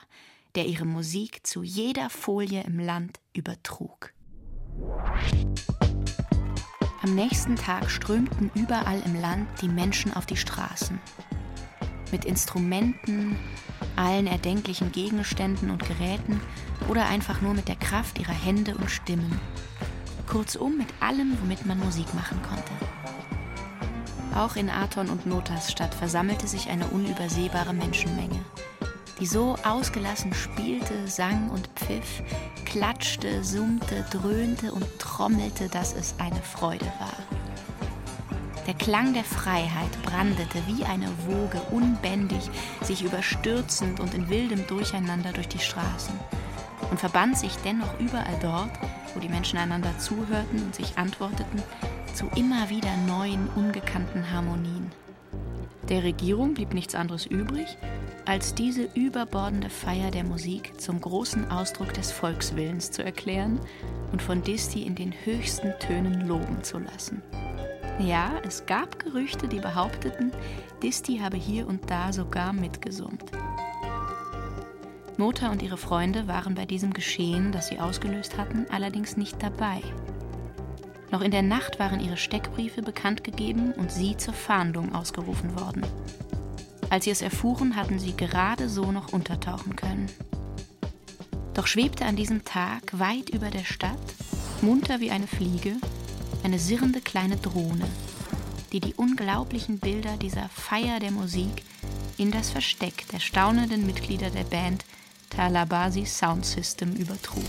der 0.55 0.66
ihre 0.66 0.86
Musik 0.86 1.45
zu 1.47 1.64
jeder 1.64 2.10
Folie 2.10 2.64
im 2.64 2.80
Land 2.80 3.20
übertrug. 3.34 4.14
Am 7.01 7.15
nächsten 7.15 7.55
Tag 7.55 7.89
strömten 7.89 8.51
überall 8.53 9.01
im 9.05 9.19
Land 9.19 9.47
die 9.61 9.69
Menschen 9.69 10.13
auf 10.13 10.25
die 10.25 10.38
Straßen. 10.38 10.99
Mit 12.11 12.25
Instrumenten, 12.25 13.38
allen 13.95 14.27
erdenklichen 14.27 14.91
Gegenständen 14.91 15.71
und 15.71 15.88
Geräten 15.88 16.39
oder 16.89 17.07
einfach 17.07 17.41
nur 17.41 17.53
mit 17.53 17.67
der 17.67 17.77
Kraft 17.77 18.19
ihrer 18.19 18.34
Hände 18.34 18.75
und 18.75 18.91
Stimmen. 18.91 19.39
Kurzum 20.27 20.77
mit 20.77 20.89
allem, 20.99 21.38
womit 21.41 21.65
man 21.65 21.80
Musik 21.80 22.13
machen 22.13 22.39
konnte. 22.43 22.71
Auch 24.36 24.55
in 24.55 24.69
Aton 24.69 25.09
und 25.09 25.25
Notas 25.25 25.71
Stadt 25.71 25.93
versammelte 25.93 26.47
sich 26.47 26.69
eine 26.69 26.88
unübersehbare 26.88 27.73
Menschenmenge, 27.73 28.45
die 29.20 29.26
so 29.26 29.55
ausgelassen 29.63 30.34
spielte, 30.34 31.07
sang 31.07 31.49
und 31.49 31.67
pfiff, 31.76 32.24
klatschte, 32.65 33.43
summte, 33.43 34.05
dröhnte 34.11 34.72
und 34.72 34.86
trommelte, 34.99 35.67
dass 35.67 35.93
es 35.93 36.15
eine 36.20 36.41
Freude 36.41 36.86
war. 36.99 37.17
Der 38.67 38.76
Klang 38.76 39.13
der 39.13 39.24
Freiheit 39.24 40.01
brandete 40.03 40.61
wie 40.67 40.86
eine 40.86 41.09
Woge 41.26 41.59
unbändig, 41.72 42.49
sich 42.82 43.03
überstürzend 43.03 43.99
und 43.99 44.13
in 44.13 44.30
wildem 44.30 44.67
Durcheinander 44.67 45.34
durch 45.34 45.47
die 45.47 45.59
Straßen 45.59 46.13
und 46.91 46.99
verband 46.99 47.38
sich 47.38 47.55
dennoch 47.65 47.99
überall 47.99 48.38
dort, 48.41 48.72
wo 49.13 49.20
die 49.20 49.30
Menschen 49.30 49.57
einander 49.57 49.97
zuhörten 49.97 50.63
und 50.63 50.76
sich 50.76 50.97
antworteten, 50.97 51.63
zu 52.13 52.28
immer 52.36 52.70
wieder 52.70 52.95
neuen, 53.07 53.47
ungekannten 53.55 54.32
Harmonien. 54.32 54.89
Der 55.90 56.04
Regierung 56.04 56.54
blieb 56.54 56.74
nichts 56.76 56.94
anderes 56.94 57.26
übrig, 57.26 57.78
als 58.26 58.54
diese 58.54 58.88
überbordende 58.94 59.72
Feier 59.72 60.12
der 60.12 60.24
Musik 60.24 60.80
zum 60.80 61.02
großen 61.02 61.50
Ausdruck 61.50 61.94
des 61.94 62.12
Volkswillens 62.12 62.92
zu 62.92 63.04
erklären 63.04 63.60
und 64.12 64.22
von 64.22 64.44
Disti 64.44 64.84
in 64.84 64.94
den 64.94 65.14
höchsten 65.26 65.74
Tönen 65.80 66.28
loben 66.28 66.64
zu 66.64 66.78
lassen. 66.78 67.24
Ja, 67.98 68.32
es 68.46 68.68
gab 68.68 69.00
Gerüchte, 69.00 69.48
die 69.48 69.60
behaupteten, 69.60 70.32
Disti 70.84 71.18
habe 71.18 71.38
hier 71.38 71.68
und 71.68 71.90
da 71.90 72.14
sogar 72.14 72.54
mitgesummt. 72.54 73.26
Nota 75.18 75.52
und 75.52 75.64
ihre 75.64 75.76
Freunde 75.76 76.28
waren 76.28 76.54
bei 76.54 76.66
diesem 76.66 76.94
Geschehen, 76.94 77.52
das 77.52 77.68
sie 77.68 77.80
ausgelöst 77.80 78.38
hatten, 78.38 78.68
allerdings 78.70 79.18
nicht 79.18 79.42
dabei. 79.42 79.82
Noch 81.12 81.22
in 81.22 81.32
der 81.32 81.41
Nacht 81.41 81.80
waren 81.80 81.99
ihre 81.99 82.18
Steckbriefe 82.18 82.82
bekannt 82.82 83.24
gegeben 83.24 83.74
und 83.74 83.91
sie 83.91 84.16
zur 84.18 84.34
Fahndung 84.34 84.93
ausgerufen 84.93 85.60
worden. 85.60 85.86
Als 86.89 87.05
sie 87.05 87.12
es 87.12 87.22
erfuhren, 87.22 87.76
hatten 87.76 87.99
sie 87.99 88.16
gerade 88.16 88.70
so 88.70 88.91
noch 88.91 89.14
untertauchen 89.14 89.76
können. 89.76 90.07
Doch 91.53 91.68
schwebte 91.68 92.05
an 92.05 92.16
diesem 92.16 92.45
Tag 92.45 92.97
weit 92.97 93.30
über 93.30 93.49
der 93.49 93.66
Stadt, 93.66 93.97
munter 94.62 94.99
wie 94.99 95.12
eine 95.12 95.28
Fliege, 95.28 95.76
eine 96.43 96.60
sirrende 96.60 97.01
kleine 97.01 97.38
Drohne. 97.38 97.86
die 98.72 98.80
die 98.80 98.93
unglaublichen 98.95 99.80
Bilder 99.80 100.18
dieser 100.18 100.47
Feier 100.49 100.99
der 100.99 101.12
Musik 101.12 101.64
in 102.18 102.32
das 102.32 102.49
Versteck 102.49 103.07
der 103.12 103.20
staunenden 103.20 103.86
Mitglieder 103.86 104.30
der 104.30 104.43
Band 104.43 104.86
Talabasi 105.30 106.05
Sound 106.05 106.45
System 106.45 106.93
übertrug. 106.93 107.43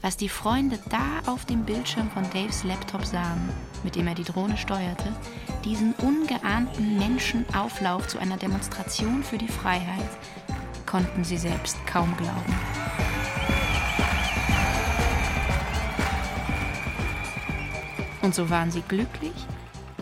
Was 0.00 0.16
die 0.16 0.28
Freunde 0.28 0.78
da 0.90 1.30
auf 1.30 1.44
dem 1.44 1.64
Bildschirm 1.64 2.08
von 2.10 2.22
Daves 2.30 2.62
Laptop 2.62 3.04
sahen, 3.04 3.48
mit 3.82 3.96
dem 3.96 4.06
er 4.06 4.14
die 4.14 4.22
Drohne 4.22 4.56
steuerte, 4.56 5.12
diesen 5.64 5.92
ungeahnten 5.94 6.98
Menschenauflauf 6.98 8.06
zu 8.06 8.18
einer 8.18 8.36
Demonstration 8.36 9.24
für 9.24 9.38
die 9.38 9.48
Freiheit, 9.48 10.08
konnten 10.86 11.24
sie 11.24 11.36
selbst 11.36 11.76
kaum 11.86 12.16
glauben. 12.16 12.54
Und 18.22 18.34
so 18.34 18.50
waren 18.50 18.70
sie 18.70 18.82
glücklich 18.82 19.34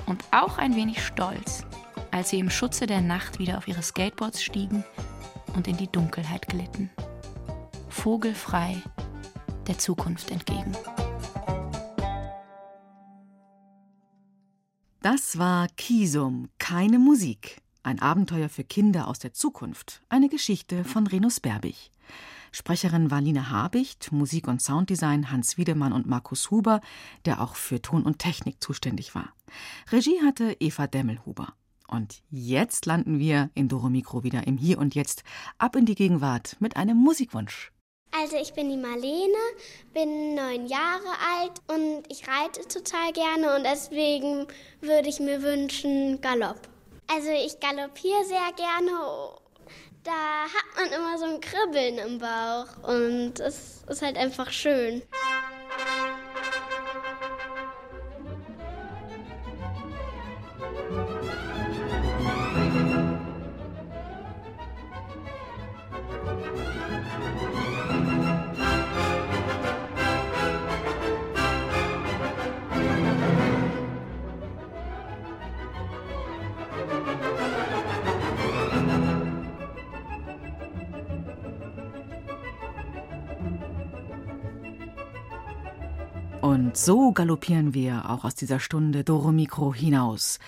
und 0.04 0.22
auch 0.30 0.58
ein 0.58 0.76
wenig 0.76 1.04
stolz, 1.04 1.64
als 2.10 2.30
sie 2.30 2.38
im 2.38 2.50
Schutze 2.50 2.86
der 2.86 3.00
Nacht 3.00 3.38
wieder 3.38 3.56
auf 3.56 3.66
ihre 3.66 3.82
Skateboards 3.82 4.42
stiegen 4.42 4.84
und 5.54 5.68
in 5.68 5.78
die 5.78 5.90
Dunkelheit 5.90 6.48
glitten. 6.48 6.90
Vogelfrei 7.88 8.82
der 9.68 9.78
Zukunft 9.78 10.30
entgegen. 10.30 10.72
Das 15.02 15.38
war 15.38 15.68
Kisum, 15.76 16.48
keine 16.58 16.98
Musik. 16.98 17.62
Ein 17.82 18.00
Abenteuer 18.00 18.48
für 18.48 18.64
Kinder 18.64 19.06
aus 19.06 19.20
der 19.20 19.32
Zukunft. 19.32 20.02
Eine 20.08 20.28
Geschichte 20.28 20.82
von 20.82 21.06
Renus 21.06 21.38
Berbig. 21.38 21.92
Sprecherin 22.50 23.10
war 23.10 23.20
Lina 23.20 23.50
Habicht, 23.50 24.10
Musik- 24.10 24.48
und 24.48 24.60
Sounddesign 24.60 25.30
Hans 25.30 25.58
Wiedemann 25.58 25.92
und 25.92 26.06
Markus 26.06 26.50
Huber, 26.50 26.80
der 27.24 27.40
auch 27.40 27.54
für 27.54 27.80
Ton 27.80 28.02
und 28.02 28.18
Technik 28.18 28.62
zuständig 28.62 29.14
war. 29.14 29.32
Regie 29.92 30.20
hatte 30.24 30.56
Eva 30.58 30.86
Demmelhuber. 30.86 31.52
Und 31.86 32.22
jetzt 32.30 32.86
landen 32.86 33.18
wir 33.18 33.50
in 33.54 33.68
Doromikro 33.68 34.24
wieder 34.24 34.46
im 34.46 34.56
Hier 34.56 34.78
und 34.78 34.94
Jetzt, 34.94 35.22
ab 35.58 35.76
in 35.76 35.86
die 35.86 35.94
Gegenwart 35.94 36.56
mit 36.58 36.76
einem 36.76 36.96
Musikwunsch. 36.96 37.70
Also 38.12 38.36
ich 38.36 38.54
bin 38.54 38.70
die 38.70 38.76
Marlene, 38.76 39.34
bin 39.92 40.34
neun 40.34 40.66
Jahre 40.66 41.10
alt 41.34 41.52
und 41.68 42.04
ich 42.10 42.26
reite 42.26 42.66
total 42.66 43.12
gerne 43.12 43.56
und 43.56 43.64
deswegen 43.64 44.46
würde 44.80 45.08
ich 45.08 45.20
mir 45.20 45.42
wünschen 45.42 46.20
Galopp. 46.20 46.60
Also 47.08 47.30
ich 47.30 47.60
galoppiere 47.60 48.24
sehr 48.24 48.52
gerne. 48.56 48.90
Da 50.02 50.44
hat 50.44 50.76
man 50.76 50.92
immer 50.92 51.18
so 51.18 51.24
ein 51.24 51.40
Kribbeln 51.40 51.98
im 51.98 52.18
Bauch 52.18 52.88
und 52.88 53.40
es 53.40 53.82
ist 53.88 54.02
halt 54.02 54.16
einfach 54.16 54.50
schön. 54.50 55.02
Und 86.56 86.74
so 86.74 87.12
galoppieren 87.12 87.74
wir 87.74 88.08
auch 88.08 88.24
aus 88.24 88.34
dieser 88.34 88.60
Stunde 88.60 89.04
Doromikro 89.04 89.74
hinaus. 89.74 90.38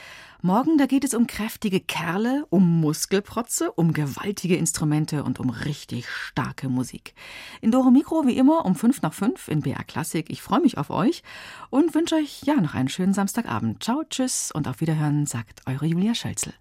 Morgen, 0.40 0.78
da 0.78 0.86
geht 0.86 1.04
es 1.04 1.12
um 1.12 1.26
kräftige 1.26 1.80
Kerle, 1.80 2.46
um 2.48 2.80
Muskelprotze, 2.80 3.72
um 3.72 3.92
gewaltige 3.92 4.56
Instrumente 4.56 5.22
und 5.22 5.38
um 5.38 5.50
richtig 5.50 6.08
starke 6.08 6.70
Musik. 6.70 7.14
In 7.60 7.72
Doromikro 7.72 8.26
wie 8.26 8.38
immer 8.38 8.64
um 8.64 8.74
fünf 8.74 9.02
nach 9.02 9.12
fünf 9.12 9.48
in 9.48 9.60
BR 9.60 9.84
Klassik. 9.84 10.30
Ich 10.30 10.40
freue 10.40 10.62
mich 10.62 10.78
auf 10.78 10.88
euch 10.88 11.22
und 11.68 11.94
wünsche 11.94 12.14
euch 12.14 12.40
ja 12.42 12.54
noch 12.54 12.72
einen 12.72 12.88
schönen 12.88 13.12
Samstagabend. 13.12 13.84
Ciao, 13.84 14.02
tschüss 14.08 14.50
und 14.50 14.66
auf 14.66 14.80
Wiederhören, 14.80 15.26
sagt 15.26 15.60
eure 15.66 15.84
Julia 15.84 16.14
Schölzel. 16.14 16.54